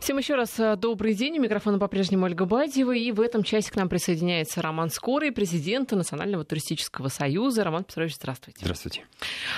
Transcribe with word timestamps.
Всем 0.00 0.16
еще 0.16 0.36
раз 0.36 0.58
э, 0.58 0.76
добрый 0.76 1.12
день. 1.12 1.38
У 1.38 1.42
микрофона 1.42 1.78
по-прежнему 1.78 2.24
Ольга 2.24 2.44
Бадьева. 2.44 2.92
И 2.92 3.10
в 3.10 3.20
этом 3.20 3.42
часе 3.42 3.70
к 3.70 3.76
нам 3.76 3.88
присоединяется 3.88 4.62
Роман 4.62 4.90
Скорый, 4.90 5.32
президент 5.32 5.90
Национального 5.90 6.44
туристического 6.44 7.08
союза. 7.08 7.64
Роман 7.64 7.84
Петрович, 7.84 8.14
здравствуйте. 8.14 8.60
Здравствуйте. 8.62 9.04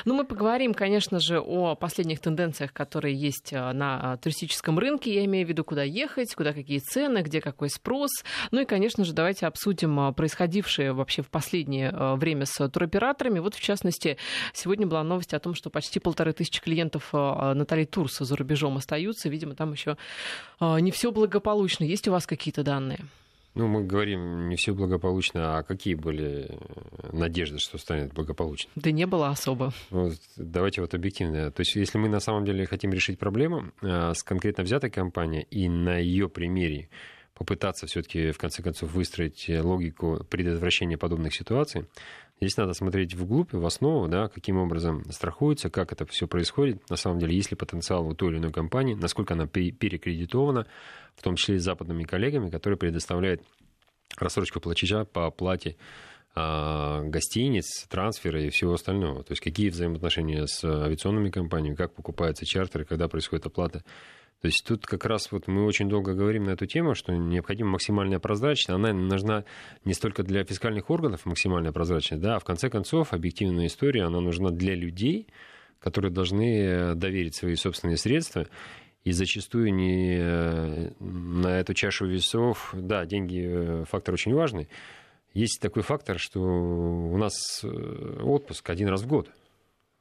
Ну, 0.06 0.14
мы 0.14 0.24
поговорим, 0.24 0.72
конечно 0.72 1.21
же, 1.21 1.38
о 1.38 1.76
последних 1.76 2.21
тенденциях, 2.21 2.72
которые 2.72 3.14
есть 3.14 3.53
э, 3.53 3.72
на 3.72 4.14
э, 4.14 4.22
туристическом 4.22 4.79
рынке. 4.79 5.14
Я 5.14 5.24
имею 5.26 5.46
в 5.46 5.48
виду, 5.50 5.62
куда 5.62 5.82
ехать, 5.82 6.34
куда 6.34 6.52
какие 6.52 6.78
цены, 6.78 7.18
где 7.18 7.40
какой 7.40 7.68
спрос. 7.68 8.10
Ну 8.50 8.62
и, 8.62 8.64
конечно 8.64 9.04
же, 9.04 9.12
давайте 9.12 9.46
обсудим 9.46 10.12
происходившее 10.14 10.94
вообще 10.94 11.22
в 11.22 11.28
последнее 11.28 11.92
время 12.16 12.46
с 12.46 12.68
туроператорами. 12.68 13.38
Вот, 13.40 13.54
в 13.54 13.60
частности, 13.60 14.16
сегодня 14.54 14.86
была 14.86 15.04
новость 15.04 15.34
о 15.34 15.38
том, 15.38 15.54
что 15.54 15.70
почти 15.70 16.00
полторы 16.00 16.32
тысячи 16.32 16.60
клиентов 16.60 17.12
Натальи 17.12 17.84
Турса 17.84 18.24
за 18.24 18.34
рубежом 18.36 18.78
остаются. 18.78 19.28
Видимо, 19.28 19.54
там 19.54 19.72
еще 19.72 19.96
не 20.60 20.91
все 20.91 21.12
благополучно. 21.12 21.84
Есть 21.84 22.09
у 22.09 22.12
вас 22.12 22.27
какие-то 22.27 22.62
данные? 22.62 23.00
Ну, 23.54 23.66
мы 23.66 23.82
говорим 23.82 24.48
не 24.48 24.54
все 24.54 24.73
благополучно, 24.73 25.59
а 25.59 25.62
какие 25.64 25.95
были 25.95 26.46
э, 26.48 27.10
надежды, 27.12 27.59
что 27.59 27.78
станет 27.78 28.12
благополучно? 28.12 28.70
Да 28.77 28.92
не 28.92 29.06
было 29.06 29.30
особо. 29.30 29.73
Вот, 29.90 30.12
давайте 30.37 30.82
вот 30.82 30.95
объективно. 30.95 31.51
То 31.51 31.60
есть, 31.62 31.74
если 31.74 31.98
мы 31.98 32.09
на 32.09 32.20
самом 32.20 32.45
деле 32.45 32.64
хотим 32.66 32.92
решить 32.92 33.18
проблему 33.18 33.73
э, 33.82 34.12
с 34.14 34.23
конкретно 34.23 34.62
взятой 34.62 34.90
компанией 34.90 35.48
и 35.51 35.68
на 35.68 35.98
ее 35.98 36.28
примере 36.28 36.90
попытаться 37.40 37.86
все-таки 37.86 38.32
в 38.32 38.38
конце 38.38 38.62
концов 38.62 38.92
выстроить 38.92 39.48
логику 39.48 40.24
предотвращения 40.28 40.98
подобных 40.98 41.34
ситуаций, 41.34 41.86
Здесь 42.42 42.56
надо 42.56 42.72
смотреть 42.72 43.14
вглубь, 43.14 43.52
в 43.52 43.66
основу, 43.66 44.08
да, 44.08 44.28
каким 44.28 44.56
образом 44.56 45.04
страхуется, 45.12 45.68
как 45.68 45.92
это 45.92 46.06
все 46.06 46.26
происходит. 46.26 46.88
На 46.88 46.96
самом 46.96 47.18
деле, 47.18 47.36
есть 47.36 47.50
ли 47.50 47.56
потенциал 47.56 48.06
у 48.06 48.14
той 48.14 48.30
или 48.30 48.38
иной 48.38 48.50
компании, 48.50 48.95
насколько 48.95 49.34
она 49.34 49.46
перекредитована, 49.46 50.66
в 51.16 51.22
том 51.22 51.36
числе 51.36 51.60
с 51.60 51.64
западными 51.64 52.04
коллегами, 52.04 52.48
которые 52.48 52.78
предоставляют 52.78 53.42
рассрочку 54.16 54.59
платежа 54.59 55.04
по 55.04 55.26
оплате 55.26 55.76
а, 56.34 57.02
гостиниц, 57.02 57.87
трансфера 57.90 58.43
и 58.43 58.48
всего 58.48 58.72
остального. 58.72 59.22
То 59.22 59.32
есть 59.32 59.43
какие 59.43 59.68
взаимоотношения 59.68 60.46
с 60.46 60.65
авиационными 60.65 61.28
компаниями, 61.28 61.74
как 61.74 61.93
покупаются 61.93 62.46
чартеры, 62.46 62.87
когда 62.87 63.06
происходит 63.06 63.45
оплата 63.45 63.84
то 64.41 64.47
есть 64.47 64.65
тут 64.65 64.87
как 64.87 65.05
раз 65.05 65.31
вот 65.33 65.49
мы 65.49 65.67
очень 65.67 65.89
долго 65.89 66.15
говорим 66.15 66.45
на 66.45 66.51
эту 66.51 66.65
тему, 66.65 66.95
что 66.95 67.13
необходима 67.13 67.73
максимальная 67.73 68.19
прозрачность. 68.19 68.71
Она 68.71 68.93
нужна 68.95 69.45
не 69.85 69.93
столько 69.93 70.23
для 70.23 70.45
фискальных 70.45 70.89
органов 70.89 71.27
максимальная 71.27 71.73
прозрачность, 71.73 72.23
да, 72.23 72.37
а 72.37 72.39
в 72.39 72.45
конце 72.45 72.71
концов 72.71 73.13
объективная 73.13 73.67
история, 73.67 74.05
она 74.05 74.21
нужна 74.21 74.51
для 74.51 74.75
людей, 74.75 75.27
которые 75.79 76.11
должны 76.11 76.95
доверить 76.95 77.35
свои 77.35 77.55
собственные 77.55 77.99
средства 77.99 78.47
и 79.05 79.13
зачастую 79.13 79.75
не 79.75 80.17
э, 80.19 80.91
на 81.01 81.59
эту 81.59 81.75
чашу 81.75 82.07
весов, 82.07 82.71
да, 82.75 83.05
деньги 83.05 83.45
э, 83.47 83.85
фактор 83.89 84.15
очень 84.15 84.35
важный. 84.35 84.69
Есть 85.35 85.61
такой 85.61 85.83
фактор, 85.83 86.19
что 86.19 86.41
у 86.41 87.17
нас 87.19 87.61
э, 87.63 88.21
отпуск 88.23 88.69
один 88.71 88.89
раз 88.89 89.03
в 89.03 89.07
год. 89.07 89.31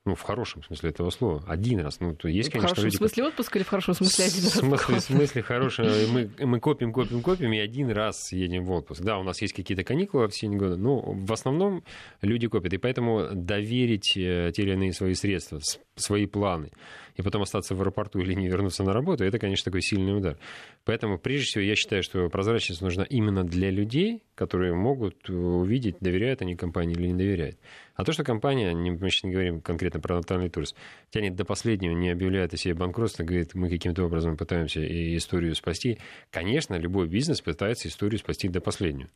Ну, 0.09 0.15
в 0.15 0.23
хорошем 0.23 0.63
смысле 0.63 0.89
этого 0.89 1.11
слова. 1.11 1.43
Один 1.45 1.81
раз. 1.81 1.99
Ну, 1.99 2.15
то 2.15 2.27
есть, 2.27 2.49
конечно, 2.49 2.69
в 2.69 2.71
хорошем 2.71 2.85
люди... 2.85 2.95
смысле 2.95 3.23
отпуск 3.25 3.55
или 3.55 3.61
в 3.61 3.67
хорошем 3.67 3.93
смысле 3.93 4.25
один 4.25 4.43
раз? 4.43 4.55
В 4.55 4.57
смысле, 4.57 4.95
в 4.95 5.01
смысле 5.01 5.41
хорошем. 5.43 5.85
Мы, 6.11 6.31
мы 6.39 6.59
копим, 6.59 6.91
копим, 6.91 7.21
копим, 7.21 7.53
и 7.53 7.59
один 7.59 7.91
раз 7.91 8.31
едем 8.31 8.65
в 8.65 8.71
отпуск. 8.71 9.01
Да, 9.01 9.19
у 9.19 9.23
нас 9.23 9.39
есть 9.39 9.53
какие-то 9.53 9.83
каникулы 9.83 10.27
в 10.27 10.31
течение 10.31 10.57
года, 10.57 10.77
но 10.77 10.99
в 10.99 11.31
основном 11.31 11.83
люди 12.23 12.47
копят. 12.47 12.73
И 12.73 12.77
поэтому 12.77 13.27
доверить 13.33 14.17
э, 14.17 14.51
те 14.51 14.63
или 14.63 14.71
иные 14.71 14.93
свои 14.93 15.13
средства, 15.13 15.59
свои 15.95 16.25
планы, 16.25 16.71
и 17.19 17.21
потом 17.21 17.41
остаться 17.41 17.75
в 17.75 17.81
аэропорту 17.81 18.19
или 18.19 18.33
не 18.33 18.47
вернуться 18.47 18.81
на 18.81 18.93
работу, 18.93 19.25
это, 19.25 19.39
конечно, 19.39 19.65
такой 19.65 19.81
сильный 19.81 20.17
удар. 20.17 20.37
Поэтому, 20.85 21.19
прежде 21.19 21.45
всего, 21.47 21.63
я 21.65 21.75
считаю, 21.75 22.01
что 22.01 22.29
прозрачность 22.29 22.81
нужна 22.81 23.03
именно 23.03 23.43
для 23.43 23.69
людей, 23.69 24.23
которые 24.35 24.73
могут 24.73 25.29
увидеть, 25.29 25.97
доверяют 25.99 26.41
они 26.41 26.55
компании 26.55 26.95
или 26.95 27.07
не 27.07 27.15
доверяют. 27.15 27.57
А 27.95 28.05
то, 28.05 28.13
что 28.13 28.23
компания, 28.23 28.73
мы 28.73 29.09
сейчас 29.09 29.23
не 29.23 29.31
говорим 29.31 29.59
конкретно 29.59 29.99
про 29.99 30.15
Натальный 30.15 30.49
Турс, 30.49 30.73
тянет 31.09 31.35
до 31.35 31.43
последнего, 31.43 31.91
не 31.91 32.09
объявляет 32.09 32.53
о 32.53 32.57
себе 32.57 32.73
банкротство, 32.73 33.25
говорит, 33.25 33.53
мы 33.53 33.69
каким-то 33.69 34.05
образом 34.05 34.37
пытаемся 34.37 34.79
историю 35.17 35.55
спасти. 35.55 35.97
Конечно, 36.31 36.75
любой 36.75 37.09
бизнес 37.09 37.41
пытается 37.41 37.89
историю 37.89 38.19
спасти 38.19 38.47
до 38.47 38.61
последнего. 38.61 39.09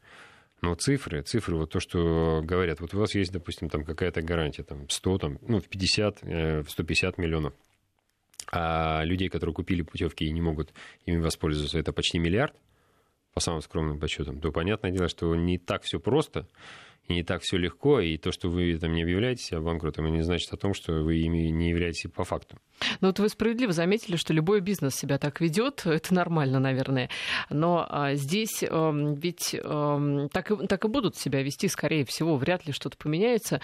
Но 0.61 0.75
цифры, 0.75 1.21
цифры, 1.21 1.55
вот 1.55 1.71
то, 1.71 1.79
что 1.79 2.41
говорят, 2.43 2.81
вот 2.81 2.93
у 2.93 2.99
вас 2.99 3.15
есть, 3.15 3.31
допустим, 3.31 3.69
там 3.69 3.85
какая-то 3.85 4.21
гарантия, 4.21 4.63
там 4.63 4.89
100, 4.89 5.17
там, 5.19 5.37
ну, 5.47 5.59
в 5.61 5.69
50, 5.69 6.21
в 6.21 6.65
150 6.67 7.17
миллионов. 7.17 7.53
А 8.51 9.03
людей, 9.03 9.29
которые 9.29 9.53
купили 9.53 9.81
путевки 9.81 10.25
и 10.25 10.31
не 10.31 10.41
могут 10.41 10.73
ими 11.05 11.17
воспользоваться, 11.17 11.79
это 11.79 11.93
почти 11.93 12.19
миллиард, 12.19 12.55
по 13.33 13.39
самым 13.39 13.61
скромным 13.61 13.99
подсчетам, 13.99 14.39
то 14.39 14.51
понятное 14.51 14.91
дело, 14.91 15.07
что 15.09 15.35
не 15.35 15.57
так 15.57 15.83
все 15.83 15.99
просто 15.99 16.47
и 17.07 17.15
не 17.15 17.23
так 17.23 17.41
все 17.41 17.57
легко, 17.57 17.99
и 17.99 18.17
то, 18.17 18.31
что 18.31 18.49
вы 18.49 18.77
там 18.77 18.93
не 18.93 19.03
объявляете 19.03 19.43
себя 19.43 19.61
банкротом, 19.61 20.11
не 20.13 20.21
значит 20.21 20.51
о 20.53 20.57
том, 20.57 20.73
что 20.73 20.93
вы 21.03 21.17
ими 21.17 21.49
не 21.49 21.69
являетесь 21.69 22.09
по 22.09 22.23
факту. 22.23 22.57
Ну 23.01 23.09
вот 23.09 23.19
вы 23.19 23.29
справедливо 23.29 23.73
заметили, 23.73 24.15
что 24.15 24.33
любой 24.33 24.61
бизнес 24.61 24.95
себя 24.95 25.17
так 25.17 25.41
ведет, 25.41 25.81
это 25.85 26.13
нормально, 26.13 26.59
наверное. 26.59 27.09
Но 27.49 27.85
а, 27.89 28.15
здесь 28.15 28.63
а, 28.63 28.91
ведь 28.91 29.55
а, 29.61 30.27
так, 30.31 30.51
и, 30.51 30.67
так 30.67 30.85
и 30.85 30.87
будут 30.87 31.17
себя 31.17 31.43
вести, 31.43 31.67
скорее 31.67 32.05
всего, 32.05 32.37
вряд 32.37 32.65
ли 32.65 32.71
что-то 32.73 32.97
поменяется. 32.97 33.59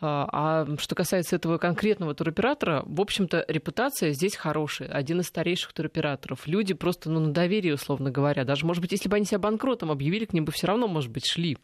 А, 0.00 0.28
а 0.32 0.76
что 0.78 0.94
касается 0.94 1.36
этого 1.36 1.58
конкретного 1.58 2.14
туроператора, 2.14 2.82
в 2.86 3.00
общем-то, 3.00 3.44
репутация 3.48 4.12
здесь 4.12 4.34
хорошая. 4.34 4.88
Один 4.88 5.20
из 5.20 5.26
старейших 5.26 5.72
туроператоров. 5.74 6.46
Люди 6.46 6.72
просто 6.72 7.10
ну, 7.10 7.20
на 7.20 7.32
доверие, 7.32 7.74
условно 7.74 8.10
говоря. 8.10 8.44
Даже, 8.44 8.64
может 8.64 8.80
быть, 8.80 8.92
если 8.92 9.08
бы 9.08 9.16
они 9.16 9.26
себя 9.26 9.38
банкротом 9.38 9.90
объявили, 9.90 10.24
к 10.24 10.32
ним 10.32 10.46
бы 10.46 10.52
все 10.52 10.66
равно, 10.66 10.88
может 10.88 11.10
быть, 11.10 11.26
шли. 11.26 11.58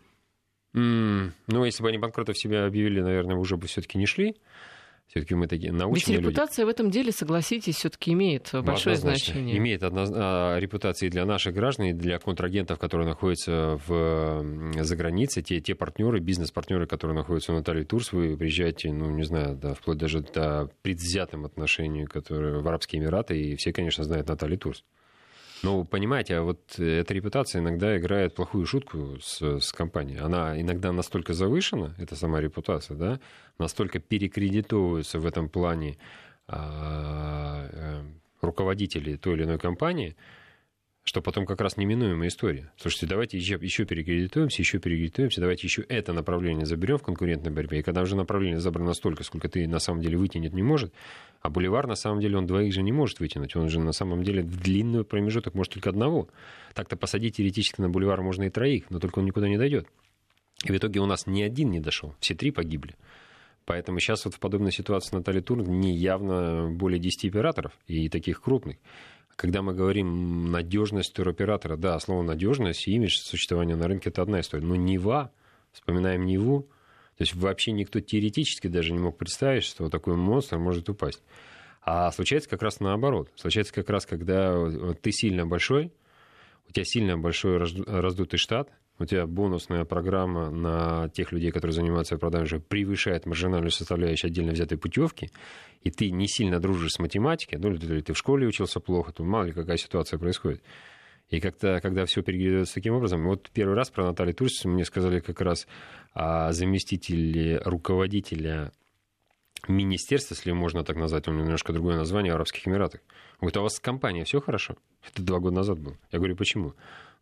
Mm, 0.74 1.30
ну, 1.46 1.64
если 1.64 1.82
бы 1.82 1.88
они 1.88 1.98
банкротов 1.98 2.36
себя 2.36 2.66
объявили, 2.66 3.00
наверное, 3.00 3.36
уже 3.36 3.56
бы 3.56 3.66
все-таки 3.66 3.96
не 3.96 4.06
шли. 4.06 4.36
Все-таки 5.06 5.34
мы 5.34 5.46
такие 5.46 5.70
научные 5.70 6.16
Ведь 6.16 6.26
репутация 6.26 6.64
люди. 6.64 6.72
в 6.72 6.74
этом 6.74 6.90
деле, 6.90 7.12
согласитесь, 7.12 7.76
все-таки 7.76 8.12
имеет 8.12 8.50
большое 8.52 8.96
Однозначно. 8.96 9.34
значение. 9.34 9.58
Имеет 9.58 9.82
одно... 9.82 10.06
А, 10.08 10.58
репутации 10.58 11.08
для 11.08 11.26
наших 11.26 11.54
граждан 11.54 11.86
и 11.86 11.92
для 11.92 12.18
контрагентов, 12.18 12.78
которые 12.78 13.06
находятся 13.06 13.78
в... 13.86 14.72
за 14.80 14.96
границей, 14.96 15.42
те, 15.42 15.60
те 15.60 15.74
партнеры, 15.74 16.20
бизнес-партнеры, 16.20 16.86
которые 16.86 17.16
находятся 17.16 17.52
в 17.52 17.56
Натальи 17.56 17.84
Турс, 17.84 18.12
вы 18.12 18.36
приезжаете, 18.36 18.92
ну, 18.92 19.10
не 19.10 19.24
знаю, 19.24 19.56
да, 19.56 19.74
вплоть 19.74 19.98
даже 19.98 20.20
до 20.20 20.70
предвзятым 20.82 21.44
отношению, 21.44 22.08
которые 22.08 22.60
в 22.60 22.66
Арабские 22.66 23.02
Эмираты, 23.02 23.38
и 23.38 23.56
все, 23.56 23.72
конечно, 23.72 24.04
знают 24.04 24.28
Наталью 24.28 24.58
Турс. 24.58 24.84
Ну, 25.64 25.84
понимаете, 25.84 26.36
а 26.36 26.42
вот 26.42 26.78
эта 26.78 27.14
репутация 27.14 27.62
иногда 27.62 27.97
играет 27.97 28.34
плохую 28.34 28.66
шутку 28.66 29.16
с, 29.22 29.41
с 29.41 29.72
компанией. 29.72 30.19
Она 30.19 30.60
иногда 30.60 30.92
настолько 30.92 31.32
завышена, 31.32 31.94
эта 31.97 32.16
сама 32.16 32.42
репутация, 32.42 32.98
да, 32.98 33.20
настолько 33.58 33.98
перекредитовывается 33.98 35.19
в 35.19 35.24
этом 35.24 35.48
плане 35.48 35.97
а, 36.47 37.66
а, 37.72 38.04
руководители 38.42 39.16
той 39.16 39.36
или 39.36 39.44
иной 39.44 39.58
компании, 39.58 40.16
что 41.04 41.20
потом 41.20 41.44
как 41.44 41.60
раз 41.60 41.76
неминуемая 41.76 42.28
история. 42.28 42.72
Слушайте, 42.78 43.06
давайте 43.06 43.37
еще, 43.37 43.59
еще 43.60 43.84
перекредитуемся, 43.84 44.62
еще 44.62 44.78
перекредитуемся, 44.78 45.41
давайте 45.41 45.66
еще 45.66 45.82
это 45.82 46.15
направление 46.15 46.65
заберем 46.65 46.97
в 46.97 47.03
конкурентной 47.03 47.53
борьбе. 47.53 47.81
И 47.81 47.82
когда 47.82 48.00
уже 48.00 48.16
направление 48.16 48.59
забрано 48.59 48.94
столько, 48.94 49.22
сколько 49.22 49.50
ты 49.50 49.69
на 49.69 49.81
самом 49.81 50.00
деле 50.00 50.16
вытянет 50.16 50.54
не 50.54 50.62
может, 50.62 50.94
а 51.42 51.50
Боливар 51.50 51.87
на 51.87 51.94
самом 51.94 52.20
деле 52.20 52.38
он 52.38 52.47
двоих 52.47 52.72
же 52.72 52.82
не 52.82 52.91
может 52.91 53.20
вытянуть, 53.20 53.54
он 53.54 53.69
же 53.69 53.81
на 53.81 53.92
самом 53.92 54.22
деле 54.22 54.42
в 54.42 54.62
длинный 54.62 55.04
промежуток 55.04 55.54
может 55.54 55.75
только 55.75 55.91
одного. 55.91 56.28
Так-то 56.72 56.97
посадить 56.97 57.36
теоретически 57.36 57.82
на 57.82 57.91
Боливар 57.91 58.22
можно 58.22 58.44
и 58.44 58.50
троих, 58.50 58.84
но 58.88 58.98
только 58.98 59.19
он 59.19 59.26
никуда 59.26 59.47
не 59.47 59.59
дойдет. 59.59 59.86
И 60.65 60.72
в 60.72 60.76
итоге 60.76 61.00
у 61.00 61.06
нас 61.06 61.26
ни 61.26 61.42
один 61.42 61.71
не 61.71 61.81
дошел, 61.81 62.15
все 62.19 62.34
три 62.34 62.50
погибли. 62.50 62.94
Поэтому 63.66 63.98
сейчас 63.98 64.25
вот 64.25 64.34
в 64.34 64.41
подобной 64.41 64.72
ситуации 64.72 65.16
Наталья 65.16 65.41
Турн 65.41 65.65
не 65.81 65.94
явно 65.94 66.71
более 66.71 66.98
10 66.98 67.26
операторов 67.26 67.72
и 67.86 68.09
таких 68.09 68.42
крупных. 68.42 68.76
Когда 69.37 69.62
мы 69.62 69.75
говорим 69.75 70.50
надежность 70.53 71.13
туроператора, 71.13 71.77
да, 71.77 71.98
слово 71.98 72.22
надежность 72.22 72.86
и 72.86 72.92
имидж 72.92 73.19
существования 73.19 73.77
на 73.77 73.89
рынке 73.89 74.10
это 74.10 74.22
одна 74.22 74.41
история. 74.41 74.65
Но 74.65 74.77
Нева, 74.77 75.33
вспоминаем 75.72 76.25
Неву, 76.25 76.63
то 77.16 77.22
есть 77.22 77.34
вообще 77.34 77.72
никто 77.72 78.01
теоретически 78.01 78.69
даже 78.69 78.92
не 78.92 78.98
мог 78.98 79.19
представить, 79.19 79.65
что 79.65 79.89
такой 79.89 80.16
монстр 80.16 80.59
может 80.59 80.89
упасть. 80.89 81.22
А 81.83 82.10
случается 82.13 82.48
как 82.48 82.63
раз 82.63 82.81
наоборот. 82.81 83.31
Случается 83.34 83.75
как 83.75 83.91
раз, 83.91 84.07
когда 84.07 84.95
ты 85.01 85.13
сильно 85.13 85.47
большой, 85.47 85.92
у 86.69 86.72
тебя 86.72 86.84
сильно 86.84 87.19
большой 87.19 87.59
раздутый 87.59 88.39
штат, 88.39 88.71
у 88.98 89.04
тебя 89.04 89.26
бонусная 89.26 89.84
программа 89.84 90.50
на 90.50 91.08
тех 91.10 91.32
людей, 91.32 91.50
которые 91.50 91.72
занимаются 91.72 92.16
продажей, 92.16 92.60
превышает 92.60 93.26
маржинальную 93.26 93.70
составляющую 93.70 94.30
отдельно 94.30 94.52
взятой 94.52 94.78
путевки, 94.78 95.30
и 95.82 95.91
ты 95.91 96.10
не 96.10 96.28
сильно 96.28 96.60
дружишь 96.60 96.92
с 96.92 96.98
математикой, 96.98 97.58
ну, 97.58 97.72
или 97.72 98.00
ты 98.00 98.12
в 98.12 98.18
школе 98.18 98.46
учился 98.46 98.80
плохо, 98.80 99.12
то 99.12 99.24
мало 99.24 99.44
ли 99.44 99.52
какая 99.52 99.76
ситуация 99.76 100.18
происходит. 100.18 100.62
И 101.30 101.41
как-то, 101.41 101.80
когда 101.80 102.04
все 102.04 102.22
перегревается 102.22 102.74
таким 102.74 102.94
образом, 102.94 103.24
вот 103.24 103.50
первый 103.52 103.74
раз 103.74 103.91
про 103.91 104.04
Наталью 104.04 104.34
Турс 104.34 104.64
мне 104.64 104.84
сказали 104.84 105.20
как 105.20 105.41
раз 105.41 105.66
о 106.12 106.52
заместителе 106.52 107.58
руководителя 107.64 108.72
министерство, 109.66 110.34
если 110.34 110.52
можно 110.52 110.84
так 110.84 110.96
назвать, 110.96 111.26
у 111.26 111.32
него 111.32 111.44
немножко 111.44 111.72
другое 111.72 111.96
название, 111.96 112.34
Арабских 112.34 112.68
Эмиратах. 112.68 113.00
Он 113.34 113.48
говорит, 113.48 113.56
а 113.56 113.60
у 113.60 113.62
вас 113.64 113.80
компания 113.80 114.24
все 114.24 114.41
хорошо? 114.41 114.76
Это 115.02 115.22
два 115.22 115.38
года 115.38 115.56
назад 115.56 115.78
было. 115.78 115.96
Я 116.12 116.18
говорю, 116.18 116.36
почему? 116.36 116.74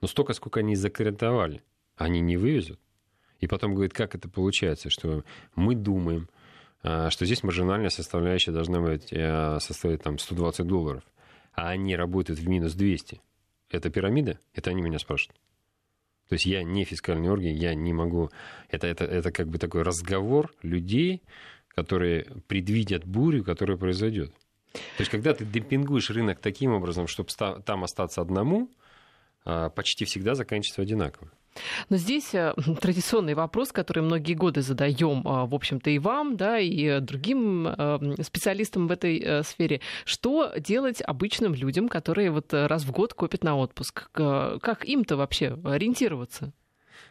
Ну, 0.03 0.09
столько, 0.09 0.33
сколько 0.35 0.61
они 0.61 0.75
закредитовали, 0.75 1.63
они 1.97 2.21
не 2.21 2.37
вывезут. 2.37 2.81
И 3.39 3.47
потом 3.47 3.75
говорит, 3.75 3.95
как 3.95 4.15
это 4.15 4.29
получается, 4.29 4.91
что 4.91 5.25
мы 5.55 5.77
думаем, 5.77 6.29
а, 6.83 7.09
что 7.11 7.25
здесь 7.25 7.45
маржинальная 7.45 7.89
составляющая 7.89 8.51
должна 8.51 8.81
быть 8.81 9.13
э, 9.13 9.59
составить 9.61 10.03
там 10.03 10.19
120 10.19 10.67
долларов, 10.67 11.05
а 11.53 11.69
они 11.69 11.95
работают 11.97 12.41
в 12.41 12.49
минус 12.49 12.75
200. 12.75 13.21
Это 13.71 13.91
пирамида? 13.91 14.39
Это 14.55 14.71
они 14.71 14.83
меня 14.83 14.99
спрашивают. 14.99 15.41
То 16.29 16.35
есть 16.35 16.47
я 16.47 16.65
не 16.65 16.85
фискальный 16.85 17.31
орган, 17.31 17.53
я 17.53 17.75
не 17.75 17.93
могу... 17.93 18.31
Это, 18.71 18.89
это, 18.89 19.05
это 19.05 19.31
как 19.31 19.49
бы 19.49 19.59
такой 19.59 19.83
разговор 19.83 20.53
людей, 20.63 21.23
которые 21.69 22.27
предвидят 22.49 23.05
бурю, 23.05 23.45
которая 23.45 23.77
произойдет. 23.77 24.33
То 24.73 25.01
есть, 25.01 25.11
когда 25.11 25.35
ты 25.35 25.45
демпингуешь 25.45 26.11
рынок 26.11 26.41
таким 26.41 26.73
образом, 26.73 27.07
чтобы 27.07 27.29
там 27.65 27.85
остаться 27.85 28.21
одному, 28.21 28.71
почти 29.45 30.05
всегда 30.05 30.35
заканчивается 30.35 30.83
одинаково. 30.83 31.31
Но 31.89 31.97
здесь 31.97 32.35
э, 32.35 32.55
традиционный 32.81 33.35
вопрос, 33.35 33.73
который 33.73 34.03
многие 34.03 34.35
годы 34.35 34.63
задаем, 34.63 35.27
а, 35.27 35.47
в 35.47 35.55
общем-то, 35.55 35.91
и 35.91 35.99
вам, 35.99 36.37
да, 36.37 36.59
и 36.59 37.01
другим 37.01 37.67
э, 37.67 38.23
специалистам 38.23 38.89
в 38.89 38.93
этой 38.93 39.19
э, 39.19 39.43
сфере. 39.43 39.81
Что 40.05 40.53
делать 40.57 41.03
обычным 41.03 41.55
людям, 41.55 41.89
которые 41.89 42.31
вот 42.31 42.53
раз 42.53 42.85
в 42.85 42.93
год 42.93 43.15
копят 43.15 43.45
на 43.45 43.57
отпуск? 43.57 44.11
Как 44.13 44.85
им-то 44.85 45.17
вообще 45.17 45.59
ориентироваться? 45.65 46.53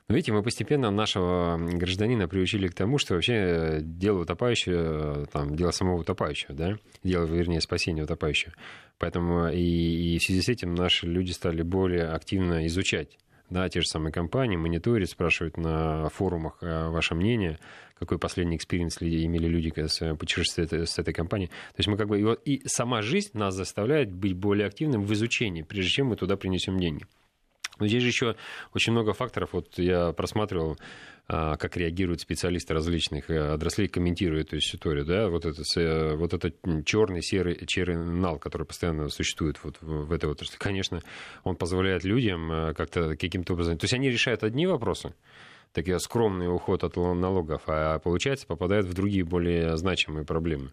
Но 0.07 0.15
видите, 0.15 0.33
мы 0.33 0.43
постепенно 0.43 0.91
нашего 0.91 1.57
гражданина 1.57 2.27
приучили 2.27 2.67
к 2.67 2.73
тому, 2.73 2.97
что 2.97 3.13
вообще 3.13 3.79
дело 3.81 4.21
утопающего, 4.21 5.27
там, 5.31 5.55
дело 5.55 5.71
самого 5.71 6.01
утопающего, 6.01 6.53
да, 6.53 6.77
дело, 7.03 7.25
вернее, 7.25 7.61
спасения 7.61 8.03
утопающего. 8.03 8.53
Поэтому 9.01 9.49
и, 9.49 10.13
и 10.13 10.19
в 10.19 10.21
связи 10.21 10.43
с 10.43 10.47
этим 10.49 10.75
наши 10.75 11.07
люди 11.07 11.31
стали 11.31 11.63
более 11.63 12.09
активно 12.09 12.67
изучать 12.67 13.17
да, 13.49 13.67
те 13.67 13.81
же 13.81 13.87
самые 13.87 14.13
компании, 14.13 14.57
мониторить, 14.57 15.09
спрашивать 15.09 15.57
на 15.57 16.07
форумах 16.09 16.59
э, 16.61 16.87
ваше 16.89 17.15
мнение, 17.15 17.57
какой 17.97 18.19
последний 18.19 18.57
experience 18.57 19.01
имели 19.01 19.47
люди 19.47 19.71
путешествия 20.17 20.85
с 20.85 20.99
этой 20.99 21.13
компанией. 21.15 21.49
То 21.49 21.79
есть 21.79 21.87
мы 21.87 21.97
как 21.97 22.07
бы... 22.09 22.39
И 22.45 22.61
сама 22.67 23.01
жизнь 23.01 23.31
нас 23.33 23.55
заставляет 23.55 24.11
быть 24.11 24.33
более 24.33 24.67
активным 24.67 25.01
в 25.01 25.11
изучении, 25.13 25.63
прежде 25.63 25.89
чем 25.89 26.07
мы 26.07 26.15
туда 26.15 26.37
принесем 26.37 26.77
деньги. 26.77 27.05
Но 27.81 27.87
здесь 27.87 28.03
же 28.03 28.09
еще 28.09 28.35
очень 28.75 28.93
много 28.93 29.13
факторов. 29.13 29.53
Вот 29.53 29.79
я 29.79 30.13
просматривал, 30.13 30.77
а, 31.27 31.57
как 31.57 31.77
реагируют 31.77 32.21
специалисты 32.21 32.75
различных 32.75 33.31
э, 33.31 33.53
отраслей, 33.53 33.87
комментируя 33.87 34.41
эту 34.41 34.57
историю. 34.57 35.03
Да? 35.03 35.29
Вот, 35.29 35.45
это, 35.45 35.63
э, 35.79 36.15
вот 36.15 36.33
этот 36.35 36.55
черный, 36.85 37.23
серый, 37.23 37.65
черный 37.65 38.05
нал, 38.05 38.37
который 38.37 38.67
постоянно 38.67 39.09
существует 39.09 39.57
вот 39.63 39.77
в 39.81 40.11
этой 40.11 40.29
отрасли, 40.29 40.57
конечно, 40.57 41.01
он 41.43 41.55
позволяет 41.55 42.03
людям 42.03 42.51
э, 42.51 42.73
как-то 42.75 43.15
каким-то 43.17 43.53
образом... 43.53 43.79
То 43.79 43.85
есть 43.85 43.95
они 43.95 44.11
решают 44.11 44.43
одни 44.43 44.67
вопросы, 44.67 45.15
такие 45.73 45.97
скромный 45.99 46.53
уход 46.53 46.83
от 46.83 46.95
налогов, 46.97 47.63
а 47.65 47.97
получается 47.97 48.45
попадают 48.45 48.85
в 48.85 48.93
другие 48.93 49.23
более 49.23 49.75
значимые 49.75 50.23
проблемы. 50.23 50.71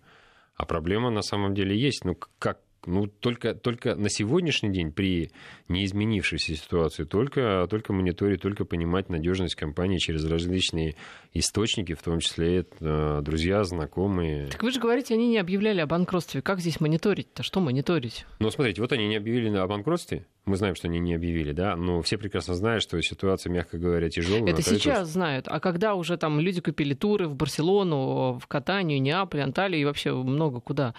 А 0.57 0.67
проблема 0.67 1.09
на 1.09 1.23
самом 1.23 1.55
деле 1.55 1.75
есть. 1.75 2.05
Ну, 2.05 2.19
как 2.39 2.59
ну, 2.89 3.07
только, 3.07 3.55
только 3.55 3.95
на 3.95 4.09
сегодняшний 4.09 4.71
день 4.71 4.93
при 4.93 5.31
неизменившейся 5.69 6.57
ситуации 6.57 7.05
только, 7.05 7.67
только 7.69 7.93
мониторить, 7.93 8.41
только 8.41 8.65
понимать 8.65 9.11
надежность 9.11 9.55
компании 9.55 9.99
через 9.99 10.25
различные 10.25 10.97
источники, 11.35 11.95
в 11.95 12.03
том 12.03 12.21
числе 12.21 12.65
э, 12.81 13.21
друзья, 13.23 13.63
знакомые. 13.65 14.49
Так 14.49 14.63
вы 14.63 14.71
же 14.71 14.81
говорите, 14.81 15.15
они 15.15 15.29
не 15.29 15.39
объявляли 15.39 15.81
о 15.81 15.87
банкротстве. 15.87 16.41
Как 16.41 16.61
здесь 16.61 16.81
мониторить-то? 16.81 17.43
Что 17.43 17.61
мониторить? 17.61 18.25
Ну, 18.39 18.51
смотрите, 18.51 18.81
вот 18.81 18.93
они 18.93 19.07
не 19.07 19.17
объявили 19.17 19.55
о 19.57 19.67
банкротстве. 19.67 20.27
Мы 20.47 20.57
знаем, 20.57 20.75
что 20.75 20.89
они 20.89 20.99
не 20.99 21.15
объявили, 21.15 21.53
да, 21.53 21.77
но 21.77 22.01
все 22.01 22.17
прекрасно 22.17 22.55
знают, 22.55 22.83
что 22.83 23.01
ситуация, 23.03 23.53
мягко 23.53 23.77
говоря, 23.77 24.09
тяжелая. 24.09 24.51
Это 24.51 24.63
сейчас 24.63 25.09
знают. 25.09 25.47
А 25.47 25.61
когда 25.61 25.95
уже 25.95 26.17
там 26.17 26.41
люди 26.41 26.63
купили 26.63 26.95
туры 26.95 27.29
в 27.29 27.37
Барселону, 27.37 28.39
в 28.39 28.47
Катанию, 28.47 29.03
Неаполь, 29.03 29.43
Анталию 29.43 29.83
и 29.83 29.85
вообще 29.85 30.15
много 30.15 30.61
куда. 30.61 30.95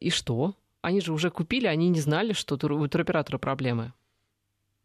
И 0.00 0.08
что? 0.10 0.54
Они 0.82 1.00
же 1.00 1.12
уже 1.12 1.30
купили, 1.30 1.66
они 1.66 1.88
не 1.88 2.00
знали, 2.00 2.32
что 2.32 2.54
у 2.56 2.88
туроператора 2.88 3.38
проблемы. 3.38 3.92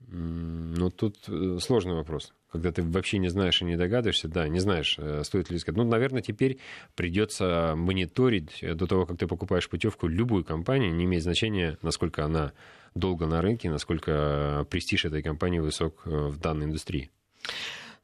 Ну, 0.10 0.90
тут 0.92 1.18
э, 1.28 1.58
сложный 1.60 1.96
вопрос. 1.96 2.34
Когда 2.52 2.72
ты 2.72 2.82
вообще 2.82 3.18
не 3.18 3.30
знаешь 3.30 3.62
и 3.62 3.66
не 3.66 3.76
догадываешься, 3.76 4.28
да, 4.30 4.48
не 4.48 4.60
знаешь, 4.60 4.96
э, 5.00 5.24
стоит 5.24 5.50
ли 5.50 5.58
искать. 5.58 5.76
Ну, 5.76 5.84
наверное, 5.84 6.22
теперь 6.22 6.60
придется 6.96 7.74
мониторить 7.76 8.60
до 8.62 8.88
того, 8.88 9.06
как 9.06 9.18
ты 9.18 9.28
покупаешь 9.28 9.68
путевку 9.68 10.08
любую 10.08 10.46
компанию, 10.46 10.94
не 10.94 11.06
имеет 11.06 11.24
значения, 11.24 11.78
насколько 11.82 12.24
она 12.24 12.54
долго 12.96 13.26
на 13.26 13.42
рынке, 13.42 13.70
насколько 13.70 14.66
престиж 14.70 15.06
этой 15.06 15.22
компании 15.24 15.60
высок 15.60 16.04
э, 16.06 16.10
в 16.10 16.40
данной 16.40 16.68
индустрии. 16.68 17.10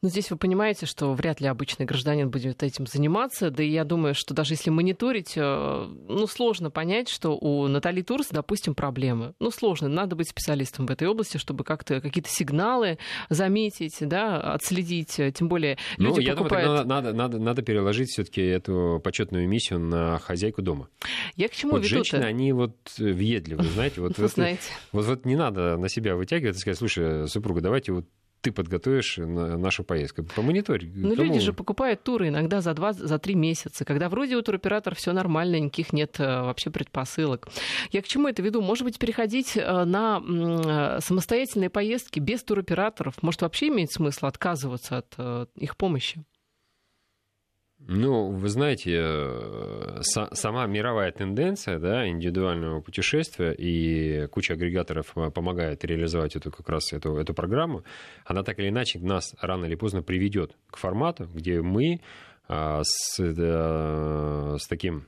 Но 0.04 0.10
здесь 0.10 0.30
вы 0.30 0.36
понимаете, 0.36 0.84
что 0.84 1.14
вряд 1.14 1.40
ли 1.40 1.46
обычный 1.46 1.86
гражданин 1.86 2.28
будет 2.28 2.62
этим 2.62 2.86
заниматься. 2.86 3.48
Да 3.50 3.62
и 3.62 3.70
я 3.70 3.84
думаю, 3.84 4.14
что 4.14 4.34
даже 4.34 4.52
если 4.52 4.68
мониторить, 4.68 5.32
э, 5.34 5.86
ну, 6.08 6.26
сложно 6.26 6.70
понять, 6.70 7.08
что 7.08 7.30
у 7.30 7.66
Натали 7.68 8.02
Турс, 8.02 8.28
допустим, 8.28 8.74
проблемы. 8.74 9.32
Ну, 9.40 9.50
сложно. 9.50 9.88
Надо 9.88 10.14
быть 10.14 10.28
специалистом 10.28 10.84
в 10.84 10.90
этой 10.90 11.08
области, 11.08 11.38
чтобы 11.38 11.64
как-то 11.64 12.02
какие-то 12.02 12.28
сигналы 12.28 12.98
заметить, 13.30 13.96
да, 14.00 14.38
отследить. 14.52 15.18
Тем 15.32 15.48
более 15.48 15.78
ну, 15.96 16.08
люди 16.08 16.26
я 16.26 16.36
покупают... 16.36 16.66
думаю, 16.66 16.86
надо, 16.86 17.14
надо, 17.14 17.38
надо, 17.38 17.62
переложить 17.62 18.10
все-таки 18.10 18.42
эту 18.42 19.00
почетную 19.02 19.48
миссию 19.48 19.80
на 19.80 20.18
хозяйку 20.18 20.60
дома. 20.60 20.90
Я 21.34 21.48
к 21.48 21.52
чему 21.52 21.72
вот 21.72 21.78
веду 21.78 21.88
женщины, 21.88 22.24
они 22.24 22.52
вот 22.52 22.76
въедливы, 22.98 23.62
знаете. 23.62 24.02
Вот. 24.02 24.18
Вот, 24.18 25.06
вот 25.06 25.24
не 25.24 25.36
надо 25.36 25.78
на 25.78 25.88
себя 25.88 26.14
вытягивать 26.14 26.56
и 26.56 26.58
сказать, 26.58 26.76
слушай, 26.76 27.26
супруга, 27.26 27.62
давайте 27.62 27.92
вот 27.92 28.04
ты 28.44 28.52
подготовишь 28.52 29.16
нашу 29.16 29.84
поездку. 29.84 30.22
Помониторь. 30.36 30.86
Ну, 30.94 31.14
люди 31.14 31.40
же 31.40 31.54
покупают 31.54 32.02
туры 32.02 32.28
иногда 32.28 32.60
за 32.60 32.74
два, 32.74 32.92
за 32.92 33.18
три 33.18 33.34
месяца, 33.34 33.86
когда 33.86 34.10
вроде 34.10 34.36
у 34.36 34.42
туроператора 34.42 34.94
все 34.94 35.12
нормально, 35.12 35.58
никаких 35.58 35.94
нет 35.94 36.16
э, 36.20 36.42
вообще 36.42 36.70
предпосылок. 36.70 37.48
Я 37.90 38.02
к 38.02 38.06
чему 38.06 38.28
это 38.28 38.42
веду? 38.42 38.60
Может 38.60 38.84
быть, 38.84 38.98
переходить 38.98 39.56
э, 39.56 39.84
на 39.84 40.22
э, 40.22 40.98
самостоятельные 41.00 41.70
поездки 41.70 42.20
без 42.20 42.44
туроператоров? 42.44 43.22
Может, 43.22 43.40
вообще 43.40 43.68
имеет 43.68 43.90
смысл 43.90 44.26
отказываться 44.26 44.98
от 44.98 45.48
их 45.56 45.78
помощи? 45.78 46.22
Ну, 47.86 48.30
вы 48.30 48.48
знаете, 48.48 48.98
э, 48.98 50.00
сама 50.02 50.66
мировая 50.66 51.12
тенденция 51.12 51.78
да, 51.78 52.08
индивидуального 52.08 52.80
путешествия 52.80 53.52
и 53.52 54.26
куча 54.28 54.54
агрегаторов 54.54 55.12
э, 55.16 55.30
помогает 55.30 55.84
реализовать 55.84 56.34
эту 56.34 56.50
как 56.50 56.66
раз 56.70 56.94
эту, 56.94 57.16
эту 57.16 57.34
программу, 57.34 57.84
она 58.24 58.42
так 58.42 58.58
или 58.58 58.70
иначе 58.70 58.98
нас 59.00 59.34
рано 59.38 59.66
или 59.66 59.74
поздно 59.74 60.02
приведет 60.02 60.56
к 60.70 60.78
формату, 60.78 61.28
где 61.34 61.60
мы 61.60 62.00
а, 62.48 62.82
с, 62.84 63.18
с 63.18 64.66
таким 64.66 65.06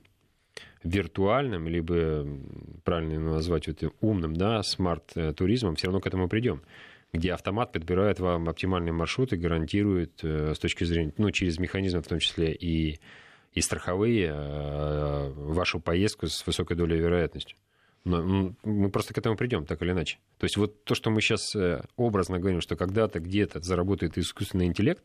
виртуальным, 0.84 1.68
либо 1.68 2.26
правильно 2.84 3.32
назвать 3.34 3.68
это 3.68 3.90
умным, 4.00 4.34
да, 4.34 4.62
смарт-туризмом, 4.62 5.76
все 5.76 5.86
равно 5.86 6.00
к 6.00 6.06
этому 6.06 6.28
придем 6.28 6.62
где 7.16 7.32
автомат 7.32 7.72
подбирает 7.72 8.20
вам 8.20 8.48
оптимальный 8.48 8.92
маршрут 8.92 9.32
и 9.32 9.36
гарантирует 9.36 10.20
э, 10.22 10.54
с 10.54 10.58
точки 10.58 10.84
зрения, 10.84 11.12
ну, 11.16 11.30
через 11.30 11.58
механизмы 11.58 12.02
в 12.02 12.06
том 12.06 12.18
числе 12.18 12.52
и, 12.52 13.00
и 13.52 13.60
страховые, 13.60 14.32
э, 14.32 15.32
вашу 15.34 15.80
поездку 15.80 16.26
с 16.26 16.46
высокой 16.46 16.76
долей 16.76 16.98
вероятности. 16.98 17.56
Но 18.04 18.54
мы 18.62 18.90
просто 18.90 19.14
к 19.14 19.18
этому 19.18 19.36
придем, 19.36 19.66
так 19.66 19.82
или 19.82 19.90
иначе. 19.90 20.18
То 20.38 20.44
есть 20.44 20.56
вот 20.56 20.84
то, 20.84 20.94
что 20.94 21.10
мы 21.10 21.20
сейчас 21.20 21.54
э, 21.56 21.82
образно 21.96 22.38
говорим, 22.38 22.60
что 22.60 22.76
когда-то 22.76 23.18
где-то 23.18 23.60
заработает 23.60 24.16
искусственный 24.16 24.66
интеллект, 24.66 25.04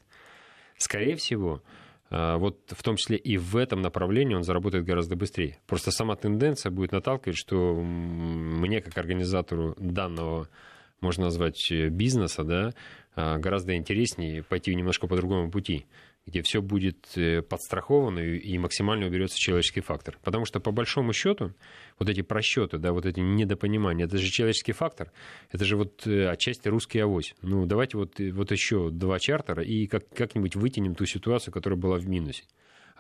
скорее 0.78 1.16
всего, 1.16 1.62
вот 2.10 2.60
в 2.68 2.84
том 2.84 2.98
числе 2.98 3.16
и 3.16 3.38
в 3.38 3.56
этом 3.56 3.82
направлении 3.82 4.36
он 4.36 4.44
заработает 4.44 4.84
гораздо 4.84 5.16
быстрее. 5.16 5.60
Просто 5.66 5.92
сама 5.92 6.18
тенденция 6.18 6.70
будет 6.70 6.92
наталкивать, 6.92 7.38
что 7.38 7.74
мне, 7.74 8.82
как 8.82 8.98
организатору 8.98 9.76
данного 9.80 10.50
можно 11.02 11.26
назвать, 11.26 11.72
э, 11.72 11.90
бизнеса, 11.90 12.44
да, 12.44 12.74
а, 13.16 13.38
гораздо 13.38 13.76
интереснее 13.76 14.44
пойти 14.44 14.74
немножко 14.74 15.08
по 15.08 15.16
другому 15.16 15.52
пути 15.52 15.86
где 16.26 16.42
все 16.44 16.62
будет 16.62 17.18
э, 17.18 17.42
подстраховано 17.42 18.20
и 18.20 18.58
максимально 18.58 19.08
уберется 19.08 19.40
человеческий 19.40 19.82
фактор. 19.82 20.20
Потому 20.24 20.46
что, 20.46 20.60
по 20.60 20.72
большому 20.72 21.14
счету, 21.14 21.54
вот 21.98 22.10
эти 22.10 22.22
просчеты, 22.22 22.78
да, 22.78 22.94
вот 22.94 23.06
эти 23.06 23.20
недопонимания, 23.20 24.06
это 24.06 24.18
же 24.18 24.30
человеческий 24.30 24.72
фактор, 24.72 25.12
это 25.52 25.66
же 25.66 25.78
вот 25.78 26.06
э, 26.06 26.28
отчасти 26.28 26.68
русский 26.68 27.00
авось. 27.00 27.36
Ну, 27.42 27.66
давайте 27.66 27.98
вот, 27.98 28.20
вот 28.20 28.52
еще 28.52 28.90
два 28.92 29.20
чартера 29.20 29.64
и 29.64 29.88
как, 29.88 30.08
как-нибудь 30.10 30.56
вытянем 30.56 30.96
ту 30.96 31.06
ситуацию, 31.06 31.54
которая 31.54 31.80
была 31.80 31.98
в 31.98 32.08
минусе. 32.08 32.44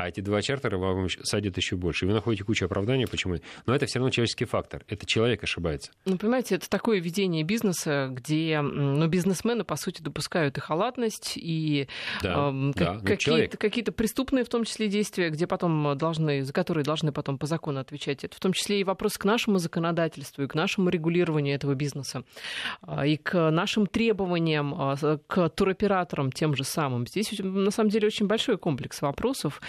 А 0.01 0.09
эти 0.09 0.19
два 0.19 0.41
чартера 0.41 0.77
вам 0.77 1.07
садят 1.23 1.57
еще 1.57 1.75
больше. 1.75 2.05
И 2.05 2.07
вы 2.07 2.13
находите 2.13 2.43
кучу 2.43 2.65
оправданий, 2.65 3.05
почему. 3.05 3.35
Но 3.65 3.75
это 3.75 3.85
все 3.85 3.99
равно 3.99 4.09
человеческий 4.09 4.45
фактор. 4.45 4.83
Это 4.87 5.05
человек 5.05 5.43
ошибается. 5.43 5.91
Ну, 6.05 6.17
понимаете, 6.17 6.55
это 6.55 6.69
такое 6.69 6.99
ведение 6.99 7.43
бизнеса, 7.43 8.07
где 8.11 8.61
ну, 8.61 9.07
бизнесмены, 9.07 9.63
по 9.63 9.75
сути, 9.75 10.01
допускают 10.01 10.57
и 10.57 10.61
халатность, 10.61 11.33
и 11.35 11.87
да, 12.21 12.51
э, 12.51 12.71
да, 12.75 12.85
как, 12.95 13.03
какие-то, 13.03 13.57
какие-то 13.57 13.91
преступные, 13.91 14.43
в 14.43 14.49
том 14.49 14.63
числе, 14.63 14.87
действия, 14.87 15.29
где 15.29 15.45
потом 15.45 15.97
должны, 15.97 16.43
за 16.43 16.53
которые 16.53 16.83
должны 16.83 17.11
потом 17.11 17.37
по 17.37 17.45
закону 17.45 17.79
отвечать. 17.79 18.23
Это 18.23 18.35
в 18.35 18.39
том 18.39 18.53
числе 18.53 18.81
и 18.81 18.83
вопрос 18.83 19.17
к 19.17 19.25
нашему 19.25 19.59
законодательству, 19.59 20.43
и 20.43 20.47
к 20.47 20.55
нашему 20.55 20.89
регулированию 20.89 21.55
этого 21.55 21.75
бизнеса, 21.75 22.23
а, 22.81 23.05
и 23.05 23.17
к 23.17 23.51
нашим 23.51 23.85
требованиям 23.85 24.73
а, 24.75 24.95
к 25.27 25.49
туроператорам 25.49 26.31
тем 26.31 26.55
же 26.55 26.63
самым. 26.63 27.05
Здесь, 27.07 27.31
на 27.39 27.71
самом 27.71 27.89
деле, 27.89 28.07
очень 28.07 28.27
большой 28.27 28.57
комплекс 28.57 29.01
вопросов. 29.01 29.61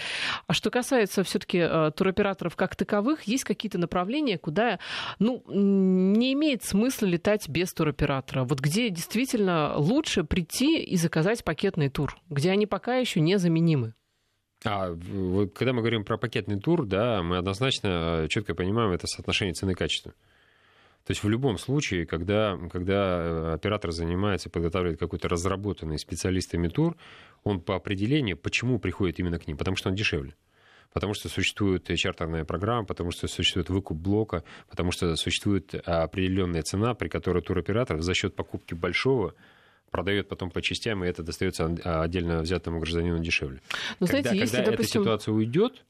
А 0.47 0.53
что 0.53 0.69
касается 0.69 1.23
все-таки 1.23 1.59
а, 1.59 1.91
туроператоров 1.91 2.55
как 2.55 2.75
таковых, 2.75 3.23
есть 3.23 3.43
какие-то 3.43 3.77
направления, 3.77 4.37
куда 4.37 4.79
ну, 5.19 5.43
не 5.47 6.33
имеет 6.33 6.63
смысла 6.63 7.05
летать 7.05 7.49
без 7.49 7.73
туроператора. 7.73 8.43
Вот 8.43 8.59
где 8.59 8.89
действительно 8.89 9.75
лучше 9.77 10.23
прийти 10.23 10.81
и 10.81 10.95
заказать 10.95 11.43
пакетный 11.43 11.89
тур, 11.89 12.15
где 12.29 12.51
они 12.51 12.65
пока 12.65 12.97
еще 12.97 13.19
незаменимы. 13.19 13.93
А 14.65 14.95
когда 15.55 15.73
мы 15.73 15.81
говорим 15.81 16.05
про 16.05 16.17
пакетный 16.17 16.59
тур, 16.59 16.85
да, 16.85 17.21
мы 17.21 17.37
однозначно 17.37 18.27
четко 18.29 18.55
понимаем 18.55 18.91
это 18.91 19.07
соотношение 19.07 19.53
цены 19.53 19.71
и 19.71 19.75
качества. 19.75 20.13
То 21.05 21.11
есть 21.11 21.21
в 21.21 21.27
любом 21.27 21.57
случае, 21.57 22.05
когда, 22.05 22.57
когда 22.71 22.93
э, 22.93 23.53
оператор 23.55 23.91
занимается, 23.91 24.49
подготавливает 24.49 24.99
какой-то 24.99 25.27
разработанный 25.27 25.99
специалистами 25.99 26.69
тур, 26.69 26.95
он 27.43 27.61
по 27.61 27.75
определению, 27.75 28.37
почему 28.37 28.79
приходит 28.79 29.19
именно 29.19 29.39
к 29.39 29.47
ним? 29.47 29.57
Потому 29.57 29.77
что 29.77 29.89
он 29.89 29.95
дешевле. 29.95 30.35
Потому 30.93 31.13
что 31.13 31.27
существует 31.27 31.89
чартерная 31.97 32.45
программа, 32.45 32.85
потому 32.85 33.11
что 33.11 33.27
существует 33.27 33.69
выкуп 33.69 33.97
блока, 33.97 34.43
потому 34.69 34.91
что 34.91 35.15
существует 35.15 35.73
определенная 35.73 36.61
цена, 36.61 36.93
при 36.93 37.09
которой 37.09 37.41
туроператор 37.41 37.99
за 38.01 38.13
счет 38.13 38.35
покупки 38.35 38.75
большого 38.75 39.33
продает 39.89 40.27
потом 40.27 40.49
по 40.49 40.61
частям, 40.61 41.03
и 41.03 41.07
это 41.07 41.23
достается 41.23 41.65
отдельно 41.83 42.41
взятому 42.41 42.79
гражданину 42.79 43.19
дешевле. 43.19 43.61
Но, 43.99 44.07
когда 44.07 44.21
знаете, 44.21 44.39
если, 44.39 44.55
когда 44.57 44.71
допустим... 44.71 45.01
эта 45.01 45.05
ситуация 45.05 45.33
уйдет, 45.33 45.85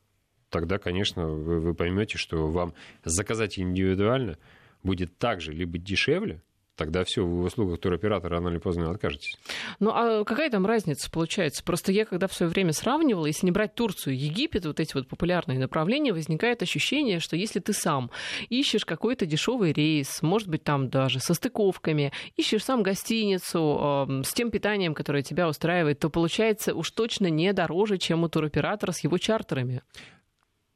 тогда, 0.50 0.78
конечно, 0.78 1.28
вы, 1.28 1.60
вы 1.60 1.74
поймете, 1.74 2.18
что 2.18 2.48
вам 2.50 2.74
заказать 3.04 3.58
индивидуально 3.60 4.38
будет 4.84 5.18
так 5.18 5.42
же 5.42 5.54
либо 5.54 5.78
дешевле, 5.78 6.42
тогда 6.76 7.04
все, 7.04 7.26
вы 7.26 7.42
в 7.42 7.46
услугах 7.46 7.80
туроператора 7.80 8.38
рано 8.38 8.50
или 8.50 8.58
поздно 8.58 8.90
откажетесь. 8.90 9.38
Ну 9.80 9.92
а 9.92 10.24
какая 10.24 10.50
там 10.50 10.66
разница 10.66 11.10
получается? 11.12 11.64
Просто 11.64 11.92
я 11.92 12.06
когда 12.06 12.28
в 12.28 12.34
свое 12.34 12.50
время 12.52 12.74
сравнивала, 12.74 13.26
если 13.26 13.46
не 13.46 13.52
брать 13.52 13.76
Турцию, 13.76 14.18
Египет, 14.18 14.66
вот 14.66 14.80
эти 14.80 14.94
вот 14.94 15.08
популярные 15.08 15.60
направления, 15.60 16.14
возникает 16.14 16.62
ощущение, 16.62 17.20
что 17.20 17.36
если 17.36 17.60
ты 17.60 17.74
сам 17.74 18.12
ищешь 18.50 18.86
какой-то 18.86 19.26
дешевый 19.26 19.74
рейс, 19.74 20.22
может 20.22 20.48
быть 20.48 20.64
там 20.64 20.90
даже 20.90 21.20
со 21.20 21.34
стыковками, 21.34 22.12
ищешь 22.36 22.64
сам 22.64 22.84
гостиницу 22.84 24.08
э, 24.10 24.24
с 24.24 24.34
тем 24.34 24.52
питанием, 24.52 24.94
которое 24.94 25.24
тебя 25.24 25.48
устраивает, 25.48 26.00
то 26.00 26.10
получается 26.10 26.74
уж 26.74 26.92
точно 26.92 27.28
не 27.28 27.54
дороже, 27.54 27.98
чем 27.98 28.24
у 28.24 28.30
туроператора 28.30 28.92
с 28.92 29.00
его 29.00 29.18
чартерами. 29.18 29.82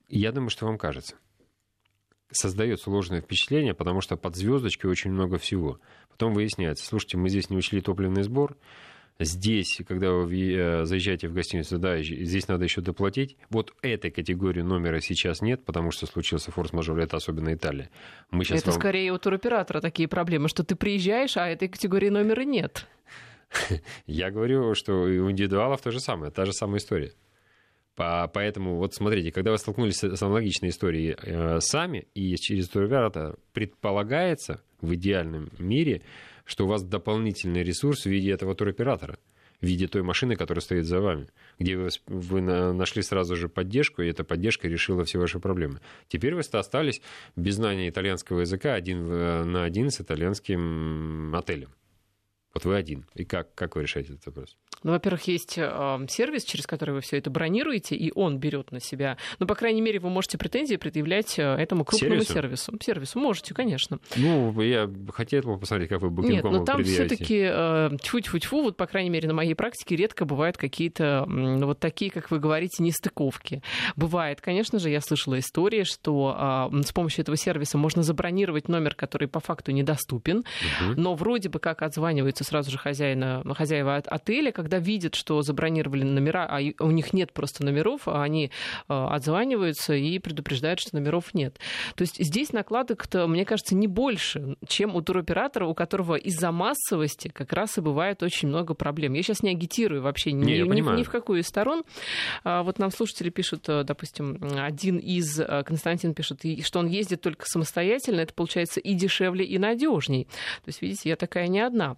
Я 0.10 0.32
думаю, 0.32 0.50
что 0.50 0.66
вам 0.66 0.78
кажется 0.78 1.16
создает 2.32 2.82
сложное 2.82 3.22
впечатление, 3.22 3.74
потому 3.74 4.02
что 4.02 4.18
под 4.18 4.36
звездочкой 4.36 4.92
очень 4.92 5.12
много 5.12 5.38
всего. 5.38 5.80
Потом 6.10 6.34
выясняется, 6.34 6.86
слушайте, 6.86 7.18
мы 7.18 7.30
здесь 7.30 7.50
не 7.50 7.58
учли 7.58 7.82
топливный 7.82 8.24
сбор, 8.24 8.58
здесь, 9.20 9.82
когда 9.88 10.12
вы 10.12 10.54
э, 10.54 10.86
заезжаете 10.86 11.28
в 11.28 11.34
гостиницу, 11.34 11.78
да, 11.78 12.02
здесь 12.02 12.48
надо 12.48 12.66
еще 12.66 12.82
доплатить. 12.82 13.38
Вот 13.50 13.74
этой 13.82 14.12
категории 14.12 14.62
номера 14.62 15.00
сейчас 15.00 15.42
нет, 15.42 15.66
потому 15.66 15.92
что 15.92 16.06
случился 16.06 16.52
форс-мажор, 16.52 17.00
это 17.00 17.18
особенно 17.18 17.54
Италия. 17.54 17.90
Мы 18.32 18.44
сейчас 18.44 18.62
это 18.62 18.72
вам... 18.72 18.80
скорее 18.80 19.12
у 19.14 19.18
туроператора 19.18 19.82
такие 19.82 20.08
проблемы, 20.08 20.50
что 20.50 20.64
ты 20.64 20.76
приезжаешь, 20.76 21.38
а 21.38 21.48
этой 21.48 21.68
категории 21.68 22.10
номера 22.10 22.42
нет. 22.42 22.88
Я 24.06 24.30
говорю, 24.30 24.76
что 24.76 24.94
у 24.94 25.32
индивидуалов 25.32 25.82
то 25.82 25.92
же 25.92 26.00
самое, 26.00 26.32
та 26.32 26.46
же 26.46 26.54
самая 26.54 26.80
история. 26.80 27.14
Поэтому 27.98 28.76
вот 28.76 28.94
смотрите, 28.94 29.32
когда 29.32 29.52
вы 29.52 29.58
столкнулись 29.58 30.04
с 30.04 30.22
аналогичной 30.22 30.70
историей 30.70 31.16
э, 31.20 31.60
сами 31.62 32.08
и 32.14 32.36
через 32.36 32.70
туроператора, 32.70 33.38
предполагается 33.54 34.62
в 34.82 34.94
идеальном 34.94 35.50
мире, 35.58 36.04
что 36.46 36.66
у 36.66 36.68
вас 36.68 36.84
дополнительный 36.84 37.64
ресурс 37.64 38.04
в 38.04 38.06
виде 38.06 38.32
этого 38.32 38.54
туроператора 38.54 39.18
в 39.62 39.66
виде 39.66 39.88
той 39.88 40.04
машины, 40.04 40.36
которая 40.36 40.62
стоит 40.62 40.86
за 40.86 41.02
вами, 41.02 41.30
где 41.58 41.76
вы, 41.76 41.90
вы 42.06 42.42
нашли 42.42 43.02
сразу 43.02 43.36
же 43.36 43.50
поддержку, 43.50 44.04
и 44.04 44.08
эта 44.08 44.24
поддержка 44.24 44.68
решила 44.68 45.04
все 45.04 45.18
ваши 45.18 45.40
проблемы. 45.40 45.82
Теперь 46.08 46.36
вы 46.36 46.42
остались 46.42 47.02
без 47.36 47.56
знания 47.56 47.90
итальянского 47.90 48.42
языка 48.42 48.76
один 48.76 49.08
на 49.52 49.64
один 49.64 49.90
с 49.90 50.00
итальянским 50.00 51.36
отелем. 51.36 51.72
Вот 52.58 52.66
вы 52.66 52.76
один. 52.76 53.06
И 53.14 53.24
как, 53.24 53.54
как 53.54 53.76
вы 53.76 53.84
решаете 53.84 54.14
этот 54.14 54.26
вопрос? 54.26 54.58
Ну, 54.82 54.94
во-первых, 54.94 55.28
есть 55.28 55.60
э, 55.60 56.06
сервис, 56.10 56.44
через 56.44 56.66
который 56.66 56.96
вы 56.96 57.02
все 57.02 57.18
это 57.18 57.30
бронируете, 57.30 57.96
и 57.96 58.12
он 58.16 58.40
берет 58.40 58.72
на 58.72 58.80
себя. 58.80 59.18
Ну, 59.38 59.46
по 59.46 59.54
крайней 59.54 59.82
мере, 59.82 60.00
вы 60.00 60.10
можете 60.10 60.40
претензии 60.40 60.76
предъявлять 60.76 61.38
э, 61.38 61.44
этому 61.44 61.86
крупному 61.86 62.24
сервису. 62.24 62.34
сервису. 62.34 62.74
Сервису 62.84 63.20
можете, 63.20 63.54
конечно. 63.54 64.00
Ну, 64.16 64.60
я 64.62 64.90
хотел 65.14 65.44
бы 65.44 65.60
посмотреть, 65.60 65.90
как 65.90 66.02
вы 66.02 66.08
Booking.com 66.08 66.32
Нет, 66.32 66.44
но 66.46 66.66
там 66.66 66.84
все-таки 66.84 67.48
э, 67.48 67.92
тьфу-тьфу-тьфу, 68.02 68.64
вот, 68.64 68.76
по 68.76 68.88
крайней 68.88 69.12
мере, 69.12 69.28
на 69.28 69.36
моей 69.36 69.54
практике 69.54 69.96
редко 69.96 70.26
бывают 70.26 70.58
какие-то 70.58 71.26
ну, 71.28 71.68
вот 71.68 71.80
такие, 71.80 72.10
как 72.10 72.32
вы 72.32 72.40
говорите, 72.40 72.82
нестыковки. 72.82 73.62
Бывает, 73.96 74.42
конечно 74.42 74.80
же, 74.80 74.90
я 74.90 75.02
слышала 75.02 75.38
истории, 75.38 75.84
что 75.84 76.70
э, 76.74 76.82
с 76.82 76.92
помощью 76.92 77.22
этого 77.22 77.38
сервиса 77.38 77.78
можно 77.78 78.02
забронировать 78.02 78.68
номер, 78.68 78.96
который 78.96 79.28
по 79.28 79.42
факту 79.42 79.72
недоступен, 79.72 80.38
угу. 80.38 80.94
но 80.96 81.14
вроде 81.14 81.50
бы 81.50 81.60
как 81.60 81.84
отзваниваются 81.84 82.47
сразу 82.48 82.72
же 82.72 82.78
хозяина, 82.78 83.44
хозяева 83.56 83.98
отеля, 83.98 84.52
когда 84.52 84.80
видят, 84.80 85.16
что 85.16 85.42
забронировали 85.42 86.04
номера, 86.04 86.48
а 86.50 86.60
у 86.80 86.92
них 86.92 87.14
нет 87.14 87.34
просто 87.34 87.64
номеров, 87.64 88.08
а 88.08 88.24
они 88.24 88.52
а, 88.88 89.14
отзваниваются 89.14 89.94
и 89.94 90.18
предупреждают, 90.20 90.80
что 90.80 90.96
номеров 90.96 91.34
нет. 91.34 91.60
То 91.96 92.04
есть 92.04 92.24
здесь 92.24 92.54
накладок-то, 92.54 93.28
мне 93.28 93.46
кажется, 93.46 93.76
не 93.76 93.88
больше, 93.88 94.58
чем 94.68 94.96
у 94.96 95.02
туроператора, 95.02 95.66
у 95.66 95.74
которого 95.74 96.16
из-за 96.16 96.52
массовости 96.52 97.28
как 97.28 97.54
раз 97.54 97.78
и 97.78 97.82
бывает 97.82 98.24
очень 98.24 98.48
много 98.48 98.74
проблем. 98.74 99.14
Я 99.14 99.24
сейчас 99.24 99.44
не 99.44 99.52
агитирую 99.52 100.02
вообще 100.02 100.32
ни, 100.32 100.46
не, 100.46 100.62
ни, 100.62 100.98
ни 100.98 101.04
в 101.04 101.10
какую 101.10 101.42
из 101.42 101.48
сторон. 101.48 101.84
А 102.44 102.64
вот 102.64 102.80
нам 102.80 102.92
слушатели 102.92 103.30
пишут, 103.30 103.68
э, 103.68 103.84
допустим, 103.84 104.40
один 104.58 104.98
из, 104.98 105.40
э, 105.40 105.64
Константин 105.64 106.14
пишет, 106.14 106.42
что 106.64 106.80
он 106.80 106.88
ездит 106.88 107.22
только 107.22 107.46
самостоятельно, 107.46 108.22
это 108.22 108.34
получается 108.34 108.80
и 108.80 108.94
дешевле, 108.94 109.46
и 109.46 109.58
надежней. 109.58 110.26
То 110.64 110.68
есть, 110.70 110.82
видите, 110.82 111.10
я 111.10 111.16
такая 111.16 111.48
не 111.48 111.60
одна. 111.60 111.98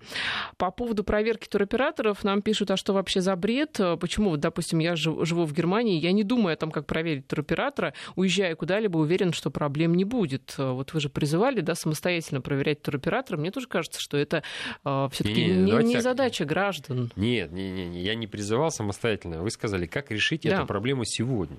По 0.58 0.72
поводу 0.72 1.04
проверки 1.04 1.48
туроператоров 1.48 2.24
нам 2.24 2.42
пишут, 2.42 2.72
а 2.72 2.78
что 2.78 2.94
вообще 2.94 3.22
за 3.22 3.36
бред? 3.36 3.80
Почему, 4.00 4.32
вот, 4.32 4.40
допустим, 4.40 4.80
я 4.80 4.96
живу 4.96 5.46
в 5.46 5.54
Германии, 5.54 6.00
я 6.00 6.12
не 6.12 6.24
думаю 6.24 6.54
о 6.54 6.58
том, 6.58 6.72
как 6.72 6.86
проверить 6.86 7.28
туроператора, 7.28 7.94
уезжая 8.16 8.56
куда-либо, 8.56 8.98
уверен, 8.98 9.34
что 9.34 9.52
проблем 9.52 9.94
не 9.96 10.04
будет. 10.04 10.56
Вот 10.58 10.94
вы 10.94 11.00
же 11.00 11.10
призывали, 11.10 11.62
да, 11.62 11.76
самостоятельно 11.76 12.42
проверять 12.42 12.82
туроператора. 12.82 13.38
Мне 13.38 13.52
тоже 13.52 13.68
кажется, 13.68 14.00
что 14.00 14.18
это 14.18 14.44
э, 14.84 15.08
все-таки 15.12 15.46
не, 15.46 15.72
не, 15.72 15.84
не 15.84 16.02
задача 16.02 16.46
граждан. 16.46 17.12
Нет, 17.16 17.52
не, 17.52 17.70
не, 17.72 17.86
не, 17.86 18.02
я 18.02 18.16
не 18.16 18.28
призывал 18.28 18.72
самостоятельно. 18.72 19.42
Вы 19.42 19.52
сказали, 19.52 19.86
как 19.86 20.12
решить 20.12 20.44
да. 20.44 20.58
эту 20.58 20.66
проблему 20.66 21.04
сегодня. 21.06 21.58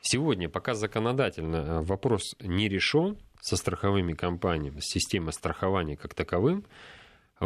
Сегодня, 0.00 0.48
пока 0.48 0.74
законодательно 0.74 1.56
э, 1.56 1.80
вопрос 1.82 2.34
не 2.40 2.68
решен 2.68 3.16
со 3.40 3.56
страховыми 3.56 4.14
компаниями, 4.14 4.80
с 4.80 4.86
системой 4.86 5.32
страхования 5.32 5.96
как 5.96 6.14
таковым, 6.14 6.64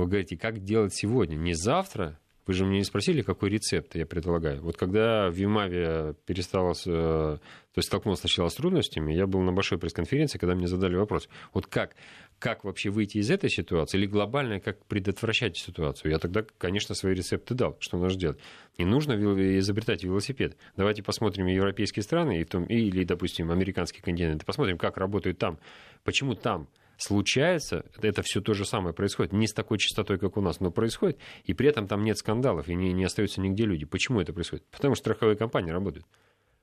вы 0.01 0.07
говорите, 0.07 0.37
как 0.37 0.63
делать 0.63 0.95
сегодня, 0.95 1.37
не 1.37 1.55
завтра. 1.55 2.19
Вы 2.47 2.55
же 2.55 2.65
мне 2.65 2.79
не 2.79 2.85
спросили, 2.85 3.23
какой 3.23 3.51
рецепт 3.51 3.97
я 3.97 4.07
предлагаю. 4.07 4.63
Вот 4.63 4.77
когда 4.77 5.31
в 5.31 5.35
Юмаве 5.35 6.15
перестала, 6.27 6.75
э, 6.75 7.39
то 7.39 7.79
есть 7.79 7.89
столкнулся 7.89 8.21
сначала 8.21 8.49
с 8.49 8.55
трудностями, 8.55 9.13
я 9.13 9.27
был 9.27 9.41
на 9.41 9.53
большой 9.53 9.79
пресс-конференции, 9.79 10.39
когда 10.39 10.55
мне 10.55 10.69
задали 10.69 10.95
вопрос, 10.95 11.29
вот 11.53 11.67
как, 11.67 11.97
как 12.39 12.63
вообще 12.63 12.91
выйти 12.91 13.19
из 13.19 13.33
этой 13.33 13.51
ситуации, 13.51 13.99
или 13.99 14.07
глобально, 14.07 14.61
как 14.61 14.85
предотвращать 14.87 15.57
ситуацию. 15.57 16.13
Я 16.13 16.21
тогда, 16.21 16.45
конечно, 16.59 16.95
свои 16.95 17.15
рецепты 17.15 17.55
дал, 17.55 17.77
что 17.81 17.99
нужно 17.99 18.21
делать. 18.21 18.39
Не 18.79 18.85
нужно 18.85 19.15
изобретать 19.59 20.05
велосипед. 20.05 20.57
Давайте 20.77 21.03
посмотрим 21.03 21.47
европейские 21.47 22.05
страны, 22.05 22.41
и 22.41 22.45
в 22.45 22.49
том, 22.49 22.63
или, 22.65 23.03
допустим, 23.03 23.51
американский 23.51 24.03
континент, 24.03 24.45
посмотрим, 24.45 24.79
как 24.79 24.99
работают 24.99 25.39
там, 25.39 25.59
почему 26.05 26.37
там 26.37 26.69
случается, 26.97 27.85
это 28.01 28.23
все 28.23 28.41
то 28.41 28.55
же 28.55 28.65
самое 28.65 28.95
происходит, 28.95 29.33
не 29.33 29.47
с 29.47 29.53
такой 29.53 29.79
частотой, 29.79 30.19
как 30.19 30.37
у 30.37 30.41
нас, 30.41 30.61
но 30.61 30.71
происходит, 30.71 31.19
и 31.45 31.55
при 31.55 31.69
этом 31.69 31.87
там 31.87 32.05
нет 32.05 32.19
скандалов, 32.19 32.69
и 32.69 32.75
не, 32.75 32.93
не 32.93 33.05
остаются 33.05 33.41
нигде 33.41 33.65
люди. 33.65 33.85
Почему 33.85 34.21
это 34.21 34.33
происходит? 34.33 34.65
Потому 34.71 34.95
что 34.95 35.03
страховые 35.03 35.37
компании 35.37 35.71
работают. 35.71 36.07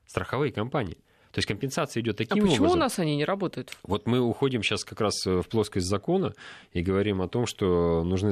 Страховые 0.06 0.52
компании. 0.52 0.98
То 1.32 1.40
есть 1.40 1.48
компенсация 1.48 2.02
идет 2.02 2.18
таким 2.18 2.44
а 2.44 2.48
почему 2.48 2.66
образом. 2.66 2.78
у 2.78 2.80
нас 2.80 3.00
они 3.00 3.16
не 3.16 3.26
работают? 3.26 3.76
Вот 3.82 4.06
мы 4.06 4.20
уходим 4.20 4.62
сейчас 4.62 4.84
как 4.84 5.02
раз 5.02 5.26
в 5.26 5.44
плоскость 5.50 5.88
закона 5.88 6.36
и 6.74 6.84
говорим 6.84 7.24
о 7.24 7.28
том, 7.28 7.48
что 7.48 8.04
нужны 8.04 8.30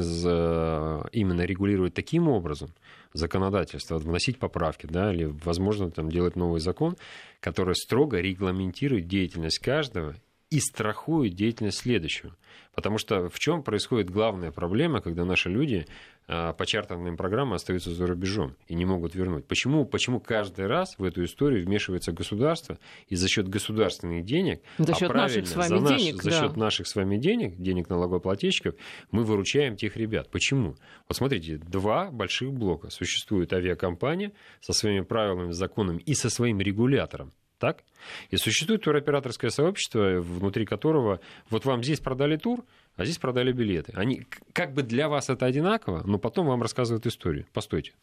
именно 1.11 1.41
регулировать 1.41 1.95
таким 1.95 2.27
образом 2.27 2.69
законодательство, 3.13 3.97
вносить 3.97 4.37
поправки, 4.37 4.85
да, 4.85 5.11
или, 5.11 5.25
возможно, 5.25 5.89
там, 5.89 6.09
делать 6.09 6.35
новый 6.35 6.59
закон, 6.59 6.95
который 7.39 7.73
строго 7.73 8.19
регламентирует 8.19 9.07
деятельность 9.07 9.57
каждого 9.57 10.15
и 10.51 10.59
страхует 10.59 11.33
деятельность 11.33 11.79
следующего. 11.79 12.35
Потому 12.75 12.97
что 12.97 13.29
в 13.29 13.39
чем 13.39 13.63
происходит 13.63 14.09
главная 14.09 14.51
проблема, 14.51 15.01
когда 15.01 15.25
наши 15.25 15.49
люди 15.49 15.87
а, 16.27 16.53
по 16.53 16.65
чартерным 16.65 17.17
программам 17.17 17.53
остаются 17.53 17.93
за 17.93 18.05
рубежом 18.07 18.55
и 18.67 18.75
не 18.75 18.85
могут 18.85 19.15
вернуть? 19.15 19.45
Почему, 19.45 19.85
почему 19.85 20.19
каждый 20.19 20.67
раз 20.67 20.97
в 20.97 21.03
эту 21.03 21.23
историю 21.23 21.65
вмешивается 21.65 22.11
государство 22.11 22.77
и 23.07 23.15
за 23.15 23.27
счет 23.27 23.47
государственных 23.47 24.25
денег, 24.25 24.61
за 24.77 24.93
счет 24.93 25.11
а 25.11 25.13
наших 25.13 25.47
с 25.47 25.55
вами 25.55 25.67
за 25.67 25.79
наш, 25.79 26.01
денег, 26.01 26.23
за 26.23 26.29
да. 26.29 26.39
счет 26.39 26.57
наших 26.57 26.87
с 26.87 26.95
вами 26.95 27.17
денег, 27.17 27.55
денег 27.57 27.89
налогоплательщиков, 27.89 28.75
мы 29.11 29.23
выручаем 29.23 29.75
тех 29.75 29.95
ребят? 29.97 30.29
Почему? 30.29 30.75
Вот 31.07 31.17
смотрите, 31.17 31.57
два 31.57 32.09
больших 32.11 32.53
блока. 32.53 32.89
Существует 32.89 33.53
авиакомпания 33.53 34.31
со 34.59 34.73
своими 34.73 35.01
правилами, 35.01 35.51
законами 35.51 35.99
и 35.99 36.13
со 36.13 36.29
своим 36.29 36.59
регулятором 36.59 37.33
так? 37.61 37.83
И 38.31 38.37
существует 38.37 38.83
туроператорское 38.83 39.51
сообщество, 39.51 40.19
внутри 40.19 40.65
которого 40.65 41.21
вот 41.49 41.63
вам 41.63 41.83
здесь 41.83 41.99
продали 41.99 42.35
тур, 42.35 42.65
а 42.95 43.05
здесь 43.05 43.19
продали 43.19 43.51
билеты. 43.53 43.93
Они 43.95 44.25
как 44.51 44.73
бы 44.73 44.81
для 44.81 45.07
вас 45.07 45.29
это 45.29 45.45
одинаково, 45.45 46.01
но 46.05 46.17
потом 46.17 46.47
вам 46.47 46.61
рассказывают 46.63 47.05
историю. 47.05 47.45
Постойте, 47.53 47.93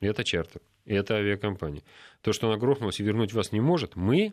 это 0.00 0.24
чартер, 0.24 0.60
это 0.84 1.14
авиакомпания. 1.14 1.82
То, 2.22 2.32
что 2.32 2.48
она 2.48 2.58
грохнулась 2.58 2.98
и 2.98 3.04
вернуть 3.04 3.32
вас 3.32 3.52
не 3.52 3.60
может, 3.60 3.94
мы 3.94 4.32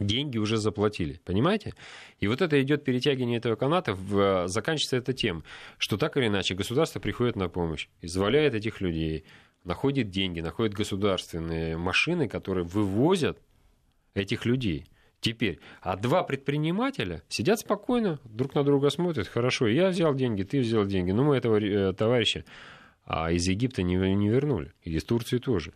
деньги 0.00 0.36
уже 0.36 0.56
заплатили, 0.56 1.20
понимаете? 1.24 1.72
И 2.18 2.26
вот 2.26 2.42
это 2.42 2.60
идет 2.60 2.82
перетягивание 2.82 3.38
этого 3.38 3.54
каната, 3.54 3.94
в, 3.94 4.48
заканчивается 4.48 4.96
это 4.96 5.12
тем, 5.12 5.44
что 5.78 5.96
так 5.96 6.16
или 6.16 6.26
иначе 6.26 6.54
государство 6.54 6.98
приходит 6.98 7.36
на 7.36 7.48
помощь, 7.48 7.88
изволяет 8.02 8.54
этих 8.54 8.80
людей, 8.80 9.24
находит 9.62 10.10
деньги, 10.10 10.40
находит 10.40 10.74
государственные 10.74 11.76
машины, 11.76 12.28
которые 12.28 12.64
вывозят 12.64 13.38
этих 14.16 14.44
людей. 14.44 14.86
Теперь, 15.20 15.60
а 15.80 15.96
два 15.96 16.22
предпринимателя 16.22 17.22
сидят 17.28 17.60
спокойно, 17.60 18.20
друг 18.24 18.54
на 18.54 18.64
друга 18.64 18.90
смотрят, 18.90 19.26
хорошо, 19.26 19.66
я 19.66 19.88
взял 19.88 20.14
деньги, 20.14 20.42
ты 20.42 20.60
взял 20.60 20.84
деньги, 20.84 21.10
но 21.10 21.24
мы 21.24 21.36
этого 21.36 21.58
э, 21.58 21.92
товарища 21.94 22.44
а 23.06 23.30
из 23.30 23.46
Египта 23.46 23.82
не, 23.82 23.94
не 24.14 24.28
вернули, 24.28 24.72
и 24.82 24.92
из 24.92 25.04
Турции 25.04 25.38
тоже. 25.38 25.72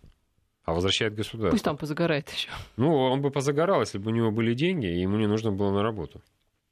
А 0.65 0.75
возвращает 0.75 1.15
государство. 1.15 1.51
Пусть 1.53 1.65
там 1.65 1.77
позагорает 1.77 2.29
еще. 2.29 2.51
Ну, 2.77 2.95
он 2.95 3.23
бы 3.23 3.31
позагорал, 3.31 3.81
если 3.81 3.99
бы 3.99 4.11
у 4.11 4.15
него 4.15 4.31
были 4.31 4.53
деньги, 4.53 4.87
и 4.87 5.01
ему 5.01 5.17
не 5.17 5.27
нужно 5.27 5.53
было 5.53 5.73
на 5.73 5.83
работу. 5.83 6.23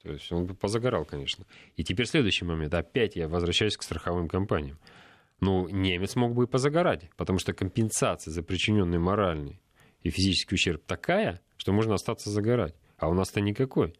То 0.02 0.12
есть 0.12 0.30
он 0.30 0.46
бы 0.46 0.54
позагорал, 0.54 1.04
конечно. 1.04 1.46
И 1.76 1.84
теперь 1.84 2.06
следующий 2.06 2.44
момент. 2.44 2.74
Опять 2.74 3.16
я 3.16 3.28
возвращаюсь 3.28 3.76
к 3.76 3.82
страховым 3.82 4.28
компаниям. 4.28 4.78
Ну, 5.40 5.68
немец 5.68 6.16
мог 6.16 6.34
бы 6.34 6.44
и 6.44 6.46
позагорать, 6.46 7.08
потому 7.16 7.38
что 7.38 7.52
компенсация 7.52 8.32
за 8.32 8.42
причиненный 8.42 8.98
моральный 8.98 9.60
и 10.02 10.10
физический 10.10 10.56
ущерб 10.56 10.82
такая, 10.84 11.40
что 11.58 11.72
можно 11.72 11.94
остаться 11.94 12.30
загорать. 12.30 12.74
А 12.96 13.08
у 13.08 13.14
нас-то 13.14 13.40
никакой. 13.40 13.94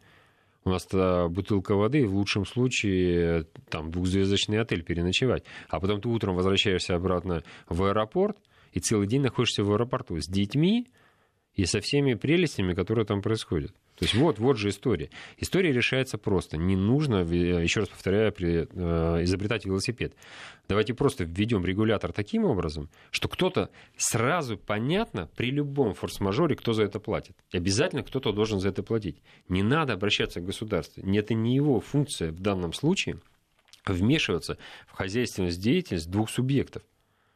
У 0.65 0.71
нас-то 0.71 1.27
бутылка 1.29 1.75
воды, 1.75 2.05
в 2.05 2.15
лучшем 2.15 2.45
случае 2.45 3.45
там 3.69 3.91
двухзвездочный 3.91 4.59
отель 4.59 4.83
переночевать. 4.83 5.43
А 5.69 5.79
потом 5.79 6.01
ты 6.01 6.09
утром 6.09 6.35
возвращаешься 6.35 6.95
обратно 6.95 7.43
в 7.69 7.83
аэропорт, 7.83 8.37
и 8.73 8.79
целый 8.79 9.07
день 9.07 9.21
находишься 9.21 9.63
в 9.63 9.71
аэропорту 9.71 10.19
с 10.19 10.27
детьми 10.27 10.87
и 11.59 11.65
со 11.65 11.81
всеми 11.81 12.13
прелестями, 12.13 12.73
которые 12.73 13.05
там 13.05 13.21
происходят. 13.21 13.73
То 13.97 14.05
есть 14.05 14.13
вот, 14.13 14.39
вот 14.39 14.57
же 14.57 14.69
история. 14.69 15.09
История 15.37 15.73
решается 15.73 16.17
просто. 16.17 16.55
Не 16.55 16.77
нужно, 16.77 17.17
еще 17.17 17.81
раз 17.81 17.89
повторяю, 17.89 18.33
э, 18.39 19.23
изобретать 19.23 19.65
велосипед. 19.65 20.13
Давайте 20.69 20.93
просто 20.93 21.25
введем 21.25 21.65
регулятор 21.65 22.13
таким 22.13 22.45
образом, 22.45 22.89
что 23.11 23.27
кто-то 23.27 23.71
сразу 23.97 24.57
понятно 24.57 25.29
при 25.35 25.51
любом 25.51 25.95
форс-мажоре, 25.95 26.55
кто 26.55 26.71
за 26.71 26.83
это 26.83 27.01
платит. 27.01 27.35
Обязательно 27.51 28.03
кто-то 28.03 28.31
должен 28.31 28.61
за 28.61 28.69
это 28.69 28.81
платить. 28.81 29.21
Не 29.49 29.61
надо 29.61 29.91
обращаться 29.91 30.39
к 30.39 30.45
государству. 30.45 31.03
Это 31.13 31.33
не 31.33 31.55
его 31.55 31.81
функция 31.81 32.31
в 32.31 32.39
данном 32.39 32.71
случае 32.71 33.19
вмешиваться 33.85 34.57
в 34.87 34.93
хозяйственную 34.93 35.51
деятельность 35.51 36.09
двух 36.09 36.29
субъектов. 36.29 36.83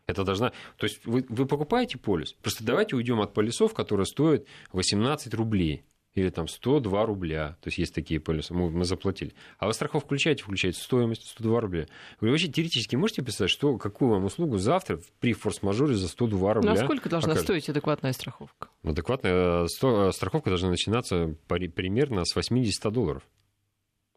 Это 0.08 0.24
должна... 0.24 0.52
То 0.78 0.86
есть 0.86 1.06
вы, 1.06 1.26
вы 1.30 1.46
покупаете 1.46 1.98
полис, 1.98 2.34
просто 2.34 2.64
давайте 2.64 2.96
уйдем 2.96 3.22
от 3.22 3.34
полисов, 3.34 3.74
которые 3.74 4.06
стоят 4.06 4.46
18 4.72 5.34
рублей 5.34 5.86
или 6.14 6.30
там 6.30 6.48
102 6.48 7.06
рубля. 7.06 7.58
То 7.62 7.68
есть 7.68 7.78
есть 7.78 7.96
такие 7.96 8.20
полисы, 8.20 8.54
мы, 8.54 8.70
мы 8.70 8.86
заплатили. 8.86 9.34
А 9.58 9.68
вы 9.68 9.74
страховку 9.74 10.08
включаете, 10.08 10.44
включаете 10.44 10.80
стоимость 10.80 11.28
102 11.28 11.62
рубля. 11.62 11.88
Вы 12.22 12.30
вообще 12.30 12.48
теоретически 12.48 12.96
можете 12.96 13.24
писать, 13.24 13.50
что, 13.50 13.78
какую 13.78 14.12
вам 14.12 14.26
услугу 14.26 14.58
завтра 14.58 15.00
при 15.20 15.34
форс-мажоре 15.34 15.96
за 15.96 16.08
102 16.08 16.54
рубля? 16.54 16.74
Ну, 16.74 16.80
а 16.80 16.84
сколько 16.84 17.10
должна 17.10 17.32
окажет? 17.32 17.46
стоить 17.46 17.70
адекватная 17.70 18.14
страховка? 18.14 18.70
Ну, 18.84 18.92
адекватная 18.92 19.64
э, 19.64 20.12
страховка 20.12 20.50
должна 20.50 20.70
начинаться 20.70 21.36
примерно 21.48 22.26
с 22.26 22.36
80 22.36 22.92
долларов. 22.92 23.24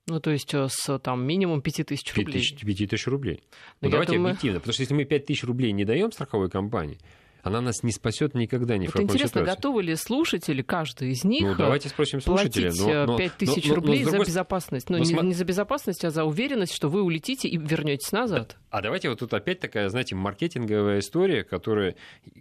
Ну, 0.09 0.21
то 0.21 0.31
есть 0.31 0.55
э, 0.55 0.69
с 0.71 0.99
там, 1.01 1.25
минимум 1.25 1.63
5 1.63 1.87
тысяч 1.87 2.15
рублей. 2.15 2.45
5 2.65 2.91
тысяч 2.91 3.07
рублей. 3.09 3.43
Ну, 3.81 3.89
ну 3.89 3.91
давайте 3.91 4.13
думаю... 4.13 4.31
объективно. 4.31 4.61
Потому 4.61 4.73
что 4.73 4.83
если 4.83 4.95
мы 4.95 5.05
5 5.05 5.27
тысяч 5.27 5.43
рублей 5.43 5.73
не 5.73 5.85
даем 5.85 6.13
страховой 6.13 6.49
компании, 6.49 6.99
она 7.47 7.61
нас 7.61 7.85
не 7.85 7.93
спасет 7.93 8.35
никогда 8.35 8.77
ни 8.77 8.87
вот 8.87 8.91
в 8.91 8.93
какой 8.95 9.05
интересно, 9.05 9.43
ситуации. 9.43 9.55
готовы 9.55 9.83
ли 9.85 9.95
слушатели, 9.95 10.63
каждый 10.63 11.13
из 11.13 11.23
них, 11.23 11.43
ну, 11.43 11.55
давайте 11.55 11.89
спросим 11.89 12.21
слушателя. 12.21 12.71
платить 12.71 12.87
но, 12.87 13.07
но, 13.07 13.17
5 13.17 13.33
тысяч 13.35 13.65
но, 13.65 13.69
но, 13.69 13.75
рублей 13.77 14.01
но, 14.01 14.05
но, 14.07 14.11
за 14.11 14.19
безопасность? 14.19 14.91
Ну, 14.91 14.97
но, 14.97 15.05
не, 15.05 15.09
см... 15.09 15.27
не 15.27 15.35
за 15.35 15.45
безопасность, 15.45 16.05
а 16.05 16.11
за 16.11 16.25
уверенность, 16.25 16.75
что 16.75 16.89
вы 16.89 17.03
улетите 17.03 17.47
и 17.47 17.57
вернетесь 17.57 18.11
назад. 18.11 18.57
А 18.71 18.83
давайте 18.83 19.09
вот 19.11 19.21
тут 19.21 19.33
опять 19.33 19.61
такая, 19.61 19.89
знаете, 19.91 20.17
маркетинговая 20.17 20.99
история, 20.99 21.45
которая... 21.45 21.95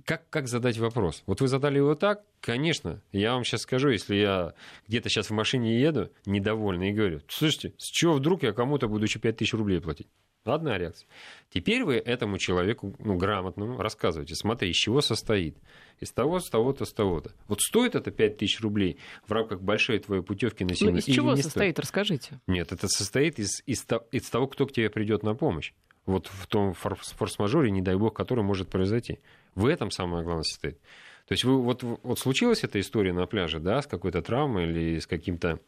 Как, 0.06 0.28
как 0.32 0.48
задать 0.48 0.80
вопрос? 0.80 1.22
Вот 1.28 1.40
вы 1.40 1.48
задали 1.50 1.78
его 1.78 1.94
так, 1.94 2.24
конечно, 2.42 3.00
я 3.12 3.34
вам 3.34 3.44
сейчас 3.44 3.62
скажу, 3.62 3.90
если 3.90 4.16
я 4.16 4.54
где-то 4.88 5.10
сейчас 5.10 5.30
в 5.30 5.34
машине 5.34 5.80
еду, 5.80 6.10
недовольный, 6.26 6.90
и 6.90 6.94
говорю, 6.94 7.22
слушайте, 7.28 7.74
с 7.78 7.86
чего 7.86 8.14
вдруг 8.14 8.42
я 8.42 8.54
кому-то 8.54 8.88
буду 8.88 9.06
еще 9.06 9.20
5 9.20 9.38
тысяч 9.38 9.54
рублей 9.54 9.80
платить? 9.82 10.08
Одна 10.46 10.78
реакция. 10.78 11.08
Теперь 11.50 11.84
вы 11.84 11.96
этому 11.96 12.38
человеку, 12.38 12.96
ну, 13.00 13.18
грамотному, 13.18 13.82
рассказываете, 13.82 14.36
смотри, 14.36 14.70
из 14.70 14.76
чего 14.76 15.02
состоит. 15.02 15.58
Из 16.00 16.12
того, 16.12 16.40
с 16.40 16.50
того-то, 16.50 16.86
с 16.86 16.94
того-то. 16.94 17.32
Вот 17.48 17.62
стоит 17.62 17.96
это 17.96 18.12
5 18.12 18.38
тысяч 18.38 18.62
рублей 18.62 18.98
в 19.26 19.32
рамках 19.32 19.62
большой 19.62 20.00
твоей 20.00 20.22
путевки 20.22 20.64
на 20.64 20.76
7 20.76 20.92
ну, 20.92 20.98
Из 20.98 21.06
чего 21.06 21.36
состоит, 21.36 21.52
стоит, 21.52 21.80
расскажите. 21.80 22.40
Нет, 22.48 22.72
это 22.72 22.88
состоит 22.88 23.40
из, 23.40 23.64
из, 23.66 23.86
из 24.12 24.30
того, 24.30 24.48
кто 24.48 24.68
к 24.68 24.72
тебе 24.72 24.90
придет 24.90 25.24
на 25.24 25.34
помощь. 25.34 25.74
Вот 26.06 26.28
в 26.28 26.46
том 26.46 26.74
форс-мажоре, 26.74 27.72
не 27.72 27.82
дай 27.82 27.96
бог, 27.96 28.16
который 28.16 28.44
может 28.44 28.70
произойти. 28.70 29.20
В 29.56 29.66
этом 29.66 29.90
самое 29.90 30.24
главное 30.24 30.44
состоит. 30.44 30.80
То 31.28 31.32
есть 31.32 31.44
вы, 31.44 31.60
вот, 31.60 31.82
вот 31.82 32.20
случилась 32.20 32.64
эта 32.64 32.80
история 32.80 33.14
на 33.14 33.26
пляже, 33.26 33.60
да, 33.60 33.82
с 33.82 33.88
какой-то 33.88 34.22
травмой 34.22 34.66
или 34.66 35.00
с 35.00 35.08
каким-то 35.08 35.60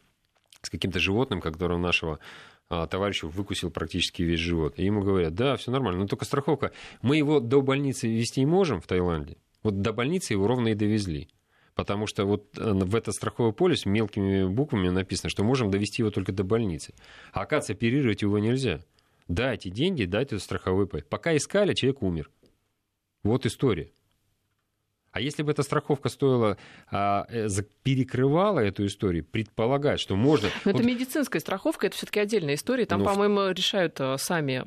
с 0.62 0.70
каким-то 0.70 0.98
животным, 0.98 1.40
которое 1.40 1.78
нашего 1.78 2.18
товарищу 2.68 3.28
выкусил 3.28 3.70
практически 3.70 4.22
весь 4.22 4.40
живот. 4.40 4.74
И 4.78 4.84
ему 4.84 5.02
говорят, 5.02 5.34
да, 5.34 5.56
все 5.56 5.70
нормально, 5.70 6.02
но 6.02 6.06
только 6.06 6.24
страховка. 6.24 6.72
Мы 7.02 7.16
его 7.16 7.40
до 7.40 7.62
больницы 7.62 8.08
везти 8.08 8.44
можем 8.44 8.80
в 8.80 8.86
Таиланде. 8.86 9.36
Вот 9.62 9.80
до 9.80 9.92
больницы 9.92 10.34
его 10.34 10.46
ровно 10.46 10.68
и 10.68 10.74
довезли. 10.74 11.28
Потому 11.74 12.06
что 12.06 12.24
вот 12.24 12.58
э, 12.58 12.72
в 12.72 12.94
этот 12.94 13.14
страховой 13.14 13.52
полис 13.52 13.86
мелкими 13.86 14.44
буквами 14.44 14.88
написано, 14.88 15.30
что 15.30 15.44
можем 15.44 15.70
довести 15.70 16.02
его 16.02 16.10
только 16.10 16.32
до 16.32 16.44
больницы. 16.44 16.92
А 17.32 17.42
оказывается, 17.42 17.72
оперировать 17.74 18.22
его 18.22 18.38
нельзя. 18.38 18.80
Дайте 19.28 19.70
деньги, 19.70 20.04
дайте 20.04 20.38
страховой 20.38 20.86
полис. 20.86 21.04
Пока 21.08 21.36
искали, 21.36 21.74
человек 21.74 22.02
умер. 22.02 22.30
Вот 23.22 23.46
история. 23.46 23.92
А 25.12 25.20
если 25.20 25.42
бы 25.42 25.52
эта 25.52 25.62
страховка 25.62 26.08
стоила, 26.08 26.58
а, 26.90 27.26
э, 27.28 27.48
перекрывала 27.88 28.60
эту 28.60 28.84
историю, 28.84 29.24
предполагать, 29.24 29.98
что 29.98 30.14
можно... 30.14 30.48
Но 30.64 30.72
вот... 30.72 30.74
это 30.74 30.86
медицинская 30.86 31.40
страховка, 31.40 31.86
это 31.86 31.96
все-таки 31.96 32.20
отдельная 32.20 32.54
история. 32.54 32.84
Там, 32.84 33.00
ну, 33.00 33.06
по-моему, 33.06 33.50
решают 33.50 33.98
э, 33.98 34.16
сами 34.18 34.62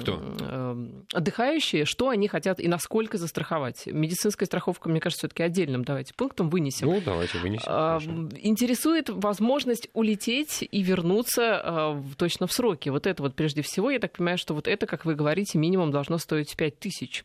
Кто? 0.00 0.22
Э, 0.40 0.86
отдыхающие, 1.12 1.84
что 1.84 2.08
они 2.08 2.28
хотят 2.28 2.58
и 2.58 2.66
насколько 2.66 3.18
застраховать. 3.18 3.86
Медицинская 3.86 4.46
страховка, 4.46 4.88
мне 4.88 5.00
кажется, 5.00 5.26
все-таки 5.26 5.42
отдельным 5.42 5.84
давайте 5.84 6.14
пунктом 6.14 6.48
вынесем. 6.48 6.86
Ну, 6.88 7.02
давайте 7.04 7.36
вынесем. 7.38 7.66
А, 7.66 7.98
интересует 8.40 9.10
возможность 9.10 9.90
улететь 9.92 10.66
и 10.70 10.82
вернуться 10.82 12.02
точно 12.16 12.46
в 12.46 12.52
сроки. 12.52 12.88
Вот 12.88 13.06
это 13.06 13.22
вот 13.22 13.34
прежде 13.34 13.60
всего, 13.60 13.90
я 13.90 13.98
так 13.98 14.12
понимаю, 14.12 14.38
что 14.38 14.54
вот 14.54 14.66
это, 14.66 14.86
как 14.86 15.04
вы 15.04 15.14
говорите, 15.14 15.58
минимум 15.58 15.90
должно 15.90 16.16
стоить 16.16 16.56
5 16.56 16.78
тысяч. 16.78 17.24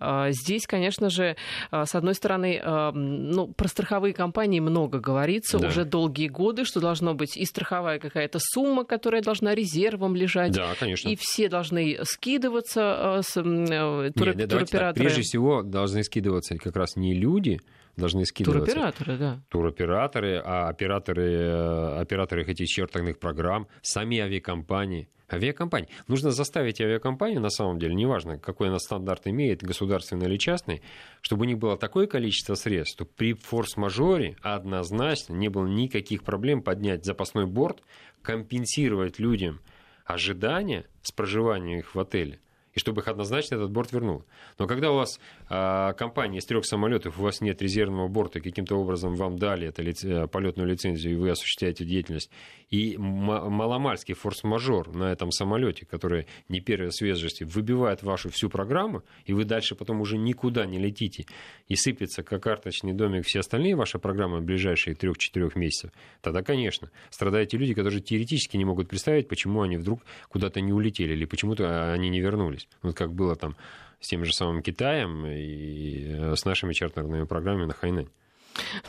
А, 0.00 0.30
здесь, 0.32 0.66
конечно 0.66 1.10
же, 1.10 1.36
а, 1.70 1.86
с 1.86 1.94
одной 1.94 2.14
стороны, 2.14 2.60
а, 2.62 2.92
ну, 2.92 3.48
про 3.48 3.68
страховые 3.68 4.14
компании 4.14 4.47
страховании 4.48 4.60
много 4.60 4.98
говорится 4.98 5.58
да. 5.58 5.68
уже 5.68 5.84
долгие 5.84 6.28
годы, 6.28 6.64
что 6.64 6.80
должно 6.80 7.14
быть 7.14 7.36
и 7.36 7.44
страховая 7.44 7.98
какая-то 7.98 8.38
сумма, 8.40 8.84
которая 8.84 9.22
должна 9.22 9.54
резервом 9.54 10.16
лежать. 10.16 10.52
Да, 10.52 10.74
конечно. 10.78 11.08
И 11.08 11.16
все 11.18 11.48
должны 11.48 11.98
скидываться 12.04 13.20
с 13.22 13.32
тур, 13.32 13.46
Нет, 13.46 14.14
туроператоры. 14.50 14.94
Прежде 14.94 15.22
всего 15.22 15.62
должны 15.62 16.02
скидываться 16.02 16.56
как 16.56 16.76
раз 16.76 16.96
не 16.96 17.14
люди, 17.14 17.60
должны 17.96 18.24
скидываться. 18.24 18.66
Туроператоры, 18.66 19.18
да. 19.18 19.40
Туроператоры, 19.48 20.42
а 20.44 20.68
операторы, 20.68 21.32
э, 21.32 22.00
операторы 22.00 22.44
этих 22.44 22.66
чертовных 22.66 23.18
программ, 23.18 23.66
сами 23.82 24.18
авиакомпании. 24.18 25.08
Авиакомпании. 25.30 25.88
Нужно 26.06 26.30
заставить 26.30 26.80
авиакомпанию, 26.80 27.40
на 27.40 27.50
самом 27.50 27.78
деле, 27.78 27.94
неважно, 27.94 28.38
какой 28.38 28.68
она 28.68 28.78
стандарт 28.78 29.26
имеет, 29.26 29.62
государственный 29.62 30.26
или 30.26 30.36
частный, 30.36 30.82
чтобы 31.20 31.42
у 31.42 31.44
них 31.44 31.58
было 31.58 31.76
такое 31.76 32.06
количество 32.06 32.54
средств, 32.54 32.94
что 32.94 33.04
при 33.04 33.34
форс-мажоре 33.34 34.36
однозначно 34.42 35.34
не 35.34 35.48
было 35.48 35.66
никаких 35.66 36.24
проблем 36.24 36.62
поднять 36.62 37.04
запасной 37.04 37.46
борт, 37.46 37.82
компенсировать 38.22 39.18
людям 39.18 39.60
ожидания 40.04 40.86
с 41.02 41.12
проживанием 41.12 41.80
их 41.80 41.94
в 41.94 42.00
отеле 42.00 42.40
чтобы 42.78 43.02
их 43.02 43.08
однозначно 43.08 43.56
этот 43.56 43.70
борт 43.70 43.92
вернул. 43.92 44.24
Но 44.58 44.66
когда 44.66 44.90
у 44.90 44.96
вас 44.96 45.20
э, 45.48 45.92
компания 45.96 46.38
из 46.38 46.46
трех 46.46 46.64
самолетов, 46.64 47.18
у 47.18 47.22
вас 47.22 47.40
нет 47.40 47.60
резервного 47.62 48.08
борта, 48.08 48.40
каким-то 48.40 48.76
образом 48.76 49.14
вам 49.14 49.38
дали 49.38 49.68
эту 49.68 49.82
лице, 49.82 50.24
э, 50.24 50.26
полетную 50.26 50.68
лицензию, 50.68 51.14
и 51.14 51.16
вы 51.16 51.30
осуществляете 51.30 51.84
деятельность, 51.84 52.30
и 52.70 52.96
маломальский 52.98 54.14
форс-мажор 54.14 54.94
на 54.94 55.12
этом 55.12 55.30
самолете, 55.30 55.86
который 55.86 56.26
не 56.48 56.60
первой 56.60 56.92
свежести, 56.92 57.44
выбивает 57.44 58.02
вашу 58.02 58.30
всю 58.30 58.50
программу, 58.50 59.02
и 59.24 59.32
вы 59.32 59.44
дальше 59.44 59.74
потом 59.74 60.00
уже 60.00 60.18
никуда 60.18 60.66
не 60.66 60.78
летите, 60.78 61.26
и 61.66 61.76
сыпется 61.76 62.22
как 62.22 62.42
карточный 62.42 62.92
домик 62.92 63.26
все 63.26 63.40
остальные 63.40 63.76
ваши 63.76 63.98
программы 63.98 64.40
в 64.40 64.44
ближайшие 64.44 64.94
трех-четырех 64.94 65.56
месяцев, 65.56 65.90
тогда, 66.20 66.42
конечно, 66.42 66.90
страдают 67.10 67.50
те 67.50 67.56
люди, 67.56 67.74
которые 67.74 68.00
теоретически 68.00 68.56
не 68.56 68.64
могут 68.64 68.88
представить, 68.88 69.28
почему 69.28 69.62
они 69.62 69.76
вдруг 69.76 70.02
куда-то 70.28 70.60
не 70.60 70.72
улетели, 70.72 71.12
или 71.12 71.24
почему-то 71.24 71.92
они 71.92 72.08
не 72.10 72.20
вернулись. 72.20 72.67
Вот 72.82 72.96
как 72.96 73.12
было 73.12 73.36
там 73.36 73.56
с 74.00 74.08
тем 74.08 74.24
же 74.24 74.32
самым 74.32 74.62
Китаем 74.62 75.26
и 75.26 76.06
э, 76.08 76.36
с 76.36 76.44
нашими 76.44 76.72
чартерными 76.72 77.24
программами 77.24 77.66
на 77.66 77.74
Хайнань. 77.74 78.08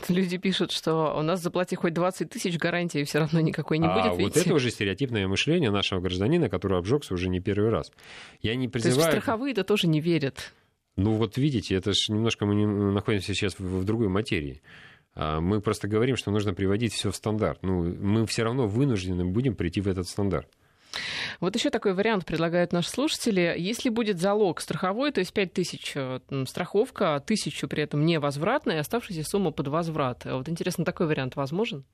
Люди 0.08 0.36
пишут, 0.36 0.72
что 0.72 1.16
у 1.16 1.22
нас 1.22 1.40
заплати 1.40 1.76
хоть 1.76 1.92
20 1.92 2.28
тысяч, 2.28 2.58
гарантии 2.58 3.04
все 3.04 3.20
равно 3.20 3.40
никакой 3.40 3.78
не 3.78 3.86
а 3.86 3.94
будет. 3.94 4.06
А 4.06 4.14
вот 4.14 4.36
это 4.36 4.54
уже 4.54 4.70
стереотипное 4.70 5.26
мышление 5.28 5.70
нашего 5.70 6.00
гражданина, 6.00 6.48
который 6.48 6.78
обжегся 6.78 7.14
уже 7.14 7.28
не 7.28 7.40
первый 7.40 7.70
раз. 7.70 7.92
Я 8.42 8.56
не 8.56 8.68
призываю... 8.68 8.96
То 8.96 9.00
есть 9.00 9.22
страховые-то 9.22 9.64
тоже 9.64 9.86
не 9.86 10.00
верят. 10.00 10.52
Ну 10.96 11.12
вот 11.12 11.36
видите, 11.36 11.74
это 11.76 11.92
же 11.92 12.12
немножко 12.12 12.46
мы 12.46 12.66
находимся 12.92 13.34
сейчас 13.34 13.58
в, 13.58 13.80
в 13.80 13.84
другой 13.84 14.08
материи. 14.08 14.60
А, 15.14 15.40
мы 15.40 15.60
просто 15.60 15.88
говорим, 15.88 16.16
что 16.16 16.30
нужно 16.30 16.52
приводить 16.52 16.92
все 16.92 17.10
в 17.10 17.16
стандарт. 17.16 17.60
Ну, 17.62 17.82
мы 17.82 18.26
все 18.26 18.42
равно 18.42 18.66
вынуждены 18.66 19.24
будем 19.24 19.54
прийти 19.54 19.80
в 19.80 19.88
этот 19.88 20.08
стандарт. 20.08 20.48
Вот 21.40 21.54
еще 21.54 21.70
такой 21.70 21.94
вариант 21.94 22.26
предлагают 22.26 22.72
наши 22.72 22.90
слушатели. 22.90 23.54
Если 23.56 23.88
будет 23.88 24.18
залог 24.18 24.60
страховой, 24.60 25.12
то 25.12 25.20
есть 25.20 25.32
5 25.32 25.52
тысяч 25.52 25.92
э, 25.94 26.20
страховка, 26.46 27.14
а 27.14 27.20
тысячу 27.20 27.68
при 27.68 27.82
этом 27.82 28.04
невозвратная, 28.04 28.80
оставшаяся 28.80 29.28
сумма 29.28 29.50
под 29.50 29.68
возврат. 29.68 30.24
Вот 30.24 30.48
интересно, 30.48 30.84
такой 30.84 31.06
вариант 31.06 31.36
возможен? 31.36 31.84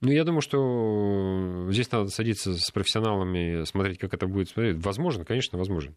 Ну, 0.00 0.10
я 0.10 0.24
думаю, 0.24 0.42
что 0.42 1.66
здесь 1.70 1.90
надо 1.90 2.08
садиться 2.08 2.54
с 2.56 2.70
профессионалами, 2.70 3.64
смотреть, 3.64 3.98
как 3.98 4.12
это 4.12 4.26
будет 4.26 4.50
смотреть. 4.50 4.76
Возможно, 4.84 5.24
конечно, 5.24 5.58
возможно. 5.58 5.94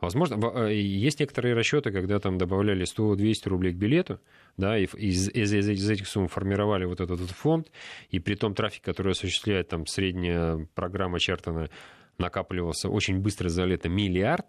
Возможно, 0.00 0.38
э, 0.66 0.74
есть 0.74 1.20
некоторые 1.20 1.54
расчеты, 1.54 1.90
когда 1.90 2.18
там 2.18 2.38
добавляли 2.38 2.84
100-200 2.84 3.48
рублей 3.48 3.72
к 3.72 3.76
билету, 3.76 4.20
да, 4.56 4.78
и 4.78 4.84
из, 4.84 5.28
из, 5.30 5.52
из 5.54 5.90
этих 5.90 6.06
сумм 6.06 6.28
формировали 6.28 6.84
вот 6.84 7.00
этот 7.00 7.20
вот 7.20 7.30
фонд, 7.30 7.70
и 8.10 8.18
при 8.18 8.34
том 8.34 8.54
трафик, 8.54 8.82
который 8.82 9.12
осуществляет 9.12 9.68
там 9.68 9.86
средняя 9.86 10.66
программа 10.74 11.18
Чертона, 11.18 11.70
накапливался 12.18 12.88
очень 12.88 13.18
быстро 13.18 13.48
за 13.48 13.64
лето 13.64 13.88
миллиард, 13.88 14.46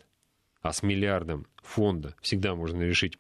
а 0.62 0.72
с 0.74 0.84
миллиардом 0.84 1.48
фонда 1.64 2.16
всегда 2.22 2.56
можно 2.56 2.82
решить 2.82 3.18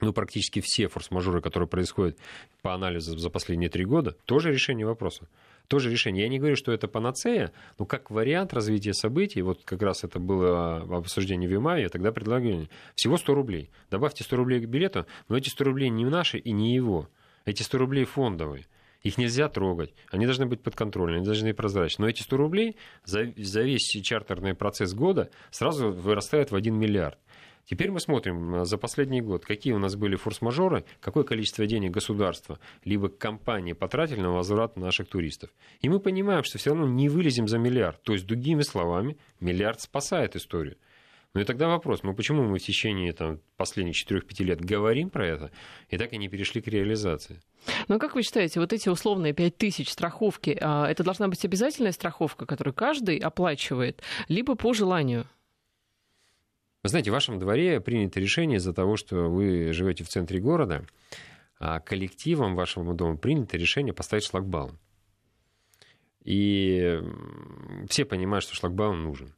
ну, 0.00 0.12
практически 0.12 0.60
все 0.60 0.88
форс-мажоры, 0.88 1.40
которые 1.40 1.68
происходят 1.68 2.18
по 2.62 2.74
анализу 2.74 3.16
за 3.16 3.30
последние 3.30 3.70
три 3.70 3.84
года, 3.84 4.12
тоже 4.26 4.52
решение 4.52 4.86
вопроса 4.86 5.28
тоже 5.68 5.90
решение. 5.90 6.24
Я 6.24 6.28
не 6.28 6.38
говорю, 6.38 6.56
что 6.56 6.72
это 6.72 6.88
панацея, 6.88 7.52
но 7.78 7.86
как 7.86 8.10
вариант 8.10 8.52
развития 8.52 8.94
событий, 8.94 9.42
вот 9.42 9.64
как 9.64 9.82
раз 9.82 10.04
это 10.04 10.18
было 10.18 10.82
в 10.84 10.94
обсуждении 10.94 11.46
в 11.46 11.52
ЮМА, 11.52 11.80
я 11.80 11.88
тогда 11.88 12.12
предлагаю 12.12 12.68
всего 12.94 13.16
100 13.16 13.34
рублей. 13.34 13.70
Добавьте 13.90 14.24
100 14.24 14.36
рублей 14.36 14.60
к 14.60 14.68
билету, 14.68 15.06
но 15.28 15.36
эти 15.36 15.48
100 15.48 15.64
рублей 15.64 15.88
не 15.90 16.04
наши 16.04 16.38
и 16.38 16.52
не 16.52 16.74
его. 16.74 17.08
Эти 17.44 17.62
100 17.62 17.78
рублей 17.78 18.04
фондовые. 18.04 18.66
Их 19.02 19.18
нельзя 19.18 19.48
трогать. 19.48 19.94
Они 20.10 20.24
должны 20.24 20.46
быть 20.46 20.62
подконтрольны, 20.62 21.16
они 21.16 21.24
должны 21.24 21.48
быть 21.48 21.56
прозрачны. 21.56 22.02
Но 22.02 22.08
эти 22.08 22.22
100 22.22 22.36
рублей 22.36 22.76
за, 23.04 23.32
за 23.36 23.62
весь 23.62 23.86
чартерный 23.86 24.54
процесс 24.54 24.94
года 24.94 25.30
сразу 25.50 25.92
вырастают 25.92 26.50
в 26.50 26.56
1 26.56 26.76
миллиард. 26.76 27.18
Теперь 27.68 27.90
мы 27.90 27.98
смотрим 27.98 28.54
э, 28.54 28.64
за 28.64 28.78
последний 28.78 29.20
год, 29.20 29.44
какие 29.44 29.72
у 29.72 29.78
нас 29.78 29.96
были 29.96 30.14
форс-мажоры, 30.16 30.84
какое 31.00 31.24
количество 31.24 31.66
денег 31.66 31.90
государства 31.90 32.60
либо 32.84 33.08
компании 33.08 33.72
потратили 33.72 34.20
на 34.20 34.30
возврат 34.30 34.76
наших 34.76 35.08
туристов. 35.08 35.50
И 35.80 35.88
мы 35.88 35.98
понимаем, 35.98 36.44
что 36.44 36.58
все 36.58 36.70
равно 36.70 36.86
не 36.86 37.08
вылезем 37.08 37.48
за 37.48 37.58
миллиард. 37.58 38.00
То 38.02 38.12
есть, 38.12 38.26
другими 38.26 38.62
словами, 38.62 39.16
миллиард 39.40 39.80
спасает 39.80 40.36
историю. 40.36 40.76
Ну 41.34 41.42
и 41.42 41.44
тогда 41.44 41.68
вопрос, 41.68 42.02
ну 42.02 42.14
почему 42.14 42.44
мы 42.44 42.58
в 42.58 42.62
течение 42.62 43.12
там, 43.12 43.40
последних 43.58 43.94
4-5 43.94 44.42
лет 44.42 44.64
говорим 44.64 45.10
про 45.10 45.26
это, 45.26 45.50
и 45.90 45.98
так 45.98 46.14
и 46.14 46.16
не 46.16 46.28
перешли 46.28 46.62
к 46.62 46.68
реализации? 46.68 47.42
Ну, 47.88 47.98
как 47.98 48.14
вы 48.14 48.22
считаете, 48.22 48.58
вот 48.58 48.72
эти 48.72 48.88
условные 48.88 49.34
5 49.34 49.56
тысяч 49.58 49.90
страховки, 49.90 50.56
а, 50.58 50.88
это 50.88 51.04
должна 51.04 51.28
быть 51.28 51.44
обязательная 51.44 51.92
страховка, 51.92 52.46
которую 52.46 52.72
каждый 52.72 53.18
оплачивает, 53.18 54.02
либо 54.28 54.54
по 54.54 54.72
желанию? 54.72 55.26
Вы 56.86 56.90
знаете, 56.90 57.10
в 57.10 57.14
вашем 57.14 57.40
дворе 57.40 57.80
принято 57.80 58.20
решение 58.20 58.58
из-за 58.58 58.72
того, 58.72 58.96
что 58.96 59.28
вы 59.28 59.72
живете 59.72 60.04
в 60.04 60.08
центре 60.08 60.38
города, 60.38 60.86
а 61.58 61.80
коллективом 61.80 62.54
вашего 62.54 62.94
дома 62.94 63.16
принято 63.16 63.56
решение 63.56 63.92
поставить 63.92 64.22
шлагбаум. 64.22 64.78
И 66.22 67.02
все 67.88 68.04
понимают, 68.04 68.44
что 68.44 68.54
шлагбаум 68.54 69.02
нужен. 69.02 69.34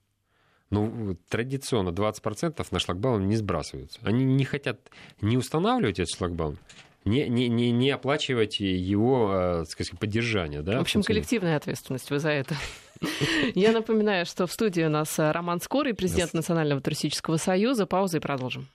Но 0.69 1.17
традиционно 1.31 1.89
20% 1.89 2.67
на 2.71 2.79
шлагбаум 2.79 3.27
не 3.27 3.37
сбрасываются. 3.37 3.99
Они 4.03 4.27
не 4.27 4.45
хотят 4.45 4.91
не 5.23 5.39
устанавливать 5.39 6.01
этот 6.01 6.15
шлагбаум, 6.19 6.59
не, 7.07 7.31
не, 7.31 7.49
не, 7.49 7.71
не 7.71 7.91
оплачивать 7.91 8.61
его, 8.61 9.31
а, 9.31 9.65
сказать, 9.65 9.99
поддержание. 9.99 10.61
Да, 10.61 10.77
в 10.77 10.83
общем, 10.83 11.03
коллективная 11.03 11.57
ответственность 11.57 12.11
вы 12.11 12.19
за 12.19 12.29
это. 12.29 12.57
Я 13.55 13.73
напоминаю, 13.73 14.27
что 14.27 14.47
в 14.47 14.53
студии 14.53 14.83
у 14.83 14.91
нас 14.91 15.15
Роман 15.19 15.61
Скорый, 15.61 15.95
президент 15.95 16.35
Национального 16.35 16.81
туристического 16.81 17.37
союза. 17.37 17.87
Пауза 17.87 18.19
и 18.19 18.21
продолжим. 18.21 18.69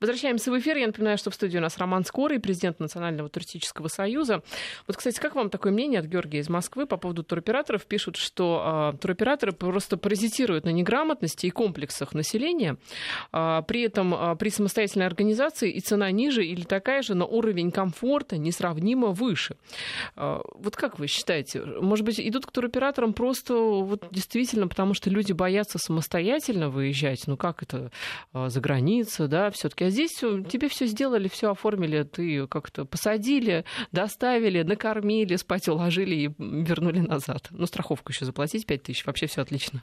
Возвращаемся 0.00 0.50
в 0.50 0.58
эфир. 0.58 0.76
Я 0.76 0.86
напоминаю, 0.86 1.18
что 1.18 1.30
в 1.30 1.34
студии 1.34 1.58
у 1.58 1.60
нас 1.60 1.78
Роман 1.78 2.04
Скорый, 2.04 2.40
президент 2.40 2.80
Национального 2.80 3.28
туристического 3.28 3.88
союза. 3.88 4.42
Вот, 4.86 4.96
кстати, 4.96 5.18
как 5.18 5.34
вам 5.34 5.50
такое 5.50 5.72
мнение 5.72 6.00
от 6.00 6.06
Георгия 6.06 6.40
из 6.40 6.48
Москвы 6.48 6.86
по 6.86 6.96
поводу 6.96 7.22
туроператоров? 7.22 7.86
Пишут, 7.86 8.16
что 8.16 8.92
э, 8.94 8.98
туроператоры 8.98 9.52
просто 9.52 9.96
паразитируют 9.96 10.64
на 10.64 10.70
неграмотности 10.70 11.46
и 11.46 11.50
комплексах 11.50 12.14
населения. 12.14 12.76
Э, 13.32 13.62
при 13.66 13.82
этом 13.82 14.14
э, 14.14 14.36
при 14.36 14.50
самостоятельной 14.50 15.06
организации 15.06 15.70
и 15.70 15.80
цена 15.80 16.10
ниже 16.10 16.44
или 16.44 16.62
такая 16.62 17.02
же, 17.02 17.14
но 17.14 17.26
уровень 17.26 17.70
комфорта 17.70 18.36
несравнимо 18.36 19.08
выше. 19.08 19.56
Э, 20.16 20.40
вот 20.54 20.76
как 20.76 20.98
вы 20.98 21.06
считаете? 21.06 21.60
Может 21.62 22.04
быть, 22.04 22.20
идут 22.20 22.46
к 22.46 22.50
туроператорам 22.50 23.12
просто 23.12 23.54
вот 23.54 24.06
действительно 24.10 24.68
потому, 24.68 24.94
что 24.94 25.10
люди 25.10 25.32
боятся 25.32 25.78
самостоятельно 25.78 26.68
выезжать? 26.70 27.26
Ну 27.26 27.36
как 27.36 27.62
это? 27.62 27.90
Э, 28.32 28.48
за 28.48 28.60
границу, 28.60 29.28
да, 29.28 29.50
все-таки. 29.64 29.84
А 29.84 29.90
здесь 29.90 30.12
тебе 30.12 30.68
все 30.68 30.86
сделали, 30.86 31.28
все 31.28 31.50
оформили, 31.50 32.02
ты 32.02 32.46
как-то 32.46 32.84
посадили, 32.84 33.64
доставили, 33.92 34.62
накормили, 34.62 35.36
спать 35.36 35.68
уложили 35.68 36.14
и 36.14 36.26
вернули 36.38 37.00
назад. 37.00 37.48
Ну, 37.50 37.66
страховку 37.66 38.12
еще 38.12 38.26
заплатить 38.26 38.66
5 38.66 38.82
тысяч, 38.82 39.06
вообще 39.06 39.26
все 39.26 39.40
отлично. 39.42 39.82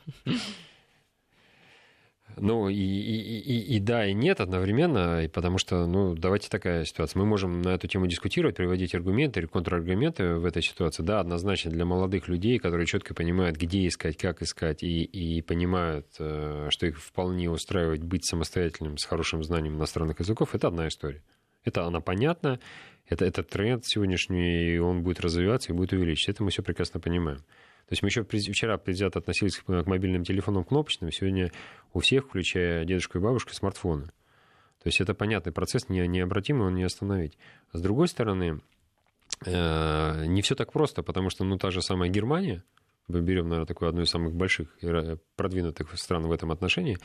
Ну, 2.37 2.69
и, 2.69 2.75
и, 2.75 3.39
и, 3.39 3.75
и 3.75 3.79
да, 3.79 4.05
и 4.05 4.13
нет 4.13 4.39
одновременно, 4.39 5.27
потому 5.33 5.57
что, 5.57 5.85
ну, 5.85 6.15
давайте 6.15 6.49
такая 6.49 6.85
ситуация. 6.85 7.19
Мы 7.19 7.25
можем 7.25 7.61
на 7.61 7.69
эту 7.69 7.87
тему 7.87 8.07
дискутировать, 8.07 8.55
приводить 8.55 8.95
аргументы 8.95 9.39
или 9.39 9.47
контраргументы 9.47 10.35
в 10.35 10.45
этой 10.45 10.61
ситуации. 10.61 11.03
Да, 11.03 11.19
однозначно 11.19 11.71
для 11.71 11.85
молодых 11.85 12.27
людей, 12.27 12.57
которые 12.59 12.85
четко 12.85 13.13
понимают, 13.13 13.57
где 13.57 13.87
искать, 13.87 14.17
как 14.17 14.41
искать, 14.41 14.83
и, 14.83 15.03
и 15.03 15.41
понимают, 15.41 16.07
э, 16.19 16.67
что 16.69 16.87
их 16.87 16.99
вполне 16.99 17.49
устраивает 17.49 18.03
быть 18.03 18.25
самостоятельным, 18.25 18.97
с 18.97 19.05
хорошим 19.05 19.43
знанием 19.43 19.75
иностранных 19.75 20.19
языков, 20.19 20.55
это 20.55 20.67
одна 20.67 20.87
история. 20.87 21.23
Это 21.63 21.85
она 21.85 21.99
понятна, 21.99 22.59
это, 23.07 23.25
это 23.25 23.43
тренд 23.43 23.85
сегодняшний, 23.85 24.75
и 24.75 24.77
он 24.77 25.03
будет 25.03 25.19
развиваться 25.19 25.71
и 25.71 25.75
будет 25.75 25.93
увеличиваться. 25.93 26.31
Это 26.31 26.43
мы 26.43 26.49
все 26.49 26.63
прекрасно 26.63 26.99
понимаем. 26.99 27.43
То 27.91 27.93
есть 27.93 28.03
мы 28.03 28.07
еще 28.07 28.23
вчера 28.23 28.77
предвзято 28.77 29.19
относились 29.19 29.57
к 29.57 29.67
мобильным 29.67 30.23
телефонам 30.23 30.63
кнопочным, 30.63 31.11
сегодня 31.11 31.51
у 31.91 31.99
всех, 31.99 32.27
включая 32.27 32.85
дедушку 32.85 33.17
и 33.17 33.21
бабушку, 33.21 33.53
смартфоны. 33.53 34.05
То 34.05 34.85
есть 34.85 35.01
это 35.01 35.13
понятный 35.13 35.51
процесс, 35.51 35.89
не, 35.89 36.07
необратимый, 36.07 36.67
он 36.67 36.75
не 36.75 36.83
остановить. 36.83 37.37
С 37.73 37.81
другой 37.81 38.07
стороны, 38.07 38.61
э, 39.45 40.25
не 40.25 40.41
все 40.41 40.55
так 40.55 40.71
просто, 40.71 41.03
потому 41.03 41.29
что, 41.29 41.43
ну, 41.43 41.57
та 41.57 41.69
же 41.69 41.81
самая 41.81 42.09
Германия, 42.09 42.63
мы 43.09 43.19
берем, 43.19 43.49
наверное, 43.49 43.67
такую 43.67 43.89
одну 43.89 44.03
из 44.03 44.09
самых 44.09 44.35
больших 44.35 44.69
и 44.81 45.17
продвинутых 45.35 45.93
стран 45.99 46.27
в 46.27 46.31
этом 46.31 46.49
отношении, 46.53 46.97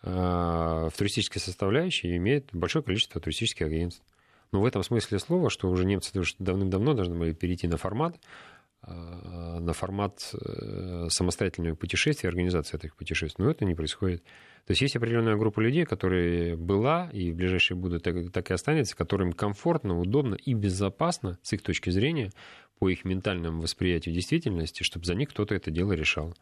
в 0.00 0.92
туристической 0.96 1.42
составляющей 1.42 2.16
имеет 2.16 2.50
большое 2.52 2.84
количество 2.84 3.20
туристических 3.20 3.66
агентств. 3.66 4.04
Но 4.52 4.60
в 4.60 4.64
этом 4.64 4.84
смысле 4.84 5.18
слова, 5.18 5.50
что 5.50 5.68
уже 5.68 5.84
немцы 5.84 6.12
давным-давно 6.38 6.94
должны 6.94 7.16
были 7.16 7.32
перейти 7.32 7.66
на 7.66 7.76
формат, 7.78 8.16
Э, 8.16 8.59
на 8.82 9.72
формат 9.72 10.32
э, 10.32 11.08
самостоятельного 11.10 11.74
путешествия, 11.74 12.28
организации 12.28 12.76
этих 12.76 12.96
путешествий. 12.96 13.44
Но 13.44 13.50
это 13.50 13.64
не 13.64 13.74
происходит. 13.74 14.22
То 14.66 14.72
есть 14.72 14.80
есть 14.80 14.96
определенная 14.96 15.36
группа 15.36 15.60
людей, 15.60 15.84
которые 15.84 16.56
была 16.56 17.10
и 17.12 17.30
в 17.30 17.36
ближайшие 17.36 17.76
будут 17.76 18.02
так, 18.02 18.32
так 18.32 18.50
и 18.50 18.54
останется, 18.54 18.96
которым 18.96 19.32
комфортно, 19.32 19.98
удобно 19.98 20.34
и 20.34 20.54
безопасно 20.54 21.38
с 21.42 21.52
их 21.52 21.62
точки 21.62 21.90
зрения 21.90 22.32
по 22.78 22.88
их 22.88 23.04
ментальному 23.04 23.60
восприятию 23.60 24.14
действительности, 24.14 24.82
чтобы 24.82 25.04
за 25.04 25.14
них 25.14 25.28
кто-то 25.28 25.54
это 25.54 25.70
дело 25.70 25.92
решал. 25.92 26.34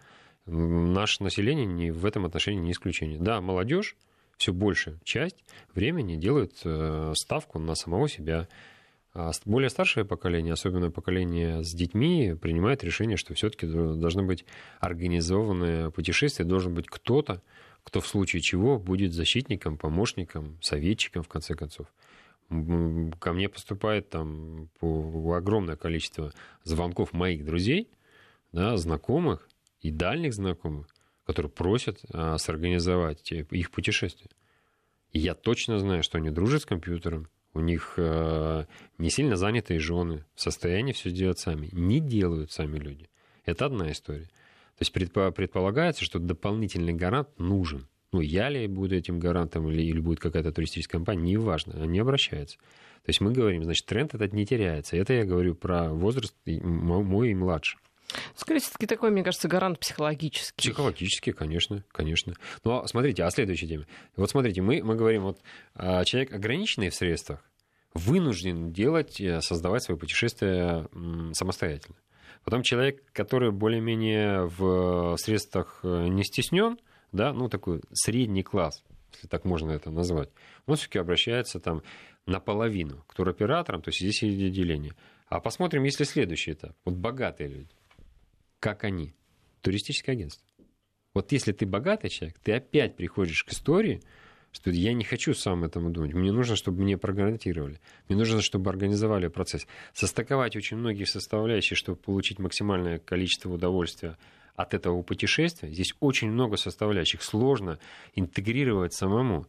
Наше 0.46 1.22
население 1.24 1.66
не, 1.66 1.90
в 1.90 2.06
этом 2.06 2.24
отношении 2.24 2.60
не 2.60 2.72
исключение. 2.72 3.18
Да, 3.18 3.40
молодежь 3.40 3.96
все 4.36 4.52
больше 4.52 5.00
часть 5.02 5.44
времени 5.74 6.16
делает 6.16 6.60
э, 6.64 7.12
ставку 7.16 7.58
на 7.58 7.74
самого 7.74 8.08
себя, 8.08 8.46
а 9.14 9.32
более 9.44 9.70
старшее 9.70 10.04
поколение, 10.04 10.52
особенно 10.52 10.90
поколение 10.90 11.64
с 11.64 11.72
детьми, 11.72 12.34
принимает 12.40 12.84
решение, 12.84 13.16
что 13.16 13.34
все-таки 13.34 13.66
должны 13.66 14.22
быть 14.22 14.44
организованные 14.80 15.90
путешествия, 15.90 16.44
должен 16.44 16.74
быть 16.74 16.86
кто-то, 16.88 17.42
кто 17.84 18.00
в 18.00 18.06
случае 18.06 18.42
чего 18.42 18.78
будет 18.78 19.12
защитником, 19.12 19.78
помощником, 19.78 20.58
советчиком, 20.60 21.22
в 21.22 21.28
конце 21.28 21.54
концов. 21.54 21.86
Ко 22.48 23.32
мне 23.32 23.48
поступает 23.48 24.10
там 24.10 24.68
огромное 24.80 25.76
количество 25.76 26.32
звонков 26.64 27.12
моих 27.12 27.44
друзей, 27.44 27.90
да, 28.52 28.76
знакомых 28.76 29.48
и 29.80 29.90
дальних 29.90 30.34
знакомых, 30.34 30.86
которые 31.24 31.50
просят 31.50 32.00
а, 32.12 32.38
сорганизовать 32.38 33.32
их 33.32 33.70
путешествие. 33.70 34.30
Я 35.12 35.34
точно 35.34 35.78
знаю, 35.78 36.02
что 36.02 36.18
они 36.18 36.30
дружат 36.30 36.62
с 36.62 36.66
компьютером, 36.66 37.28
у 37.58 37.60
них 37.60 37.94
э, 37.96 38.64
не 38.98 39.10
сильно 39.10 39.36
занятые 39.36 39.80
жены, 39.80 40.24
в 40.34 40.40
состоянии 40.40 40.92
все 40.92 41.10
сделать 41.10 41.38
сами. 41.38 41.68
Не 41.72 42.00
делают 42.00 42.52
сами 42.52 42.78
люди. 42.78 43.10
Это 43.44 43.66
одна 43.66 43.90
история. 43.90 44.26
То 44.78 44.82
есть 44.82 44.92
предполагается, 44.92 46.04
что 46.04 46.20
дополнительный 46.20 46.92
гарант 46.92 47.28
нужен. 47.38 47.88
Ну, 48.12 48.20
я 48.20 48.48
ли 48.48 48.66
буду 48.68 48.96
этим 48.96 49.18
гарантом 49.18 49.68
или, 49.68 49.82
или 49.82 49.98
будет 49.98 50.20
какая-то 50.20 50.52
туристическая 50.52 50.98
компания, 50.98 51.32
неважно, 51.32 51.82
они 51.82 51.98
обращаются. 51.98 52.56
То 52.58 53.10
есть 53.10 53.20
мы 53.20 53.32
говорим, 53.32 53.64
значит, 53.64 53.86
тренд 53.86 54.14
этот 54.14 54.32
не 54.32 54.46
теряется. 54.46 54.96
Это 54.96 55.12
я 55.12 55.24
говорю 55.24 55.54
про 55.54 55.92
возраст 55.92 56.34
мой 56.46 57.30
и 57.30 57.34
младше. 57.34 57.76
Скорее, 58.34 58.60
все-таки 58.60 58.86
такой, 58.86 59.10
мне 59.10 59.22
кажется, 59.22 59.48
гарант 59.48 59.80
психологический. 59.80 60.56
Психологический, 60.56 61.32
конечно, 61.32 61.84
конечно. 61.92 62.34
Но 62.64 62.86
смотрите, 62.86 63.24
а 63.24 63.30
следующая 63.30 63.66
тема. 63.66 63.86
Вот 64.16 64.30
смотрите, 64.30 64.62
мы, 64.62 64.82
мы 64.82 64.94
говорим, 64.96 65.22
вот 65.22 65.40
а, 65.74 66.04
человек 66.04 66.32
ограниченный 66.32 66.88
в 66.88 66.94
средствах, 66.94 67.44
вынужден 67.94 68.72
делать, 68.72 69.20
создавать 69.40 69.82
свои 69.82 69.96
путешествия 69.96 70.88
самостоятельно. 71.32 71.96
Потом 72.44 72.62
человек, 72.62 73.02
который 73.12 73.50
более-менее 73.50 74.46
в 74.46 75.16
средствах 75.18 75.80
э, 75.82 76.06
не 76.08 76.22
стеснен, 76.22 76.78
да, 77.12 77.32
ну 77.32 77.48
такой 77.48 77.82
средний 77.92 78.42
класс, 78.42 78.84
если 79.12 79.26
так 79.26 79.44
можно 79.44 79.72
это 79.72 79.90
назвать, 79.90 80.30
он 80.66 80.76
все-таки 80.76 80.98
обращается 80.98 81.60
там 81.60 81.82
наполовину 82.26 83.04
к 83.08 83.14
туроператорам, 83.14 83.82
то 83.82 83.88
есть 83.88 84.00
здесь 84.00 84.22
есть 84.22 84.54
деление. 84.54 84.94
А 85.26 85.40
посмотрим, 85.40 85.82
если 85.82 86.04
следующий 86.04 86.52
этап. 86.52 86.76
Вот 86.84 86.94
богатые 86.94 87.48
люди 87.48 87.70
как 88.60 88.84
они. 88.84 89.14
Туристическое 89.60 90.14
агентство. 90.14 90.46
Вот 91.14 91.32
если 91.32 91.52
ты 91.52 91.66
богатый 91.66 92.10
человек, 92.10 92.38
ты 92.38 92.52
опять 92.52 92.96
приходишь 92.96 93.44
к 93.44 93.52
истории, 93.52 94.02
что 94.60 94.70
я 94.70 94.92
не 94.92 95.04
хочу 95.04 95.34
сам 95.34 95.62
этому 95.62 95.90
думать. 95.90 96.14
Мне 96.14 96.32
нужно, 96.32 96.56
чтобы 96.56 96.82
мне 96.82 96.98
прогарантировали. 96.98 97.80
Мне 98.08 98.18
нужно, 98.18 98.42
чтобы 98.42 98.70
организовали 98.70 99.28
процесс. 99.28 99.68
Состыковать 99.92 100.56
очень 100.56 100.76
многие 100.76 101.04
составляющие, 101.04 101.76
чтобы 101.76 101.96
получить 101.96 102.40
максимальное 102.40 102.98
количество 102.98 103.52
удовольствия 103.52 104.16
от 104.56 104.74
этого 104.74 105.02
путешествия. 105.02 105.70
Здесь 105.70 105.94
очень 106.00 106.32
много 106.32 106.56
составляющих. 106.56 107.22
Сложно 107.22 107.78
интегрировать 108.16 108.94
самому 108.94 109.46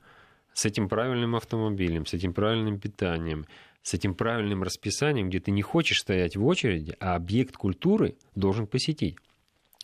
с 0.53 0.65
этим 0.65 0.87
правильным 0.87 1.35
автомобилем, 1.35 2.05
с 2.05 2.13
этим 2.13 2.31
правильным 2.31 2.79
питанием, 2.79 3.47
с 3.81 3.95
этим 3.95 4.13
правильным 4.13 4.61
расписанием, 4.61 5.29
где 5.29 5.39
ты 5.39 5.49
не 5.49 5.63
хочешь 5.63 6.01
стоять 6.01 6.35
в 6.35 6.45
очереди, 6.45 6.95
а 6.99 7.15
объект 7.15 7.57
культуры 7.57 8.15
должен 8.35 8.67
посетить. 8.67 9.15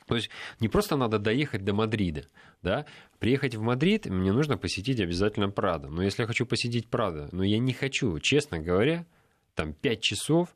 То 0.06 0.16
есть 0.16 0.30
не 0.60 0.68
просто 0.68 0.98
надо 0.98 1.18
доехать 1.18 1.64
до 1.64 1.74
Мадрида, 1.74 2.26
да, 2.62 2.86
приехать 3.20 3.56
в 3.56 3.62
Мадрид, 3.62 4.06
мне 4.06 4.32
нужно 4.32 4.58
посетить 4.58 5.00
обязательно 5.00 5.50
Прадо. 5.50 5.90
Но 5.90 6.04
если 6.04 6.22
я 6.22 6.28
хочу 6.28 6.46
посетить 6.46 6.88
Прадо, 6.88 7.28
но 7.32 7.44
я 7.44 7.58
не 7.58 7.74
хочу, 7.74 8.20
честно 8.20 8.60
говоря, 8.60 9.06
там 9.56 9.74
5 9.74 10.02
часов 10.02 10.56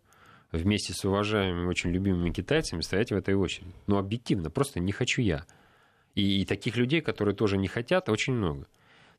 вместе 0.52 0.94
с 0.94 1.04
уважаемыми, 1.04 1.68
очень 1.68 1.92
любимыми 1.92 2.32
китайцами 2.32 2.82
стоять 2.82 3.12
в 3.12 3.16
этой 3.16 3.34
очереди. 3.34 3.74
Но 3.88 3.98
объективно, 3.98 4.50
просто 4.50 4.80
не 4.80 4.92
хочу 4.92 5.22
я. 5.22 5.46
И, 6.16 6.42
и 6.42 6.46
таких 6.46 6.76
людей, 6.76 7.02
которые 7.02 7.36
тоже 7.36 7.58
не 7.58 7.68
хотят, 7.68 8.10
очень 8.10 8.34
много. 8.34 8.66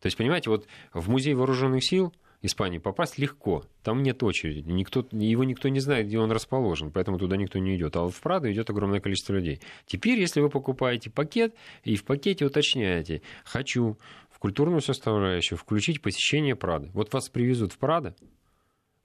То 0.00 0.06
есть, 0.06 0.16
понимаете, 0.16 0.50
вот 0.50 0.66
в 0.92 1.08
музей 1.08 1.34
вооруженных 1.34 1.84
сил– 1.84 2.14
Испании 2.42 2.78
попасть 2.78 3.18
легко. 3.18 3.64
Там 3.82 4.02
нет 4.02 4.22
очереди. 4.22 4.66
Никто, 4.66 5.06
его 5.12 5.44
никто 5.44 5.68
не 5.68 5.80
знает, 5.80 6.06
где 6.06 6.18
он 6.18 6.32
расположен, 6.32 6.90
поэтому 6.90 7.18
туда 7.18 7.36
никто 7.36 7.58
не 7.58 7.76
идет. 7.76 7.96
А 7.96 8.02
вот 8.02 8.14
в 8.14 8.20
Прадо 8.20 8.50
идет 8.50 8.70
огромное 8.70 9.00
количество 9.00 9.34
людей. 9.34 9.60
Теперь, 9.86 10.18
если 10.18 10.40
вы 10.40 10.48
покупаете 10.48 11.10
пакет 11.10 11.54
и 11.84 11.96
в 11.96 12.04
пакете 12.04 12.46
уточняете, 12.46 13.20
хочу 13.44 13.98
в 14.30 14.38
культурную 14.38 14.80
составляющую 14.80 15.58
включить 15.58 16.00
посещение 16.00 16.56
Прады. 16.56 16.90
Вот 16.94 17.12
вас 17.12 17.28
привезут 17.28 17.72
в 17.72 17.78
Прадо 17.78 18.16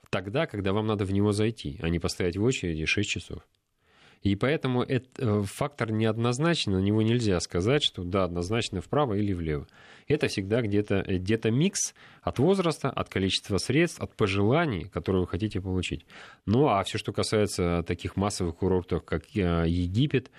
тогда, 0.09 0.45
когда 0.45 0.71
вам 0.71 0.87
надо 0.87 1.03
в 1.03 1.11
него 1.11 1.33
зайти, 1.33 1.77
а 1.81 1.89
не 1.89 1.99
постоять 1.99 2.37
в 2.37 2.43
очереди 2.43 2.85
6 2.85 3.09
часов. 3.09 3.39
И 4.25 4.35
поэтому 4.35 4.81
этот 4.81 5.19
э, 5.19 5.43
фактор 5.43 5.91
неоднозначный, 5.91 6.77
на 6.77 6.79
него 6.79 7.03
нельзя 7.03 7.39
сказать, 7.39 7.83
что 7.83 8.03
да, 8.03 8.23
однозначно 8.23 8.81
вправо 8.81 9.13
или 9.13 9.33
влево. 9.33 9.67
Это 10.07 10.29
всегда 10.29 10.63
где-то 10.63 10.95
э, 11.05 11.17
где 11.17 11.39
микс 11.51 11.93
от 12.23 12.39
возраста, 12.39 12.89
от 12.89 13.07
количества 13.07 13.59
средств, 13.59 14.01
от 14.01 14.15
пожеланий, 14.15 14.85
которые 14.85 15.21
вы 15.21 15.27
хотите 15.27 15.61
получить. 15.61 16.07
Ну 16.47 16.67
а 16.69 16.83
все, 16.83 16.97
что 16.97 17.13
касается 17.13 17.83
таких 17.85 18.15
массовых 18.15 18.55
курортов, 18.55 19.05
как 19.05 19.25
э, 19.35 19.65
Египет, 19.67 20.31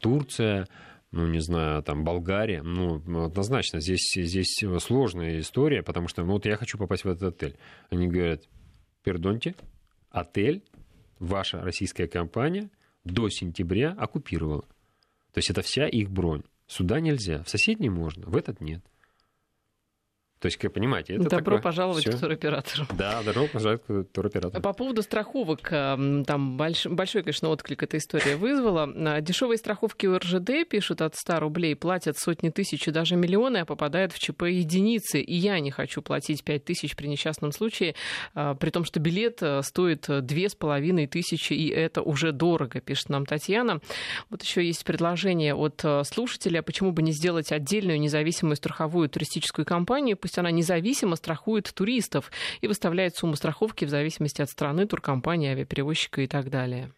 Турция, 0.00 0.66
ну, 1.12 1.26
не 1.26 1.40
знаю, 1.40 1.82
там, 1.82 2.04
Болгария, 2.04 2.62
ну, 2.62 3.26
однозначно, 3.26 3.80
здесь, 3.80 4.14
здесь 4.14 4.64
сложная 4.78 5.40
история, 5.40 5.82
потому 5.82 6.08
что, 6.08 6.24
ну, 6.24 6.32
вот 6.32 6.46
я 6.46 6.56
хочу 6.56 6.78
попасть 6.78 7.04
в 7.04 7.08
этот 7.08 7.34
отель. 7.34 7.56
Они 7.90 8.08
говорят, 8.08 8.44
пердоньте, 9.04 9.54
отель, 10.10 10.64
ваша 11.18 11.60
российская 11.60 12.06
компания 12.06 12.70
до 13.10 13.28
сентября 13.28 13.92
оккупировала. 13.92 14.62
То 15.32 15.38
есть 15.38 15.50
это 15.50 15.62
вся 15.62 15.86
их 15.86 16.10
бронь. 16.10 16.42
Сюда 16.66 17.00
нельзя, 17.00 17.42
в 17.42 17.50
соседний 17.50 17.90
можно, 17.90 18.26
в 18.26 18.36
этот 18.36 18.60
нет. 18.60 18.84
То 20.40 20.46
есть, 20.46 20.56
как 20.56 20.72
понимаете, 20.72 21.14
это 21.14 21.24
Добро 21.24 21.38
такое... 21.38 21.60
пожаловать 21.60 22.02
Всё. 22.02 22.16
к 22.16 22.20
туроператору. 22.20 22.86
Да, 22.96 23.22
добро 23.22 23.46
пожаловать 23.46 23.82
к 23.86 24.04
туроператору. 24.04 24.62
По 24.62 24.72
поводу 24.72 25.02
страховок, 25.02 25.68
там 25.68 26.56
больш... 26.56 26.86
большой, 26.86 27.22
конечно, 27.22 27.50
отклик 27.50 27.82
эта 27.82 27.98
история 27.98 28.36
вызвала. 28.36 28.90
А, 28.96 29.20
дешевые 29.20 29.58
страховки 29.58 30.06
у 30.06 30.16
РЖД, 30.16 30.66
пишут, 30.66 31.02
от 31.02 31.14
100 31.14 31.40
рублей 31.40 31.76
платят 31.76 32.16
сотни 32.18 32.48
тысяч 32.48 32.88
и 32.88 32.90
даже 32.90 33.16
миллионы, 33.16 33.58
а 33.58 33.64
попадают 33.66 34.14
в 34.14 34.18
ЧП 34.18 34.44
единицы. 34.44 35.20
И 35.20 35.34
я 35.34 35.60
не 35.60 35.70
хочу 35.70 36.00
платить 36.00 36.42
5 36.42 36.64
тысяч 36.64 36.96
при 36.96 37.06
несчастном 37.06 37.52
случае, 37.52 37.94
а, 38.34 38.54
при 38.54 38.70
том, 38.70 38.84
что 38.84 38.98
билет 38.98 39.42
э, 39.42 39.60
стоит 39.62 40.06
две 40.24 40.48
с 40.48 40.54
половиной 40.54 41.06
тысячи, 41.06 41.52
и 41.52 41.68
это 41.68 42.00
уже 42.00 42.32
дорого, 42.32 42.80
пишет 42.80 43.10
нам 43.10 43.26
Татьяна. 43.26 43.80
Вот 44.30 44.42
еще 44.42 44.64
есть 44.64 44.84
предложение 44.86 45.54
от 45.54 45.80
э, 45.84 46.02
слушателя, 46.04 46.62
почему 46.62 46.92
бы 46.92 47.02
не 47.02 47.12
сделать 47.12 47.52
отдельную 47.52 48.00
независимую 48.00 48.56
страховую 48.56 49.10
туристическую 49.10 49.66
компанию, 49.66 50.16
пусть 50.30 50.38
она 50.38 50.52
независимо 50.52 51.16
страхует 51.16 51.74
туристов 51.74 52.30
и 52.60 52.68
выставляет 52.68 53.16
сумму 53.16 53.34
страховки 53.34 53.84
в 53.84 53.88
зависимости 53.88 54.40
от 54.40 54.48
страны, 54.48 54.86
туркомпании, 54.86 55.50
авиаперевозчика 55.50 56.22
и 56.22 56.28
так 56.28 56.50
далее. 56.50 56.92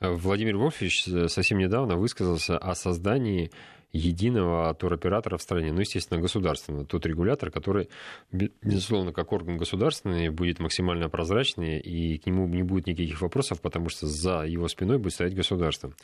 Владимир 0.00 0.56
Вольфович 0.56 1.04
совсем 1.28 1.58
недавно 1.58 1.96
высказался 1.96 2.58
о 2.58 2.74
создании 2.74 3.52
единого 3.92 4.74
туроператора 4.74 5.36
в 5.36 5.42
стране, 5.42 5.72
ну, 5.72 5.78
естественно, 5.78 6.20
государственного. 6.20 6.84
Тот 6.84 7.06
регулятор, 7.06 7.52
который, 7.52 7.88
безусловно, 8.32 9.12
как 9.12 9.30
орган 9.30 9.56
государственный, 9.56 10.30
будет 10.30 10.58
максимально 10.58 11.08
прозрачный, 11.08 11.78
и 11.78 12.18
к 12.18 12.26
нему 12.26 12.48
не 12.48 12.64
будет 12.64 12.88
никаких 12.88 13.20
вопросов, 13.20 13.60
потому 13.60 13.88
что 13.88 14.08
за 14.08 14.42
его 14.42 14.66
спиной 14.66 14.98
будет 14.98 15.12
стоять 15.12 15.36
государство. 15.36 15.94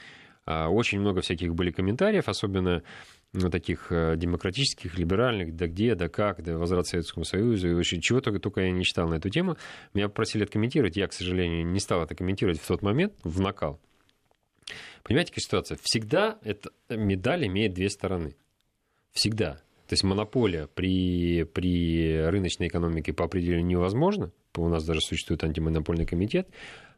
Очень 0.46 1.00
много 1.00 1.20
всяких 1.20 1.54
были 1.54 1.70
комментариев, 1.70 2.28
особенно 2.28 2.82
ну, 3.32 3.50
таких 3.50 3.92
э, 3.92 4.16
демократических, 4.16 4.98
либеральных, 4.98 5.54
да 5.54 5.68
где, 5.68 5.94
да 5.94 6.08
как, 6.08 6.42
да 6.42 6.58
возврат 6.58 6.86
к 6.86 6.88
Советскому 6.88 7.24
Союзу, 7.24 7.68
и 7.68 7.74
вообще 7.74 8.00
чего 8.00 8.20
только, 8.20 8.40
только 8.40 8.62
я 8.62 8.72
не 8.72 8.84
читал 8.84 9.08
на 9.08 9.14
эту 9.14 9.28
тему. 9.28 9.56
Меня 9.94 10.08
попросили 10.08 10.42
откомментировать, 10.42 10.96
я, 10.96 11.06
к 11.06 11.12
сожалению, 11.12 11.66
не 11.66 11.78
стал 11.78 12.02
это 12.02 12.14
комментировать 12.14 12.60
в 12.60 12.66
тот 12.66 12.82
момент, 12.82 13.14
в 13.22 13.40
накал. 13.40 13.80
Понимаете, 15.02 15.30
какая 15.32 15.42
ситуация? 15.42 15.78
Всегда 15.82 16.38
эта 16.42 16.70
медаль 16.88 17.46
имеет 17.46 17.72
две 17.72 17.88
стороны. 17.88 18.34
Всегда. 19.12 19.60
То 19.90 19.94
есть 19.94 20.04
монополия 20.04 20.68
при, 20.68 21.42
при 21.42 22.22
рыночной 22.28 22.68
экономике 22.68 23.12
по 23.12 23.24
определению 23.24 23.66
невозможна. 23.66 24.30
У 24.54 24.68
нас 24.68 24.84
даже 24.84 25.00
существует 25.00 25.42
антимонопольный 25.42 26.06
комитет. 26.06 26.46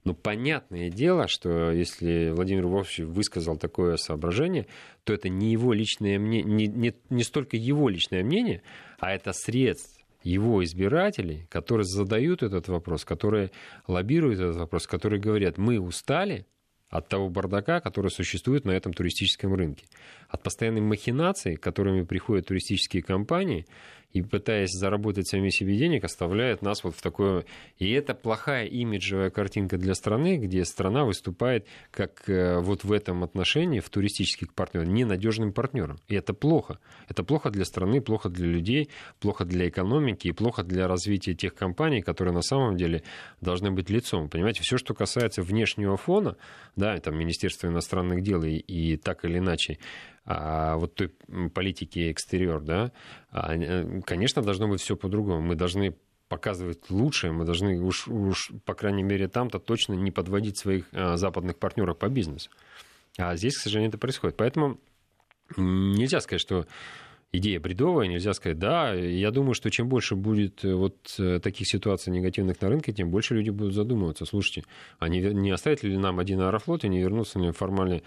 Но 0.04 0.12
понятное 0.12 0.90
дело, 0.90 1.26
что 1.26 1.72
если 1.72 2.32
Владимир 2.34 2.66
Вовчев 2.66 3.06
высказал 3.06 3.56
такое 3.56 3.96
соображение, 3.96 4.66
то 5.04 5.14
это 5.14 5.30
не 5.30 5.52
его 5.52 5.72
личное 5.72 6.18
мнение, 6.18 6.52
не, 6.52 6.66
не, 6.66 6.94
не 7.08 7.22
столько 7.22 7.56
его 7.56 7.88
личное 7.88 8.22
мнение, 8.22 8.60
а 8.98 9.14
это 9.14 9.32
средств 9.32 9.98
его 10.22 10.62
избирателей, 10.62 11.46
которые 11.48 11.86
задают 11.86 12.42
этот 12.42 12.68
вопрос, 12.68 13.06
которые 13.06 13.52
лоббируют 13.88 14.38
этот 14.38 14.56
вопрос, 14.56 14.86
которые 14.86 15.18
говорят, 15.18 15.56
мы 15.56 15.80
устали 15.80 16.44
от 16.92 17.08
того 17.08 17.30
бардака, 17.30 17.80
который 17.80 18.10
существует 18.10 18.66
на 18.66 18.72
этом 18.72 18.92
туристическом 18.92 19.54
рынке, 19.54 19.86
от 20.28 20.42
постоянной 20.42 20.82
махинации, 20.82 21.54
которыми 21.54 22.02
приходят 22.02 22.46
туристические 22.48 23.02
компании, 23.02 23.66
и 24.12 24.22
пытаясь 24.22 24.70
заработать 24.70 25.28
сами 25.28 25.48
себе 25.48 25.76
денег, 25.76 26.04
оставляет 26.04 26.62
нас 26.62 26.84
вот 26.84 26.94
в 26.94 27.02
такое... 27.02 27.44
И 27.78 27.90
это 27.92 28.14
плохая 28.14 28.66
имиджевая 28.66 29.30
картинка 29.30 29.78
для 29.78 29.94
страны, 29.94 30.36
где 30.36 30.64
страна 30.64 31.04
выступает 31.04 31.66
как 31.90 32.28
э, 32.28 32.58
вот 32.60 32.84
в 32.84 32.92
этом 32.92 33.24
отношении, 33.24 33.80
в 33.80 33.88
туристических 33.88 34.52
партнерах, 34.52 34.88
ненадежным 34.88 35.52
партнером. 35.52 35.98
И 36.08 36.14
это 36.14 36.34
плохо. 36.34 36.78
Это 37.08 37.24
плохо 37.24 37.50
для 37.50 37.64
страны, 37.64 38.00
плохо 38.00 38.28
для 38.28 38.46
людей, 38.46 38.90
плохо 39.20 39.44
для 39.44 39.68
экономики 39.68 40.28
и 40.28 40.32
плохо 40.32 40.62
для 40.62 40.86
развития 40.86 41.34
тех 41.34 41.54
компаний, 41.54 42.02
которые 42.02 42.34
на 42.34 42.42
самом 42.42 42.76
деле 42.76 43.02
должны 43.40 43.70
быть 43.70 43.90
лицом. 43.90 44.28
Понимаете, 44.28 44.62
все, 44.62 44.76
что 44.76 44.94
касается 44.94 45.42
внешнего 45.42 45.96
фона, 45.96 46.36
да, 46.76 46.98
там 46.98 47.18
Министерство 47.18 47.68
иностранных 47.68 48.22
дел 48.22 48.42
и, 48.42 48.56
и 48.56 48.96
так 48.96 49.24
или 49.24 49.38
иначе 49.38 49.78
а 50.24 50.76
вот 50.76 50.94
той 50.94 51.08
политики 51.52 52.12
экстерьер, 52.12 52.60
да, 52.60 52.92
э, 53.32 54.00
конечно, 54.02 54.42
должно 54.42 54.68
быть 54.68 54.80
все 54.80 54.96
по-другому. 54.96 55.40
Мы 55.40 55.54
должны 55.56 55.96
показывать 56.28 56.88
лучшее, 56.90 57.32
мы 57.32 57.44
должны 57.44 57.78
уж, 57.82 58.08
уж 58.08 58.52
по 58.64 58.72
крайней 58.74 59.02
мере, 59.02 59.28
там-то 59.28 59.58
точно 59.58 59.92
не 59.92 60.10
подводить 60.10 60.56
своих 60.56 60.86
а, 60.92 61.18
западных 61.18 61.58
партнеров 61.58 61.98
по 61.98 62.08
бизнесу. 62.08 62.48
А 63.18 63.36
здесь, 63.36 63.58
к 63.58 63.60
сожалению, 63.60 63.90
это 63.90 63.98
происходит. 63.98 64.38
Поэтому 64.38 64.78
нельзя 65.58 66.20
сказать, 66.20 66.40
что 66.40 66.66
идея 67.32 67.60
бредовая, 67.60 68.08
нельзя 68.08 68.34
сказать, 68.34 68.58
да, 68.58 68.92
я 68.92 69.30
думаю, 69.30 69.54
что 69.54 69.70
чем 69.70 69.88
больше 69.88 70.14
будет 70.14 70.64
э, 70.64 70.74
вот 70.74 71.14
э, 71.18 71.40
таких 71.40 71.66
ситуаций 71.66 72.12
негативных 72.12 72.60
на 72.60 72.68
рынке, 72.68 72.92
тем 72.92 73.10
больше 73.10 73.34
люди 73.34 73.50
будут 73.50 73.74
задумываться, 73.74 74.26
слушайте, 74.26 74.64
а 74.98 75.08
не, 75.08 75.50
оставят 75.50 75.82
ли 75.82 75.96
нам 75.96 76.18
один 76.18 76.40
аэрофлот 76.40 76.84
и 76.84 76.88
не 76.88 77.00
вернутся 77.00 77.38
ли 77.38 77.50
формально 77.52 78.02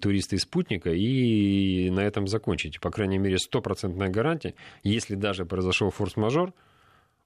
туристы 0.00 0.36
из 0.36 0.42
спутника 0.42 0.90
и 0.92 1.90
на 1.90 2.00
этом 2.00 2.28
закончить. 2.28 2.80
По 2.80 2.90
крайней 2.90 3.18
мере, 3.18 3.38
стопроцентная 3.38 4.08
гарантия, 4.08 4.54
если 4.84 5.16
даже 5.16 5.44
произошел 5.44 5.90
форс-мажор, 5.90 6.54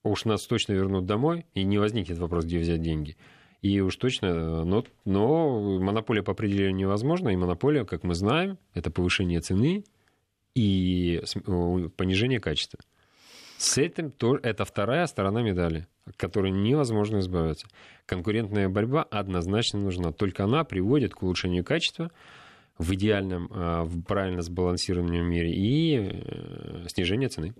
уж 0.03 0.25
нас 0.25 0.47
точно 0.47 0.73
вернут 0.73 1.05
домой, 1.05 1.45
и 1.55 1.65
не 1.65 1.79
возникнет 1.79 2.19
вопрос, 2.19 2.47
где 2.47 2.59
взять 2.59 2.81
деньги. 2.81 3.17
И 3.61 3.81
уж 3.81 3.95
точно, 3.97 4.27
э, 4.27 4.65
но, 4.65 4.85
но 5.05 5.79
монополия 5.81 6.23
по 6.23 6.33
определению 6.33 6.75
невозможна, 6.75 7.29
и 7.29 7.37
монополия, 7.37 7.85
как 7.85 8.05
мы 8.05 8.15
знаем, 8.15 8.57
это 8.73 8.91
повышение 8.91 9.41
цены, 9.41 9.85
и 10.55 11.23
понижение 11.97 12.41
качества. 12.41 12.81
С 13.59 13.79
этим 13.79 14.11
то, 14.11 14.37
это 14.43 14.65
вторая 14.65 15.07
сторона 15.07 15.41
медали, 15.43 15.87
от 16.05 16.17
которой 16.17 16.51
невозможно 16.51 17.21
избавиться. 17.21 17.69
Конкурентная 18.07 18.69
борьба 18.69 19.05
однозначно 19.05 19.79
нужна. 19.79 20.11
Только 20.11 20.45
она 20.45 20.65
приводит 20.65 21.15
к 21.15 21.23
улучшению 21.23 21.65
качества 21.65 22.11
в 22.77 22.93
идеальном, 22.95 23.49
а, 23.53 23.85
в 23.85 24.03
правильно 24.03 24.43
сбалансированном 24.43 25.25
мире 25.25 25.53
и 25.53 25.97
э, 25.97 26.87
снижению 26.88 27.31
цены. 27.31 27.55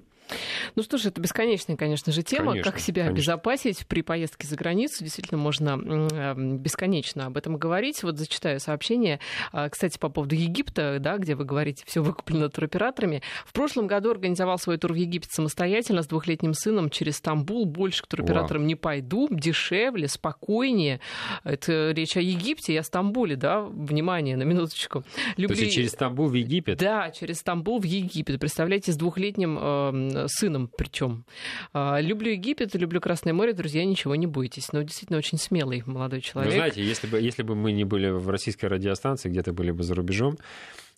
Ну 0.77 0.83
что 0.83 0.99
ж, 0.99 1.07
это 1.07 1.21
бесконечная, 1.21 1.77
конечно 1.77 2.13
же, 2.13 2.23
тема. 2.23 2.53
Конечно, 2.53 2.71
как 2.71 2.81
себя 2.81 3.05
конечно. 3.05 3.19
обезопасить 3.19 3.87
при 3.87 4.03
поездке 4.03 4.47
за 4.47 4.57
границу. 4.57 5.03
Действительно, 5.05 5.39
можно 5.39 5.71
эм, 5.71 6.59
бесконечно 6.59 7.27
об 7.27 7.37
этом 7.37 7.57
говорить. 7.57 8.03
Вот 8.03 8.19
зачитаю 8.19 8.61
сообщение. 8.61 9.21
А, 9.53 9.69
кстати, 9.69 9.99
по 9.99 10.09
поводу 10.09 10.35
Египта, 10.35 10.99
да, 11.01 11.19
где 11.19 11.35
вы 11.35 11.45
говорите, 11.45 11.85
все 11.87 12.03
выкуплено 12.03 12.49
туроператорами. 12.49 13.23
В 13.47 13.53
прошлом 13.53 13.87
году 13.87 14.11
организовал 14.11 14.59
свой 14.59 14.79
тур 14.79 14.93
в 14.93 14.97
Египет 14.97 15.31
самостоятельно 15.31 16.03
с 16.03 16.07
двухлетним 16.07 16.55
сыном 16.55 16.91
через 16.91 17.17
Стамбул. 17.17 17.67
Больше 17.67 18.03
к 18.03 18.07
туроператорам 18.07 18.63
Вау. 18.63 18.69
не 18.69 18.75
пойду. 18.75 19.29
Дешевле, 19.31 20.09
спокойнее. 20.09 21.01
Это 21.45 21.93
речь 21.93 22.17
о 22.17 22.21
Египте 22.21 22.75
и 22.75 22.77
о 22.77 22.83
Стамбуле, 22.83 23.37
да? 23.37 23.63
Внимание, 23.63 24.37
на 24.37 24.43
минуточку. 24.43 25.05
Люблю... 25.37 25.57
То 25.57 25.63
есть 25.63 25.75
через 25.75 25.91
Стамбул 25.91 26.29
в 26.29 26.35
Египет? 26.35 26.79
Да, 26.79 27.11
через 27.11 27.39
Стамбул 27.39 27.81
в 27.81 27.85
Египет. 27.85 28.39
Представляете, 28.39 28.93
с 28.93 28.97
двухлетним 28.97 29.59
э, 29.61 30.27
сыном 30.29 30.52
причем. 30.77 31.25
А, 31.73 32.01
люблю 32.01 32.31
Египет, 32.31 32.75
люблю 32.75 33.01
Красное 33.01 33.33
море, 33.33 33.53
друзья, 33.53 33.85
ничего 33.85 34.15
не 34.15 34.27
бойтесь. 34.27 34.73
Но 34.73 34.83
действительно 34.83 35.19
очень 35.19 35.39
смелый 35.39 35.83
молодой 35.87 36.21
человек. 36.21 36.53
Вы 36.53 36.57
знаете, 36.57 36.85
если 36.85 37.07
бы, 37.07 37.21
если 37.21 37.43
бы 37.43 37.55
мы 37.55 37.73
не 37.73 37.85
были 37.85 38.09
в 38.09 38.29
российской 38.29 38.67
радиостанции, 38.67 39.29
где-то 39.29 39.53
были 39.53 39.71
бы 39.71 39.83
за 39.83 39.95
рубежом, 39.95 40.39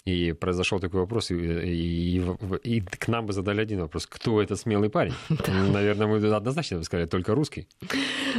и 0.04 0.32
произошел 0.32 0.80
такой 0.80 1.00
вопрос, 1.00 1.30
и, 1.30 1.34
и, 1.34 2.18
и, 2.18 2.76
и 2.76 2.80
к 2.80 3.08
нам 3.08 3.24
бы 3.24 3.32
задали 3.32 3.62
один 3.62 3.80
вопрос. 3.80 4.06
Кто 4.06 4.42
этот 4.42 4.60
смелый 4.60 4.90
парень? 4.90 5.14
Наверное, 5.72 6.06
мы 6.06 6.16
однозначно 6.34 6.78
бы 6.78 6.84
сказали, 6.84 7.06
только 7.06 7.34
русский. 7.34 7.66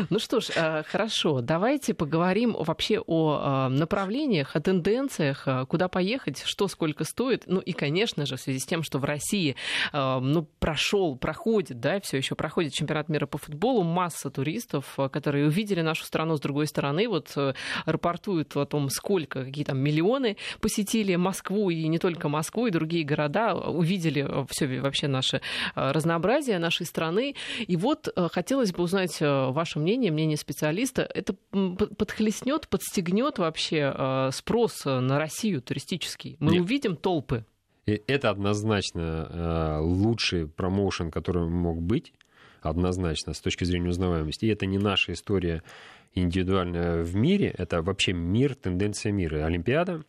Ну 0.09 0.19
что 0.19 0.41
ж, 0.41 0.51
э, 0.55 0.83
хорошо. 0.83 1.41
Давайте 1.41 1.95
поговорим 1.95 2.55
вообще 2.57 2.99
о 2.99 3.67
э, 3.67 3.69
направлениях, 3.69 4.55
о 4.55 4.61
тенденциях, 4.61 5.47
э, 5.47 5.65
куда 5.67 5.87
поехать, 5.87 6.43
что 6.45 6.67
сколько 6.67 7.03
стоит. 7.03 7.45
Ну 7.47 7.59
и, 7.61 7.71
конечно 7.71 8.27
же, 8.27 8.35
в 8.35 8.41
связи 8.41 8.59
с 8.59 8.65
тем, 8.65 8.83
что 8.83 8.99
в 8.99 9.03
России 9.03 9.55
ну, 9.93 10.47
прошел, 10.59 11.15
проходит, 11.15 11.79
да, 11.79 11.99
все 12.01 12.17
еще 12.17 12.35
проходит 12.35 12.73
чемпионат 12.73 13.09
мира 13.09 13.25
по 13.25 13.37
футболу, 13.37 13.83
масса 13.83 14.29
туристов, 14.29 14.97
которые 15.11 15.47
увидели 15.47 15.81
нашу 15.81 16.05
страну 16.05 16.37
с 16.37 16.39
другой 16.39 16.67
стороны, 16.67 17.07
вот 17.07 17.35
рапортуют 17.85 18.55
о 18.55 18.65
том, 18.65 18.89
сколько, 18.89 19.45
какие 19.45 19.63
там 19.63 19.79
миллионы 19.79 20.37
посетили 20.59 21.15
Москву, 21.15 21.54
Москву, 21.55 21.69
и 21.69 21.87
не 21.87 21.99
только 21.99 22.29
Москву, 22.29 22.67
и 22.67 22.71
другие 22.71 23.05
города, 23.05 23.55
увидели 23.55 24.27
все 24.49 24.67
вообще 24.81 25.07
наше 25.07 25.37
э, 25.75 25.91
разнообразие 25.91 26.59
нашей 26.59 26.85
страны. 26.85 27.35
И 27.59 27.77
вот 27.77 28.09
э, 28.13 28.27
хотелось 28.31 28.73
бы 28.73 28.83
узнать 28.83 29.21
э, 29.21 29.51
ваше 29.51 29.79
мнение, 29.79 30.11
мнение 30.11 30.37
специалиста. 30.37 31.03
Это 31.03 31.35
подхлестнет, 31.97 32.67
подстегнет 32.67 33.37
вообще 33.37 34.29
спрос 34.31 34.85
на 34.85 35.17
Россию 35.17 35.61
туристический? 35.61 36.37
Мы 36.39 36.53
Нет. 36.53 36.61
увидим 36.61 36.95
толпы? 36.95 37.45
Это 37.85 38.29
однозначно 38.29 39.79
лучший 39.81 40.47
промоушен, 40.47 41.11
который 41.11 41.47
мог 41.47 41.81
быть 41.81 42.13
однозначно 42.61 43.33
с 43.33 43.39
точки 43.39 43.63
зрения 43.63 43.89
узнаваемости. 43.89 44.45
И 44.45 44.49
это 44.49 44.65
не 44.65 44.79
наша 44.79 45.13
история 45.13 45.61
индивидуальная 46.15 47.03
в 47.03 47.15
мире, 47.15 47.53
это 47.57 47.81
вообще 47.81 48.13
мир, 48.13 48.55
тенденция 48.55 49.11
мира. 49.11 49.45
Олимпиада 49.45 50.03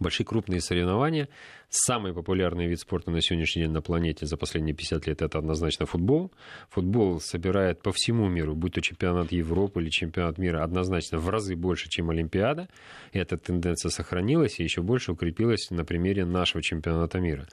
большие 0.00 0.26
крупные 0.26 0.60
соревнования. 0.60 1.28
Самый 1.68 2.12
популярный 2.12 2.66
вид 2.66 2.80
спорта 2.80 3.12
на 3.12 3.20
сегодняшний 3.20 3.62
день 3.62 3.70
на 3.70 3.80
планете 3.80 4.26
за 4.26 4.36
последние 4.36 4.74
50 4.74 5.06
лет 5.06 5.22
это 5.22 5.38
однозначно 5.38 5.86
футбол. 5.86 6.32
Футбол 6.70 7.20
собирает 7.20 7.80
по 7.80 7.92
всему 7.92 8.28
миру, 8.28 8.56
будь 8.56 8.74
то 8.74 8.80
чемпионат 8.80 9.30
Европы 9.30 9.80
или 9.80 9.90
чемпионат 9.90 10.38
мира, 10.38 10.64
однозначно 10.64 11.18
в 11.18 11.28
разы 11.28 11.54
больше, 11.54 11.88
чем 11.88 12.10
Олимпиада. 12.10 12.68
Эта 13.12 13.36
тенденция 13.36 13.90
сохранилась 13.90 14.58
и 14.58 14.64
еще 14.64 14.82
больше 14.82 15.12
укрепилась 15.12 15.70
на 15.70 15.84
примере 15.84 16.24
нашего 16.24 16.62
чемпионата 16.62 17.20
мира. 17.20 17.46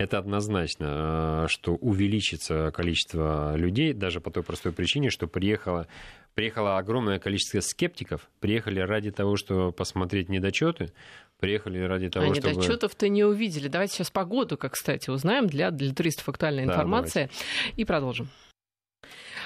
Это 0.00 0.16
однозначно, 0.16 1.44
э, 1.44 1.48
что 1.48 1.74
увеличится 1.74 2.70
количество 2.70 3.54
людей, 3.54 3.92
даже 3.92 4.22
по 4.22 4.30
той 4.30 4.42
простой 4.42 4.72
причине, 4.72 5.10
что 5.10 5.26
приехало 5.26 5.88
приехало 6.34 6.78
огромное 6.78 7.18
количество 7.18 7.60
скептиков, 7.60 8.30
приехали 8.40 8.80
ради 8.80 9.10
того, 9.10 9.36
чтобы 9.36 9.72
посмотреть 9.72 10.30
недочеты, 10.30 10.94
приехали 11.38 11.80
ради 11.80 12.08
того, 12.08 12.30
а 12.30 12.34
чтобы... 12.34 12.48
недочетов-то 12.48 13.10
не 13.10 13.24
увидели. 13.24 13.68
Давайте 13.68 13.96
сейчас 13.96 14.10
погоду, 14.10 14.56
как, 14.56 14.72
кстати, 14.72 15.10
узнаем 15.10 15.46
для, 15.48 15.70
для 15.70 15.92
туристов 15.92 16.30
актуальная 16.30 16.64
да, 16.64 16.72
информация. 16.72 17.26
Давайте. 17.26 17.74
И 17.76 17.84
продолжим. 17.84 18.28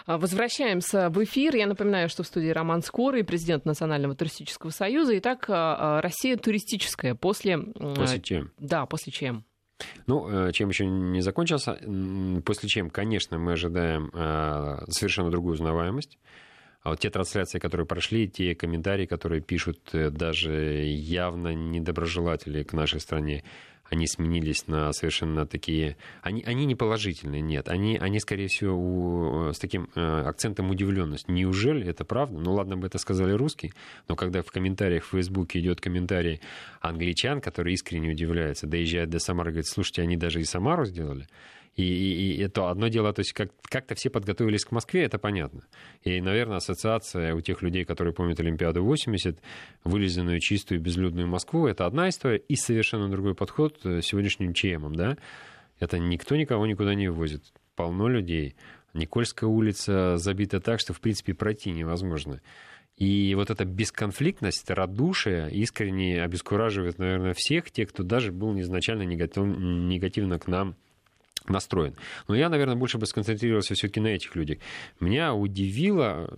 А, 0.07 0.19
возвращаемся 0.19 1.11
в 1.11 1.25
эфир. 1.25 1.57
Я 1.57 1.67
напоминаю, 1.67 2.09
что 2.09 2.23
в 2.23 2.29
студии 2.29 2.51
Роман 2.51 2.83
Скорый, 2.83 3.25
президент 3.25 3.65
Национального 3.65 4.15
туристического 4.15 4.71
союза. 4.71 5.19
Итак, 5.19 5.47
а, 5.49 6.01
Россия 6.01 6.37
туристическая 6.37 7.17
после... 7.17 7.59
После 7.59 8.21
чем? 8.21 8.53
Да, 8.59 8.87
после 8.87 9.13
чем? 9.13 9.45
Ну, 10.07 10.29
э, 10.29 10.53
чем 10.53 10.69
еще 10.69 10.87
не 10.87 11.21
закончился, 11.21 11.79
после 12.45 12.69
чем, 12.69 12.91
конечно, 12.91 13.39
мы 13.39 13.53
ожидаем 13.53 14.11
э, 14.13 14.85
совершенно 14.89 15.31
другую 15.31 15.55
узнаваемость. 15.55 16.19
А 16.85 16.91
вот 16.91 17.01
те 17.01 17.09
трансляции, 17.09 17.59
которые 17.59 17.87
прошли, 17.87 18.29
те 18.29 18.55
комментарии, 18.55 19.07
которые 19.07 19.41
пишут 19.41 19.79
э, 19.95 20.11
даже 20.11 20.85
явно 20.85 21.55
недоброжелатели 21.55 22.63
к 22.63 22.75
нашей 22.75 23.01
стране, 23.01 23.43
они 23.85 24.07
сменились 24.07 24.67
на 24.67 24.93
совершенно 24.93 25.47
такие... 25.47 25.97
Они, 26.21 26.43
они 26.43 26.67
не 26.67 26.75
положительные, 26.75 27.41
нет. 27.41 27.71
Они, 27.71 27.97
они 27.97 28.21
скорее 28.21 28.49
всего, 28.49 28.77
у, 28.77 29.53
с 29.55 29.59
таким 29.59 29.89
э, 29.95 30.01
акцентом 30.27 30.71
удивленности. 30.71 31.31
Неужели 31.31 31.89
это 31.89 32.05
правда? 32.05 32.39
Ну, 32.39 32.53
ладно 32.53 32.77
бы 32.77 32.87
это 32.87 32.99
сказали 32.99 33.33
русские, 33.33 33.73
но 34.07 34.15
когда 34.15 34.43
в 34.43 34.51
комментариях 34.51 35.05
в 35.05 35.09
Фейсбуке 35.09 35.61
идет 35.61 35.81
комментарий 35.81 36.43
англичан, 36.83 37.41
которые 37.41 37.75
искренне 37.75 38.11
удивляются, 38.11 38.67
доезжают 38.67 39.09
до 39.09 39.21
Самары, 39.21 39.53
говорят, 39.53 39.69
слушайте, 39.69 40.03
они 40.03 40.19
даже 40.19 40.43
и 40.43 40.45
Самару 40.45 40.85
сделали, 40.85 41.29
и, 41.77 41.83
и, 41.83 42.37
и 42.37 42.43
это 42.43 42.71
одно 42.71 42.89
дело, 42.89 43.13
то 43.13 43.21
есть 43.21 43.33
как, 43.33 43.51
как-то 43.63 43.95
все 43.95 44.09
подготовились 44.11 44.65
к 44.65 44.71
Москве, 44.71 45.05
это 45.05 45.19
понятно. 45.19 45.67
И, 46.03 46.21
наверное, 46.21 46.59
ассоциация 46.59 47.35
у 47.35 47.41
тех 47.41 47.63
людей, 47.63 47.85
которые 47.85 48.15
помнят 48.15 48.39
Олимпиаду 48.39 48.85
80, 48.85 49.39
вылезенную 49.83 50.39
чистую 50.41 50.81
безлюдную 50.81 51.27
Москву, 51.27 51.67
это 51.67 51.87
одна 51.87 52.09
история, 52.09 52.39
и 52.39 52.55
совершенно 52.55 53.09
другой 53.09 53.35
подход 53.35 53.81
сегодняшним 53.83 54.55
ЧМом, 54.55 54.95
да. 54.95 55.17
Это 55.81 55.99
никто 55.99 56.37
никого 56.37 56.67
никуда 56.67 56.95
не 56.95 57.09
вывозит. 57.09 57.43
Полно 57.75 58.09
людей. 58.09 58.55
Никольская 58.93 59.51
улица 59.51 60.17
забита 60.19 60.61
так, 60.61 60.79
что, 60.79 60.93
в 60.93 61.01
принципе, 61.01 61.35
пройти 61.35 61.73
невозможно. 61.73 62.41
И 62.97 63.35
вот 63.35 63.51
эта 63.51 63.65
бесконфликтность, 63.65 64.71
радушие 64.71 65.51
искренне 65.51 66.23
обескураживает, 66.23 66.99
наверное, 66.99 67.35
всех 67.35 67.73
тех, 67.73 67.89
кто 67.89 68.05
даже 68.05 68.31
был 68.31 68.57
изначально 68.61 69.03
негатив, 69.03 69.45
негативно 69.45 70.39
к 70.39 70.47
нам 70.47 70.77
настроен. 71.47 71.95
Но 72.29 72.35
я, 72.35 72.49
наверное, 72.49 72.77
больше 72.77 72.99
бы 72.99 73.07
сконцентрировался 73.07 73.75
все-таки 73.75 74.01
на 74.01 74.09
этих 74.09 74.35
людях. 74.37 74.59
Меня 75.01 75.35
удивило, 75.35 76.31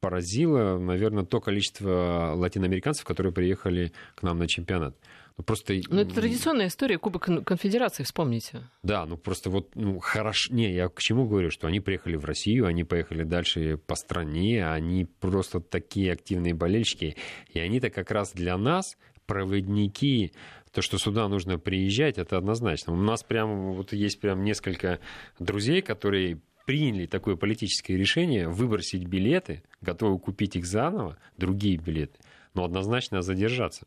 поразило, 0.00 0.78
наверное, 0.78 1.24
то 1.24 1.40
количество 1.40 2.32
латиноамериканцев, 2.36 3.04
которые 3.04 3.32
приехали 3.32 3.92
к 4.14 4.22
нам 4.22 4.38
на 4.38 4.46
чемпионат. 4.46 4.96
Ну, 5.36 5.42
просто... 5.42 5.74
Ну, 5.88 6.00
это 6.00 6.14
традиционная 6.14 6.68
история 6.68 6.96
Кубок 6.96 7.28
Конфедерации, 7.44 8.04
вспомните. 8.04 8.68
Да, 8.84 9.04
ну 9.04 9.16
просто 9.16 9.50
вот, 9.50 9.74
ну, 9.74 9.98
хорошо... 9.98 10.54
Не, 10.54 10.72
я 10.72 10.88
к 10.88 11.00
чему 11.00 11.26
говорю, 11.26 11.50
что 11.50 11.66
они 11.66 11.80
приехали 11.80 12.14
в 12.14 12.24
Россию, 12.24 12.66
они 12.66 12.84
поехали 12.84 13.24
дальше 13.24 13.76
по 13.76 13.96
стране, 13.96 14.64
они 14.64 15.06
просто 15.06 15.58
такие 15.58 16.12
активные 16.12 16.54
болельщики, 16.54 17.16
и 17.52 17.58
они-то 17.58 17.90
как 17.90 18.12
раз 18.12 18.32
для 18.32 18.56
нас 18.56 18.96
проводники 19.26 20.32
то, 20.74 20.82
что 20.82 20.98
сюда 20.98 21.28
нужно 21.28 21.58
приезжать, 21.58 22.18
это 22.18 22.36
однозначно. 22.36 22.92
У 22.92 22.96
нас 22.96 23.22
прям 23.22 23.74
вот 23.74 23.92
есть 23.92 24.20
прям 24.20 24.42
несколько 24.42 24.98
друзей, 25.38 25.82
которые 25.82 26.40
приняли 26.66 27.06
такое 27.06 27.36
политическое 27.36 27.96
решение 27.96 28.48
выбросить 28.48 29.04
билеты, 29.04 29.62
готовы 29.80 30.18
купить 30.18 30.56
их 30.56 30.66
заново, 30.66 31.16
другие 31.36 31.76
билеты, 31.76 32.18
но 32.54 32.64
однозначно 32.64 33.22
задержаться. 33.22 33.86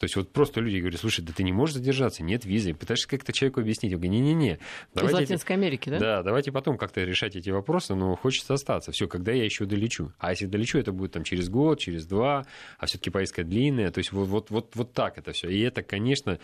То 0.00 0.04
есть 0.04 0.16
вот 0.16 0.32
просто 0.32 0.62
люди 0.62 0.78
говорят, 0.78 0.98
слушай, 0.98 1.20
да 1.20 1.34
ты 1.34 1.42
не 1.42 1.52
можешь 1.52 1.74
задержаться, 1.74 2.22
нет 2.22 2.46
визы. 2.46 2.72
Пытаешься 2.72 3.06
как-то 3.06 3.34
человеку 3.34 3.60
объяснить. 3.60 3.92
Я 3.92 3.98
говорю, 3.98 4.12
не-не-не. 4.12 4.58
Из 4.94 5.12
Латинской 5.12 5.56
Америки, 5.56 5.90
да? 5.90 5.98
Да, 5.98 6.22
давайте 6.22 6.52
потом 6.52 6.78
как-то 6.78 7.04
решать 7.04 7.36
эти 7.36 7.50
вопросы, 7.50 7.94
но 7.94 8.16
хочется 8.16 8.54
остаться. 8.54 8.92
Все, 8.92 9.08
когда 9.08 9.32
я 9.32 9.44
еще 9.44 9.66
долечу. 9.66 10.14
А 10.18 10.30
если 10.30 10.46
долечу, 10.46 10.78
это 10.78 10.92
будет 10.92 11.12
там 11.12 11.22
через 11.22 11.50
год, 11.50 11.80
через 11.80 12.06
два, 12.06 12.46
а 12.78 12.86
все-таки 12.86 13.10
поездка 13.10 13.44
длинная. 13.44 13.90
То 13.90 13.98
есть 13.98 14.10
вот, 14.12 14.26
вот, 14.28 14.48
вот, 14.48 14.74
вот 14.74 14.94
так 14.94 15.18
это 15.18 15.32
все. 15.32 15.50
И 15.50 15.60
это, 15.60 15.82
конечно, 15.82 16.38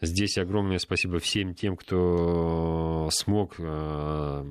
здесь 0.00 0.38
огромное 0.38 0.78
спасибо 0.78 1.18
всем 1.18 1.56
тем, 1.56 1.76
кто 1.76 3.08
смог 3.10 3.56
э, 3.58 4.44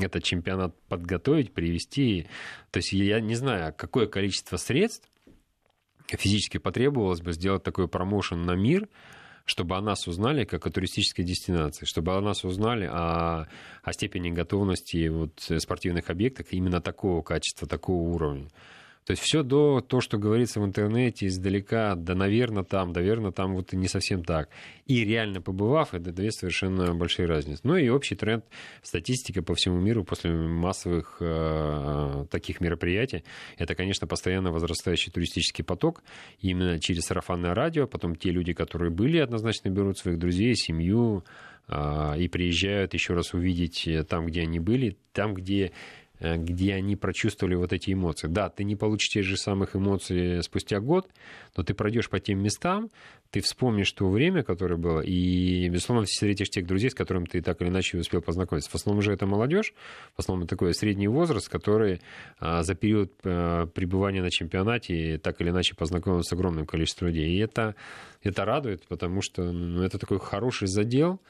этот 0.00 0.24
чемпионат 0.24 0.74
подготовить, 0.88 1.52
привести. 1.52 2.26
То 2.72 2.78
есть 2.78 2.92
я 2.92 3.20
не 3.20 3.36
знаю, 3.36 3.72
какое 3.76 4.08
количество 4.08 4.56
средств 4.56 5.08
физически 6.08 6.58
потребовалось 6.58 7.20
бы 7.20 7.32
сделать 7.32 7.62
такой 7.62 7.88
промоушен 7.88 8.42
на 8.42 8.52
мир, 8.52 8.88
чтобы 9.44 9.76
о 9.76 9.80
нас 9.80 10.06
узнали 10.08 10.44
как 10.44 10.66
о 10.66 10.70
туристической 10.70 11.24
дестинации, 11.24 11.84
чтобы 11.84 12.14
о 12.14 12.20
нас 12.20 12.44
узнали 12.44 12.86
о, 12.86 13.46
о 13.82 13.92
степени 13.92 14.30
готовности 14.30 15.08
вот, 15.08 15.38
спортивных 15.58 16.08
объектов 16.10 16.46
именно 16.50 16.80
такого 16.80 17.22
качества, 17.22 17.68
такого 17.68 18.08
уровня. 18.08 18.48
То 19.04 19.10
есть 19.10 19.22
все 19.22 19.42
до 19.42 19.82
то, 19.82 20.00
что 20.00 20.16
говорится 20.16 20.60
в 20.60 20.64
интернете 20.64 21.26
издалека, 21.26 21.94
да, 21.94 22.14
наверное, 22.14 22.64
там, 22.64 22.92
наверное, 22.92 23.32
там 23.32 23.54
вот 23.54 23.74
и 23.74 23.76
не 23.76 23.86
совсем 23.86 24.24
так. 24.24 24.48
И 24.86 25.04
реально 25.04 25.42
побывав, 25.42 25.92
это 25.92 26.10
две 26.10 26.30
совершенно 26.30 26.94
большие 26.94 27.26
разницы. 27.26 27.60
Ну 27.64 27.76
и 27.76 27.88
общий 27.90 28.14
тренд, 28.14 28.46
статистика 28.82 29.42
по 29.42 29.54
всему 29.54 29.78
миру 29.78 30.04
после 30.04 30.32
массовых 30.32 31.18
э, 31.20 32.26
таких 32.30 32.62
мероприятий, 32.62 33.24
это, 33.58 33.74
конечно, 33.74 34.06
постоянно 34.06 34.52
возрастающий 34.52 35.12
туристический 35.12 35.64
поток 35.64 36.02
именно 36.40 36.78
через 36.78 37.02
сарафанное 37.04 37.54
радио, 37.54 37.86
потом 37.86 38.16
те 38.16 38.30
люди, 38.30 38.54
которые 38.54 38.90
были, 38.90 39.18
однозначно 39.18 39.68
берут 39.68 39.98
своих 39.98 40.18
друзей, 40.18 40.54
семью, 40.54 41.24
э, 41.68 42.18
и 42.18 42.28
приезжают 42.28 42.94
еще 42.94 43.12
раз 43.12 43.34
увидеть 43.34 43.86
э, 43.86 44.02
там, 44.04 44.24
где 44.26 44.42
они 44.42 44.60
были, 44.60 44.96
там, 45.12 45.34
где 45.34 45.72
где 46.20 46.74
они 46.74 46.96
прочувствовали 46.96 47.54
вот 47.54 47.72
эти 47.72 47.92
эмоции. 47.92 48.28
Да, 48.28 48.48
ты 48.48 48.64
не 48.64 48.76
получишь 48.76 49.08
те 49.08 49.22
же 49.22 49.36
самых 49.36 49.76
эмоций 49.76 50.42
спустя 50.42 50.80
год, 50.80 51.08
но 51.56 51.62
ты 51.62 51.74
пройдешь 51.74 52.08
по 52.08 52.20
тем 52.20 52.42
местам, 52.42 52.90
ты 53.34 53.40
вспомнишь 53.40 53.90
то 53.90 54.08
время, 54.08 54.44
которое 54.44 54.76
было, 54.76 55.00
и, 55.00 55.68
безусловно, 55.68 56.06
встретишь 56.06 56.50
тех 56.50 56.66
друзей, 56.66 56.90
с 56.90 56.94
которыми 56.94 57.24
ты 57.24 57.42
так 57.42 57.60
или 57.60 57.68
иначе 57.68 57.98
успел 57.98 58.22
познакомиться. 58.22 58.70
В 58.70 58.76
основном 58.76 59.02
же 59.02 59.12
это 59.12 59.26
молодежь, 59.26 59.74
в 60.14 60.20
основном 60.20 60.46
такой 60.46 60.72
средний 60.72 61.08
возраст, 61.08 61.48
который 61.48 62.00
а, 62.38 62.62
за 62.62 62.76
период 62.76 63.12
а, 63.24 63.66
пребывания 63.66 64.22
на 64.22 64.30
чемпионате 64.30 65.18
так 65.18 65.40
или 65.40 65.50
иначе 65.50 65.74
познакомился 65.74 66.28
с 66.28 66.32
огромным 66.32 66.64
количеством 66.64 67.08
людей. 67.08 67.34
И 67.34 67.38
это, 67.38 67.74
это 68.22 68.44
радует, 68.44 68.86
потому 68.86 69.20
что 69.20 69.50
ну, 69.50 69.82
это 69.82 69.98
такой 69.98 70.20
хороший 70.20 70.68
задел, 70.68 71.20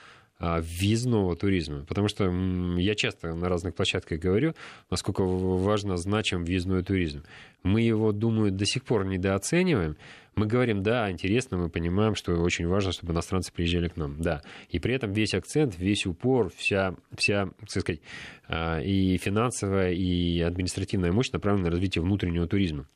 визного 0.40 1.36
туризма. 1.36 1.84
Потому 1.84 2.08
что 2.08 2.30
я 2.78 2.94
часто 2.94 3.34
на 3.34 3.48
разных 3.48 3.74
площадках 3.74 4.18
говорю, 4.18 4.54
насколько 4.90 5.22
важно, 5.22 5.96
значим 5.96 6.44
въездной 6.44 6.82
туризм. 6.82 7.22
Мы 7.62 7.82
его, 7.82 8.12
думаю, 8.12 8.52
до 8.52 8.66
сих 8.66 8.84
пор 8.84 9.06
недооцениваем. 9.06 9.96
Мы 10.36 10.46
говорим, 10.46 10.82
да, 10.82 11.10
интересно, 11.10 11.56
мы 11.56 11.68
понимаем, 11.68 12.16
что 12.16 12.32
очень 12.34 12.66
важно, 12.66 12.90
чтобы 12.90 13.12
иностранцы 13.12 13.52
приезжали 13.52 13.88
к 13.88 13.96
нам. 13.96 14.20
Да. 14.20 14.42
И 14.68 14.80
при 14.80 14.94
этом 14.94 15.12
весь 15.12 15.32
акцент, 15.34 15.78
весь 15.78 16.06
упор, 16.06 16.50
вся, 16.56 16.96
вся 17.16 17.50
так 17.60 17.70
сказать, 17.70 18.00
а, 18.48 18.80
и 18.80 19.16
финансовая, 19.18 19.92
и 19.92 20.40
административная 20.40 21.12
мощь 21.12 21.30
направлена 21.30 21.66
на 21.66 21.70
развитие 21.70 22.02
внутреннего 22.02 22.48
туризма. 22.48 22.88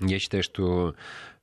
Я 0.00 0.18
считаю, 0.18 0.42
что 0.42 0.94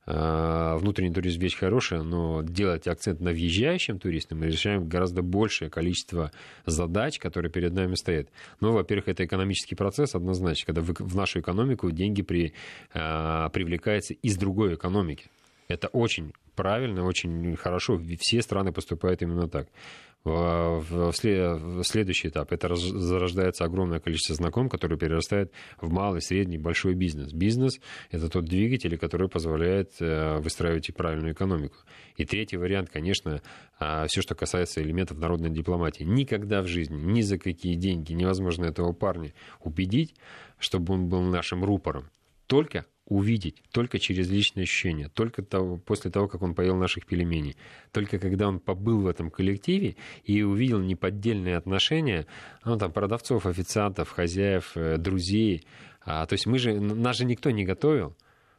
внутренний 0.08 1.14
туризм 1.14 1.42
вещь 1.42 1.58
хорошая, 1.58 2.02
но 2.02 2.42
делать 2.42 2.88
акцент 2.88 3.20
на 3.20 3.32
въезжающем 3.32 4.00
туристе 4.00 4.36
мы 4.36 4.48
решаем 4.48 4.88
гораздо 4.88 5.22
большее 5.22 5.70
количество 5.70 6.32
задач, 6.66 7.20
которые 7.20 7.52
перед 7.52 7.74
нами 7.74 7.96
стоят. 7.96 8.30
Ну, 8.62 8.72
во-первых, 8.72 9.10
это 9.10 9.26
экономический 9.26 9.76
процесс 9.76 10.16
однозначно, 10.16 10.74
когда 10.74 10.82
в 10.82 11.16
нашу 11.16 11.42
экономику 11.42 11.92
деньги 11.92 12.22
при, 12.22 12.54
э, 12.94 13.50
привлекаются 13.52 14.14
из 14.14 14.38
другой 14.38 14.76
экономики. 14.76 15.26
Это 15.68 15.88
очень 15.90 16.34
правильно, 16.56 17.04
очень 17.04 17.56
хорошо. 17.56 18.00
Все 18.20 18.42
страны 18.42 18.72
поступают 18.72 19.22
именно 19.22 19.48
так 19.48 19.68
в 20.28 21.14
следующий 21.84 22.28
этап. 22.28 22.52
Это 22.52 22.76
зарождается 22.76 23.64
огромное 23.64 24.00
количество 24.00 24.36
знаком, 24.36 24.70
которые 24.70 24.98
перерастают 24.98 25.52
в 25.80 25.90
малый, 25.92 26.22
средний, 26.22 26.58
большой 26.58 26.96
бизнес. 26.96 27.32
Бизнес— 27.32 27.80
это 28.12 28.30
тот 28.30 28.46
двигатель, 28.46 28.98
который 28.98 29.30
позволяет 29.30 29.94
э, 30.00 30.40
выстраивать 30.40 30.94
правильную 30.96 31.34
экономику. 31.34 31.78
И 32.18 32.26
третий 32.26 32.58
вариант, 32.58 32.90
конечно, 32.90 33.42
а, 33.80 34.06
все, 34.08 34.22
что 34.22 34.36
касается 34.36 34.82
элементов 34.82 35.18
народной 35.18 35.50
дипломатии. 35.50 36.04
Никогда 36.04 36.62
в 36.62 36.68
жизни, 36.68 36.98
ни 36.98 37.22
за 37.22 37.38
какие 37.38 37.76
деньги 37.76 38.14
невозможно 38.14 38.66
этого 38.66 38.94
парня 38.94 39.34
убедить, 39.62 40.16
чтобы 40.58 40.94
он 40.94 41.08
был 41.08 41.22
нашим 41.22 41.64
рупором. 41.64 42.10
Только 42.48 42.86
увидеть 43.08 43.64
только 43.72 44.00
через 44.00 44.30
личные 44.30 44.64
ощущения, 44.64 45.10
только 45.10 45.42
того, 45.42 45.78
после 45.78 46.12
того, 46.12 46.28
как 46.28 46.42
он 46.42 46.54
поел 46.54 46.76
наших 46.76 47.06
пельменей. 47.06 47.56
Только 47.92 48.20
когда 48.20 48.48
он 48.48 48.60
побыл 48.60 49.02
в 49.02 49.08
этом 49.08 49.32
коллективе 49.32 49.96
и 50.26 50.42
увидел 50.44 50.80
неподдельные 50.80 51.56
отношения, 51.56 52.28
ну, 52.66 52.78
там, 52.78 52.92
продавцов, 52.92 53.46
официантов, 53.46 54.10
хозяев, 54.10 54.74
э, 54.76 54.98
друзей. 54.98 55.66
А, 56.02 56.26
то 56.26 56.34
есть 56.34 56.46
мы 56.46 56.60
же, 56.60 56.80
нас 56.80 57.18
же 57.18 57.26
никто 57.26 57.50
не 57.50 57.64
готовил. 57.64 58.16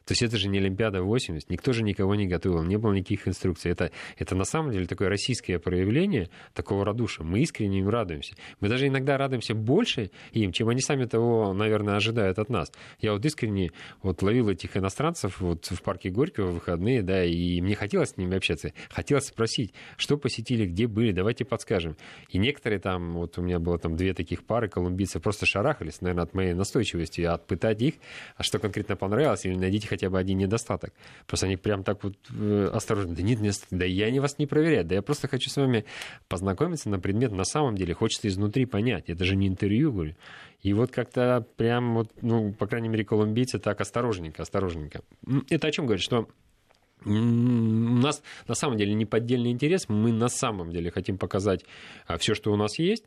То 0.09 0.13
есть 0.13 0.23
это 0.23 0.37
же 0.37 0.49
не 0.49 0.57
Олимпиада 0.57 1.03
80, 1.03 1.51
никто 1.51 1.71
же 1.71 1.83
никого 1.83 2.15
не 2.15 2.25
готовил, 2.25 2.63
не 2.63 2.77
было 2.77 2.93
никаких 2.93 3.27
инструкций. 3.27 3.69
Это, 3.69 3.91
это 4.17 4.35
на 4.35 4.43
самом 4.43 4.71
деле 4.71 4.87
такое 4.87 5.07
российское 5.07 5.59
проявление 5.59 6.31
такого 6.55 6.83
радушия. 6.83 7.23
Мы 7.23 7.41
искренне 7.41 7.81
им 7.81 7.89
радуемся. 7.89 8.33
Мы 8.59 8.69
даже 8.69 8.87
иногда 8.87 9.19
радуемся 9.19 9.53
больше 9.53 10.09
им, 10.31 10.51
чем 10.51 10.67
они 10.69 10.81
сами 10.81 11.05
того, 11.05 11.53
наверное, 11.53 11.95
ожидают 11.95 12.39
от 12.39 12.49
нас. 12.49 12.71
Я 12.99 13.13
вот 13.13 13.23
искренне 13.23 13.71
вот 14.01 14.23
ловил 14.23 14.49
этих 14.49 14.75
иностранцев 14.75 15.41
вот 15.41 15.67
в 15.67 15.79
парке 15.83 16.09
Горького 16.09 16.49
в 16.49 16.53
выходные, 16.55 17.03
да, 17.03 17.23
и 17.23 17.61
мне 17.61 17.75
хотелось 17.75 18.09
с 18.09 18.17
ними 18.17 18.35
общаться. 18.35 18.73
Хотелось 18.89 19.27
спросить, 19.27 19.75
что 19.95 20.17
посетили, 20.17 20.65
где 20.65 20.87
были, 20.87 21.11
давайте 21.11 21.45
подскажем. 21.45 21.95
И 22.29 22.39
некоторые 22.39 22.79
там, 22.79 23.13
вот 23.13 23.37
у 23.37 23.43
меня 23.43 23.59
было 23.59 23.77
там 23.77 23.95
две 23.95 24.15
таких 24.15 24.43
пары 24.43 24.69
колумбийцев, 24.69 25.21
просто 25.21 25.45
шарахались, 25.45 26.01
наверное, 26.01 26.23
от 26.23 26.33
моей 26.33 26.55
настойчивости, 26.55 27.21
отпытать 27.21 27.79
их, 27.83 27.93
а 28.37 28.41
что 28.41 28.57
конкретно 28.57 28.95
понравилось, 28.95 29.45
или 29.45 29.53
найдите 29.53 29.87
хотя 29.87 29.98
бы 30.07 30.19
один 30.19 30.37
недостаток. 30.37 30.93
Просто 31.27 31.47
они 31.47 31.57
прям 31.57 31.83
так 31.83 32.03
вот 32.03 32.15
э, 32.31 32.69
осторожно, 32.73 33.15
да 33.15 33.21
нет, 33.21 33.39
нет, 33.39 33.55
да 33.71 33.85
я 33.85 34.11
не 34.11 34.19
вас 34.19 34.37
не 34.37 34.47
проверяю, 34.47 34.85
да 34.85 34.95
я 34.95 35.01
просто 35.01 35.27
хочу 35.27 35.49
с 35.49 35.57
вами 35.57 35.85
познакомиться 36.27 36.89
на 36.89 36.99
предмет 36.99 37.31
на 37.31 37.43
самом 37.43 37.75
деле, 37.75 37.93
хочется 37.93 38.27
изнутри 38.27 38.65
понять, 38.65 39.09
это 39.09 39.25
же 39.25 39.35
не 39.35 39.47
интервью, 39.47 39.91
говорю. 39.91 40.15
И 40.61 40.73
вот 40.73 40.91
как-то 40.91 41.45
прям 41.55 41.95
вот, 41.95 42.11
ну, 42.21 42.53
по 42.53 42.67
крайней 42.67 42.89
мере, 42.89 43.05
колумбийцы 43.05 43.59
так 43.59 43.81
осторожненько, 43.81 44.41
осторожненько. 44.41 45.01
Это 45.49 45.67
о 45.67 45.71
чем 45.71 45.85
говорит, 45.85 46.03
что 46.03 46.27
у 47.05 47.09
нас 47.09 48.21
на 48.47 48.55
самом 48.55 48.77
деле 48.77 48.93
не 48.93 49.05
поддельный 49.05 49.51
интерес, 49.51 49.87
мы 49.87 50.11
на 50.11 50.27
самом 50.27 50.71
деле 50.71 50.91
хотим 50.91 51.17
показать 51.17 51.63
а, 52.07 52.17
все, 52.17 52.33
что 52.35 52.51
у 52.51 52.57
нас 52.57 52.77
есть, 52.77 53.05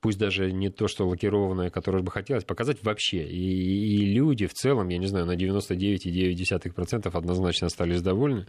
пусть 0.00 0.18
даже 0.18 0.52
не 0.52 0.70
то, 0.70 0.88
что 0.88 1.06
лакированное, 1.06 1.70
которое 1.70 2.02
бы 2.02 2.10
хотелось, 2.10 2.44
показать 2.44 2.82
вообще. 2.82 3.24
И, 3.24 3.96
и 3.96 4.14
люди 4.14 4.46
в 4.46 4.52
целом, 4.54 4.88
я 4.88 4.98
не 4.98 5.06
знаю, 5.06 5.26
на 5.26 5.36
99,9% 5.36 7.10
однозначно 7.16 7.66
остались 7.66 8.02
довольны 8.02 8.46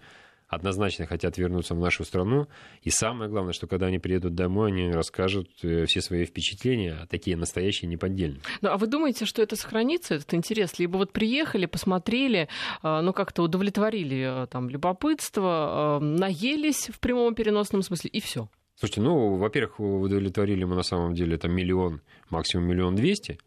однозначно 0.48 1.06
хотят 1.06 1.38
вернуться 1.38 1.76
в 1.76 1.80
нашу 1.80 2.04
страну. 2.06 2.48
И 2.82 2.90
самое 2.90 3.30
главное, 3.30 3.54
что 3.54 3.68
когда 3.68 3.88
они 3.88 4.00
приедут 4.00 4.36
домой, 4.36 4.72
они 4.72 4.92
расскажут 4.92 5.50
э, 5.64 5.86
все 5.86 6.02
свои 6.02 6.26
впечатления, 6.26 7.06
такие 7.10 7.36
настоящие, 7.36 7.90
неподдельные. 7.90 8.42
Ну, 8.62 8.70
а 8.70 8.78
вы 8.78 8.88
думаете, 8.88 9.26
что 9.26 9.42
это 9.42 9.56
сохранится, 9.56 10.16
этот 10.16 10.34
интерес? 10.34 10.80
Либо 10.80 10.98
вот 10.98 11.12
приехали, 11.12 11.66
посмотрели, 11.66 12.48
ну, 12.82 13.14
как-то 13.14 13.44
удовлетворили 13.44 14.44
э, 14.44 14.48
там 14.48 14.70
любопытство, 14.70 16.00
наелись 16.02 16.90
в 16.90 17.00
прямом 17.00 17.36
переносном 17.36 17.82
смысле, 17.82 18.10
и 18.10 18.22
все. 18.22 18.50
Слушайте, 18.80 19.02
ну, 19.02 19.36
во-первых, 19.38 19.80
удовлетворили 19.80 20.64
мы 20.64 20.76
на 20.76 20.84
самом 20.84 21.16
деле 21.16 21.38
там 21.38 21.52
миллион, 21.52 22.02
максимум 22.30 22.68
миллион 22.68 22.96
двести. 22.96 23.40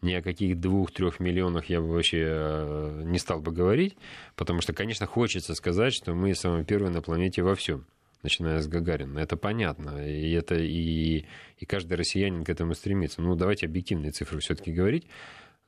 Ни 0.00 0.14
о 0.14 0.22
каких 0.22 0.58
двух-трех 0.58 1.20
миллионах 1.20 1.66
я 1.66 1.82
бы 1.82 1.88
вообще 1.88 2.24
э, 2.26 3.02
не 3.04 3.18
стал 3.18 3.40
бы 3.40 3.52
говорить, 3.52 3.98
потому 4.34 4.62
что, 4.62 4.72
конечно, 4.72 5.06
хочется 5.06 5.54
сказать, 5.54 5.92
что 5.92 6.14
мы 6.14 6.34
самые 6.34 6.64
первые 6.64 6.90
на 6.90 7.02
планете 7.02 7.42
во 7.42 7.54
всем 7.54 7.84
начиная 8.22 8.60
с 8.60 8.68
Гагарина. 8.68 9.18
Это 9.18 9.36
понятно. 9.36 10.06
И, 10.06 10.32
это, 10.32 10.54
и, 10.54 11.26
и 11.58 11.66
каждый 11.66 11.98
россиянин 11.98 12.44
к 12.44 12.48
этому 12.48 12.74
стремится. 12.74 13.20
Ну, 13.20 13.34
давайте 13.34 13.66
объективные 13.66 14.12
цифры 14.12 14.40
все-таки 14.40 14.72
говорить. 14.72 15.06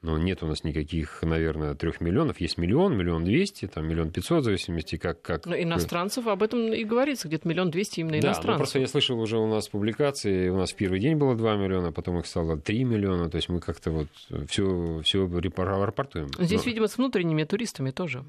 Ну, 0.03 0.17
нет 0.17 0.43
у 0.43 0.47
нас 0.47 0.65
никаких, 0.65 1.23
наверное, 1.23 1.75
трех 1.75 2.01
миллионов. 2.01 2.41
Есть 2.41 2.59
миллион, 2.59 2.97
миллион 2.97 3.25
двести, 3.25 3.69
там 3.69 3.87
миллион 3.89 4.11
пятьсот, 4.11 4.43
в 4.43 4.45
зависимости 4.45 4.97
как... 4.97 5.23
как... 5.23 5.47
Но 5.47 5.55
иностранцев 5.55 6.27
об 6.27 6.43
этом 6.43 6.73
и 6.73 6.83
говорится, 6.83 7.29
где-то 7.29 7.49
миллион 7.49 7.71
двести 7.71 8.01
именно 8.01 8.21
да, 8.21 8.29
иностранцев. 8.29 8.47
Да, 8.47 8.53
ну, 8.53 8.59
просто 8.59 8.79
я 8.81 8.89
слышал 8.89 9.21
уже 9.21 9.39
у 9.39 9.47
нас 9.47 9.69
публикации, 9.69 10.49
у 10.49 10.57
нас 10.57 10.73
в 10.73 10.77
первый 10.77 10.99
день 10.99 11.15
было 11.15 11.37
2 11.37 11.57
миллиона, 11.57 11.93
потом 11.93 12.19
их 12.19 12.27
стало 12.27 12.57
3 12.57 12.85
миллиона, 12.85 13.31
то 13.31 13.37
есть 13.37 13.49
мы 13.49 13.61
как-то 13.61 13.93
вот 13.93 14.09
все, 14.49 15.01
все 15.05 15.29
рапортуем. 15.57 16.29
Здесь, 16.37 16.65
Но... 16.65 16.71
видимо, 16.71 16.89
с 16.89 16.99
внутренними 16.99 17.45
туристами 17.45 17.93
тоже. 17.93 18.25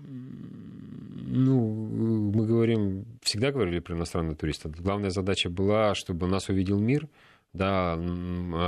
Ну, 1.36 2.32
мы 2.36 2.46
говорим, 2.46 3.06
всегда 3.24 3.52
говорили 3.52 3.80
про 3.80 3.96
иностранных 3.96 4.38
туристов. 4.38 4.80
Главная 4.80 5.10
задача 5.10 5.50
была, 5.50 5.96
чтобы 5.96 6.28
нас 6.28 6.50
увидел 6.50 6.80
мир, 6.80 7.08
да, 7.54 7.94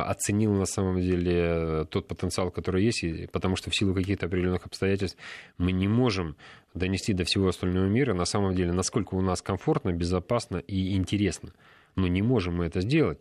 оценил 0.09 0.53
на 0.53 0.65
самом 0.65 1.01
деле 1.01 1.85
тот 1.89 2.07
потенциал, 2.07 2.51
который 2.51 2.83
есть, 2.83 3.03
потому 3.31 3.55
что 3.55 3.71
в 3.71 3.75
силу 3.75 3.95
каких-то 3.95 4.27
определенных 4.27 4.65
обстоятельств 4.65 5.17
мы 5.57 5.71
не 5.71 5.87
можем 5.87 6.35
донести 6.75 7.13
до 7.13 7.23
всего 7.23 7.47
остального 7.47 7.85
мира 7.85 8.13
на 8.13 8.25
самом 8.25 8.53
деле, 8.53 8.71
насколько 8.73 9.15
у 9.15 9.21
нас 9.21 9.41
комфортно, 9.41 9.91
безопасно 9.91 10.57
и 10.57 10.95
интересно. 10.95 11.49
Но 11.95 12.07
не 12.07 12.21
можем 12.21 12.57
мы 12.57 12.65
это 12.65 12.81
сделать. 12.81 13.19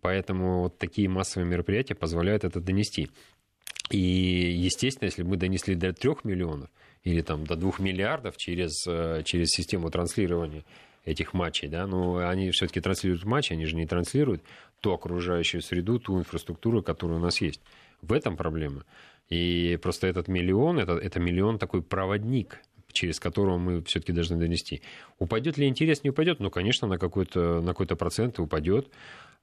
Поэтому 0.00 0.62
вот 0.62 0.78
такие 0.78 1.08
массовые 1.08 1.48
мероприятия 1.48 1.94
позволяют 1.94 2.44
это 2.44 2.60
донести. 2.60 3.10
И, 3.90 3.98
естественно, 3.98 5.06
если 5.06 5.22
мы 5.22 5.36
донесли 5.36 5.74
до 5.74 5.92
трех 5.92 6.24
миллионов 6.24 6.70
или 7.04 7.20
там, 7.20 7.44
до 7.44 7.54
двух 7.54 7.80
миллиардов 7.80 8.36
через, 8.36 8.86
э, 8.86 9.22
через 9.24 9.48
систему 9.48 9.90
транслирования 9.90 10.64
этих 11.04 11.34
матчей, 11.34 11.68
да, 11.68 11.86
но 11.86 12.16
они 12.16 12.50
все-таки 12.50 12.80
транслируют 12.80 13.24
матчи, 13.24 13.52
они 13.52 13.66
же 13.66 13.76
не 13.76 13.86
транслируют 13.86 14.42
ту 14.84 14.92
окружающую 14.92 15.62
среду, 15.62 15.98
ту 15.98 16.18
инфраструктуру, 16.18 16.82
которая 16.82 17.16
у 17.16 17.22
нас 17.22 17.40
есть. 17.40 17.62
В 18.02 18.12
этом 18.12 18.36
проблема. 18.36 18.84
И 19.30 19.78
просто 19.82 20.06
этот 20.06 20.28
миллион, 20.28 20.78
это, 20.78 20.92
это 20.92 21.18
миллион 21.20 21.58
такой 21.58 21.80
проводник, 21.82 22.60
через 22.92 23.18
которого 23.18 23.56
мы 23.56 23.82
все-таки 23.84 24.12
должны 24.12 24.36
донести. 24.36 24.82
Упадет 25.18 25.56
ли 25.56 25.68
интерес, 25.68 26.04
не 26.04 26.10
упадет? 26.10 26.38
Ну, 26.38 26.50
конечно, 26.50 26.86
на 26.86 26.98
какой-то, 26.98 27.62
на 27.62 27.68
какой-то 27.68 27.96
процент 27.96 28.38
упадет. 28.38 28.90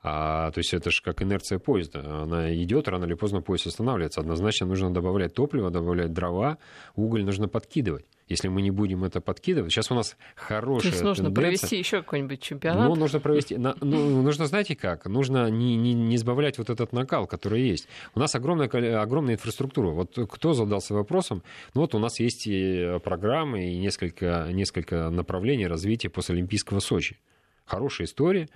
А, 0.03 0.49
то 0.51 0.57
есть 0.57 0.73
это 0.73 0.89
же 0.89 1.01
как 1.03 1.21
инерция 1.21 1.59
поезда. 1.59 2.23
Она 2.23 2.53
идет, 2.55 2.87
рано 2.87 3.05
или 3.05 3.13
поздно 3.13 3.41
поезд 3.41 3.67
останавливается. 3.67 4.19
Однозначно 4.21 4.65
нужно 4.65 4.91
добавлять 4.91 5.35
топливо, 5.35 5.69
добавлять 5.69 6.11
дрова, 6.11 6.57
уголь 6.95 7.23
нужно 7.23 7.47
подкидывать. 7.47 8.05
Если 8.27 8.47
мы 8.47 8.61
не 8.61 8.71
будем 8.71 9.03
это 9.03 9.19
подкидывать, 9.19 9.71
сейчас 9.71 9.91
у 9.91 9.95
нас 9.95 10.15
хорошая 10.35 10.91
есть 10.91 11.03
нужно 11.03 11.25
тенденция. 11.25 11.49
провести 11.49 11.77
еще 11.77 11.97
какой-нибудь 12.01 12.41
чемпионат? 12.41 12.87
Ну, 12.87 12.95
нужно 12.95 13.19
провести. 13.19 13.57
Ну, 13.57 13.75
нужно, 13.81 14.47
знаете 14.47 14.75
как? 14.75 15.05
Нужно 15.05 15.49
не, 15.51 15.75
не, 15.75 15.93
не 15.93 16.15
избавлять 16.15 16.57
вот 16.57 16.69
этот 16.69 16.93
накал, 16.93 17.27
который 17.27 17.61
есть. 17.61 17.87
У 18.15 18.19
нас 18.19 18.33
огромная, 18.33 18.69
огромная 19.01 19.33
инфраструктура. 19.35 19.89
Вот 19.89 20.17
кто 20.31 20.53
задался 20.53 20.93
вопросом? 20.93 21.43
Ну, 21.73 21.81
вот 21.81 21.93
у 21.93 21.99
нас 21.99 22.21
есть 22.21 22.47
и 22.47 22.99
программы, 23.03 23.73
и 23.73 23.77
несколько, 23.77 24.47
несколько 24.51 25.09
направлений 25.09 25.67
развития 25.67 26.09
после 26.09 26.35
Олимпийского 26.35 26.79
Сочи. 26.79 27.19
Хорошая 27.65 28.07
история 28.07 28.47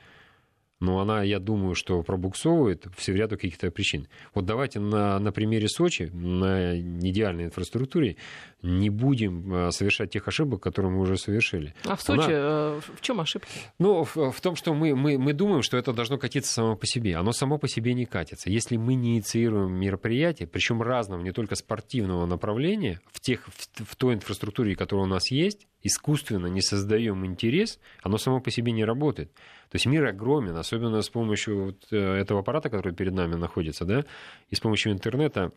но 0.79 0.99
она, 0.99 1.23
я 1.23 1.39
думаю, 1.39 1.75
что 1.75 2.01
пробуксовывает 2.03 2.85
в 2.85 3.07
ряду 3.09 3.35
каких-то 3.35 3.71
причин. 3.71 4.07
Вот 4.33 4.45
давайте 4.45 4.79
на, 4.79 5.19
на 5.19 5.31
примере 5.31 5.69
Сочи, 5.69 6.09
на 6.13 6.77
идеальной 6.77 7.45
инфраструктуре, 7.45 8.17
не 8.61 8.89
будем 8.89 9.53
э, 9.53 9.71
совершать 9.71 10.11
тех 10.11 10.27
ошибок, 10.27 10.61
которые 10.61 10.91
мы 10.91 11.01
уже 11.01 11.17
совершили. 11.17 11.73
А 11.85 11.95
в 11.95 12.01
Сочи 12.01 12.23
она... 12.23 12.27
Э, 12.29 12.81
в 12.95 13.01
чем 13.01 13.21
ошибки? 13.21 13.47
Ну, 13.79 14.03
в, 14.03 14.31
в 14.31 14.41
том, 14.41 14.55
что 14.55 14.73
мы, 14.73 14.95
мы, 14.95 15.17
мы 15.17 15.33
думаем, 15.33 15.61
что 15.61 15.77
это 15.77 15.93
должно 15.93 16.17
катиться 16.17 16.51
само 16.51 16.75
по 16.75 16.85
себе. 16.85 17.15
Оно 17.15 17.31
само 17.31 17.57
по 17.57 17.67
себе 17.67 17.93
не 17.93 18.05
катится. 18.05 18.49
Если 18.49 18.75
мы 18.75 18.95
не 18.95 19.15
инициируем 19.15 19.73
мероприятия, 19.73 20.45
причем 20.45 20.81
разного, 20.81 21.21
не 21.21 21.31
только 21.31 21.55
спортивного 21.55 22.25
направления, 22.25 22.99
в, 23.11 23.21
тех, 23.21 23.47
в, 23.47 23.85
в 23.85 23.95
той 23.95 24.15
инфраструктуре, 24.15 24.75
которая 24.75 25.05
у 25.05 25.09
нас 25.09 25.31
есть, 25.31 25.67
искусственно 25.85 26.47
не 26.47 26.61
создаем 26.61 27.25
интерес, 27.25 27.79
оно 28.01 28.17
само 28.17 28.41
по 28.41 28.51
себе 28.51 28.71
не 28.71 28.83
работает. 28.83 29.31
То 29.69 29.75
есть 29.75 29.85
мир 29.85 30.05
огромен, 30.05 30.55
особенно 30.55 31.01
с 31.01 31.09
помощью 31.09 31.65
вот 31.65 31.87
э, 31.91 31.97
этого 31.97 32.41
аппарата, 32.41 32.69
который 32.69 32.93
перед 32.93 33.13
нами 33.13 33.35
находится, 33.35 33.85
да, 33.85 34.05
и 34.49 34.55
с 34.55 34.59
помощью 34.59 34.91
интернета 34.91 35.51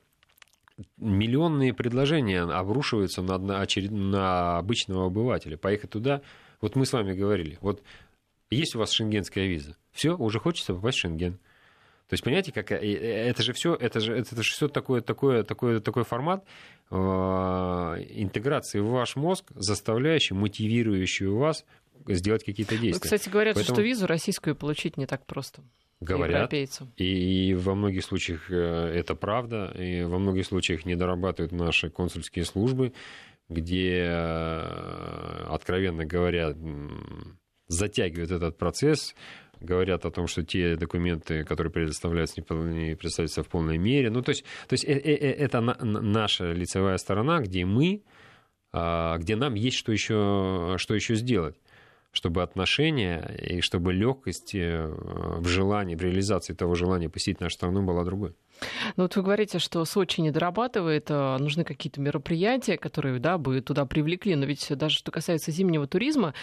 миллионные 0.96 1.74
предложения 1.74 2.42
обрушиваются 2.42 3.22
на, 3.22 3.38
на, 3.38 3.60
очеред... 3.60 3.90
на 3.90 4.58
обычного 4.58 5.06
обывателя. 5.06 5.56
Поехать 5.56 5.90
туда, 5.90 6.22
вот 6.60 6.76
мы 6.76 6.86
с 6.86 6.92
вами 6.92 7.14
говорили, 7.14 7.58
вот 7.60 7.82
есть 8.50 8.74
у 8.74 8.78
вас 8.78 8.92
шенгенская 8.92 9.46
виза, 9.46 9.76
все, 9.92 10.16
уже 10.16 10.38
хочется 10.40 10.74
попасть 10.74 10.98
в 10.98 11.00
Шенген. 11.02 11.38
То 12.08 12.14
есть, 12.14 12.24
понимаете, 12.24 12.52
как, 12.52 12.72
э, 12.72 12.76
э, 12.76 13.28
это 13.28 13.42
же 13.42 13.52
все, 13.52 13.74
это 13.74 14.00
же, 14.00 14.14
это 14.14 14.42
же 14.42 14.52
все 14.52 14.68
такое, 14.68 15.02
такое, 15.02 15.42
такое, 15.42 15.80
такой 15.80 16.04
формат 16.04 16.44
интеграции 16.90 18.80
в 18.80 18.88
ваш 18.88 19.14
мозг, 19.14 19.44
заставляющий, 19.54 20.34
мотивирующий 20.34 21.26
вас 21.26 21.66
сделать 22.06 22.44
какие-то 22.44 22.76
действия. 22.76 23.00
Кстати, 23.00 23.28
говорят, 23.28 23.54
Поэтому... 23.54 23.76
что 23.76 23.82
визу 23.82 24.06
российскую 24.06 24.56
получить 24.56 24.96
не 24.96 25.06
так 25.06 25.26
просто. 25.26 25.62
Говорят. 26.00 26.52
И, 26.54 26.68
и 26.96 27.54
во 27.54 27.74
многих 27.74 28.04
случаях 28.04 28.50
это 28.50 29.16
правда, 29.16 29.74
и 29.76 30.04
во 30.04 30.18
многих 30.18 30.46
случаях 30.46 30.86
не 30.86 30.94
дорабатывают 30.94 31.50
наши 31.52 31.90
консульские 31.90 32.44
службы, 32.44 32.92
где, 33.48 34.08
откровенно 35.48 36.04
говоря, 36.04 36.54
затягивают 37.66 38.30
этот 38.30 38.58
процесс, 38.58 39.14
говорят 39.60 40.04
о 40.04 40.10
том, 40.10 40.26
что 40.26 40.42
те 40.42 40.76
документы, 40.76 41.44
которые 41.44 41.72
предоставляются, 41.72 42.40
не 42.40 42.94
представляются 42.94 43.42
в 43.42 43.48
полной 43.48 43.78
мере. 43.78 44.10
Ну, 44.10 44.22
то 44.22 44.30
есть, 44.30 44.44
то 44.68 44.74
есть 44.74 44.84
э, 44.84 44.92
э, 44.92 45.14
э, 45.14 45.32
это 45.32 45.60
наша 45.60 46.52
лицевая 46.52 46.96
сторона, 46.98 47.40
где 47.40 47.64
мы, 47.64 48.02
а, 48.72 49.16
где 49.18 49.36
нам 49.36 49.54
есть 49.54 49.76
что 49.76 49.92
еще, 49.92 50.74
что 50.78 50.94
еще 50.94 51.14
сделать 51.14 51.56
чтобы 52.12 52.42
отношения 52.42 53.36
и 53.38 53.60
чтобы 53.60 53.92
легкость 53.92 54.54
в 54.54 55.46
желании, 55.46 55.94
в 55.94 56.02
реализации 56.02 56.54
того 56.54 56.74
желания 56.74 57.08
посетить 57.08 57.40
нашу 57.40 57.56
страну 57.56 57.82
была 57.82 58.04
другой. 58.04 58.34
Ну 58.96 59.04
вот 59.04 59.16
вы 59.16 59.22
говорите, 59.22 59.58
что 59.58 59.84
Сочи 59.84 60.20
не 60.20 60.30
дорабатывает, 60.30 61.06
а 61.10 61.38
нужны 61.38 61.64
какие-то 61.64 62.00
мероприятия, 62.00 62.76
которые 62.76 63.18
да, 63.18 63.38
бы 63.38 63.60
туда 63.60 63.84
привлекли. 63.86 64.34
Но 64.34 64.46
ведь 64.46 64.66
даже 64.70 64.96
что 64.96 65.10
касается 65.10 65.50
зимнего 65.50 65.86
туризма, 65.86 66.34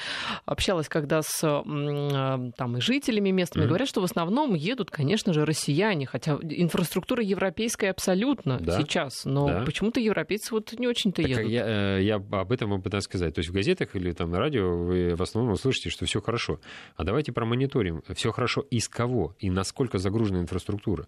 общалась 0.46 0.90
когда 0.90 1.22
с 1.22 1.40
а, 1.44 2.52
там, 2.58 2.78
и 2.78 2.82
жителями 2.82 3.32
местными, 3.32 3.66
mm-hmm. 3.66 3.68
говорят, 3.68 3.88
что 3.88 4.02
в 4.02 4.06
основном 4.06 4.54
едут, 4.54 4.92
конечно 4.92 5.34
же, 5.34 5.46
россияне, 5.46 6.06
хотя 6.06 6.38
инфраструктура 6.42 7.24
европейская 7.24 7.90
абсолютно 7.90 8.60
да. 8.60 8.80
сейчас, 8.80 9.26
но 9.26 9.48
да. 9.48 9.64
почему-то 9.66 10.00
европейцы 10.00 10.54
вот 10.54 10.74
не 10.74 10.88
очень-то 10.88 11.22
так 11.22 11.30
едут. 11.30 11.52
Я, 11.52 11.98
э, 11.98 12.04
я 12.04 12.16
об 12.16 12.52
этом 12.52 12.72
вам 12.72 12.82
пытаюсь 12.82 13.04
сказать. 13.06 13.34
То 13.34 13.40
есть 13.40 13.50
в 13.50 13.54
газетах 13.54 13.96
или 13.96 14.12
там 14.12 14.32
на 14.32 14.40
радио 14.40 14.76
вы 14.76 15.16
в 15.16 15.22
основном 15.22 15.54
услышите, 15.54 15.90
что 15.90 16.06
все 16.06 16.22
хорошо. 16.22 16.60
А 16.96 17.04
давайте 17.04 17.32
промониторим, 17.32 18.04
все 18.14 18.32
хорошо 18.32 18.62
из 18.62 18.88
кого 18.88 19.36
и 19.40 19.50
насколько 19.50 19.98
загружена 19.98 20.40
инфраструктура. 20.40 21.08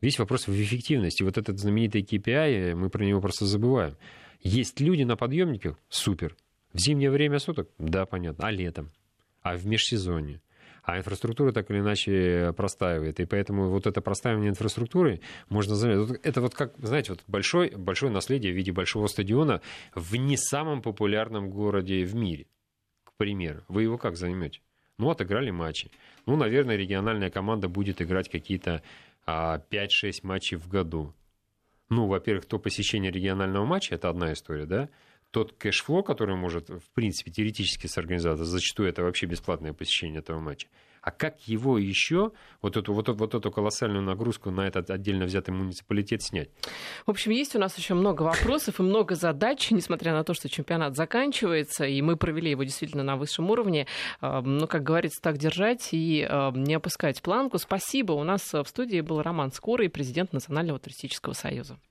Весь 0.00 0.18
вопрос 0.18 0.46
в 0.46 0.52
эффективности. 0.52 1.22
Вот 1.22 1.38
этот 1.38 1.58
знаменитый 1.58 2.02
KPI, 2.02 2.74
мы 2.74 2.88
про 2.88 3.04
него 3.04 3.20
просто 3.20 3.46
забываем. 3.46 3.96
Есть 4.42 4.80
люди 4.80 5.02
на 5.02 5.16
подъемниках? 5.16 5.76
Супер. 5.88 6.36
В 6.72 6.78
зимнее 6.78 7.10
время 7.10 7.38
суток? 7.38 7.68
Да, 7.78 8.06
понятно. 8.06 8.46
А 8.46 8.50
летом? 8.50 8.92
А 9.42 9.56
в 9.56 9.66
межсезонье? 9.66 10.40
А 10.84 10.96
инфраструктура 10.98 11.52
так 11.52 11.70
или 11.70 11.80
иначе 11.80 12.52
простаивает. 12.56 13.18
И 13.20 13.26
поэтому 13.26 13.68
вот 13.68 13.86
это 13.86 14.00
простаивание 14.00 14.50
инфраструктуры 14.50 15.20
можно 15.48 15.74
заметить. 15.74 16.20
Это 16.22 16.40
вот 16.40 16.54
как, 16.54 16.74
знаете, 16.78 17.12
вот 17.12 17.24
большое, 17.26 17.76
большое 17.76 18.12
наследие 18.12 18.52
в 18.52 18.56
виде 18.56 18.72
большого 18.72 19.06
стадиона 19.08 19.60
в 19.94 20.14
не 20.16 20.36
самом 20.36 20.80
популярном 20.80 21.50
городе 21.50 22.04
в 22.04 22.14
мире. 22.14 22.46
К 23.04 23.12
примеру. 23.16 23.64
Вы 23.68 23.82
его 23.82 23.98
как 23.98 24.16
займете? 24.16 24.60
Ну, 24.96 25.10
отыграли 25.10 25.50
матчи. 25.50 25.90
Ну, 26.26 26.36
наверное, 26.36 26.76
региональная 26.76 27.30
команда 27.30 27.68
будет 27.68 28.00
играть 28.00 28.28
какие-то 28.28 28.82
5-6 29.28 30.20
а, 30.22 30.26
матчей 30.26 30.56
в 30.56 30.68
году. 30.68 31.14
Ну, 31.90 32.06
во-первых, 32.06 32.46
то 32.46 32.58
посещение 32.58 33.10
регионального 33.10 33.64
матча, 33.64 33.94
это 33.94 34.08
одна 34.08 34.32
история, 34.32 34.66
да? 34.66 34.88
Тот 35.30 35.52
кэшфло, 35.52 36.02
который 36.02 36.36
может, 36.36 36.70
в 36.70 36.90
принципе, 36.94 37.30
теоретически 37.30 37.86
сорганизоваться, 37.86 38.44
зачастую 38.44 38.88
это 38.88 39.02
вообще 39.02 39.26
бесплатное 39.26 39.72
посещение 39.74 40.20
этого 40.20 40.40
матча. 40.40 40.68
А 41.08 41.10
как 41.10 41.40
его 41.48 41.78
еще, 41.78 42.32
вот 42.60 42.76
эту, 42.76 42.92
вот, 42.92 43.08
вот 43.08 43.34
эту 43.34 43.50
колоссальную 43.50 44.02
нагрузку 44.02 44.50
на 44.50 44.66
этот 44.66 44.90
отдельно 44.90 45.24
взятый 45.24 45.54
муниципалитет 45.54 46.22
снять? 46.22 46.50
В 47.06 47.10
общем, 47.10 47.30
есть 47.30 47.56
у 47.56 47.58
нас 47.58 47.78
еще 47.78 47.94
много 47.94 48.24
вопросов 48.24 48.78
и 48.78 48.82
много 48.82 49.14
задач, 49.14 49.70
несмотря 49.70 50.12
на 50.12 50.22
то, 50.22 50.34
что 50.34 50.50
чемпионат 50.50 50.96
заканчивается, 50.96 51.86
и 51.86 52.02
мы 52.02 52.18
провели 52.18 52.50
его 52.50 52.62
действительно 52.62 53.04
на 53.04 53.16
высшем 53.16 53.48
уровне. 53.48 53.86
Ну, 54.20 54.66
как 54.66 54.82
говорится, 54.82 55.22
так 55.22 55.38
держать 55.38 55.88
и 55.92 56.28
не 56.54 56.74
опускать 56.74 57.22
планку. 57.22 57.56
Спасибо. 57.56 58.12
У 58.12 58.22
нас 58.22 58.52
в 58.52 58.66
студии 58.66 59.00
был 59.00 59.22
Роман 59.22 59.50
Скорый, 59.50 59.88
президент 59.88 60.34
Национального 60.34 60.78
туристического 60.78 61.32
союза. 61.32 61.78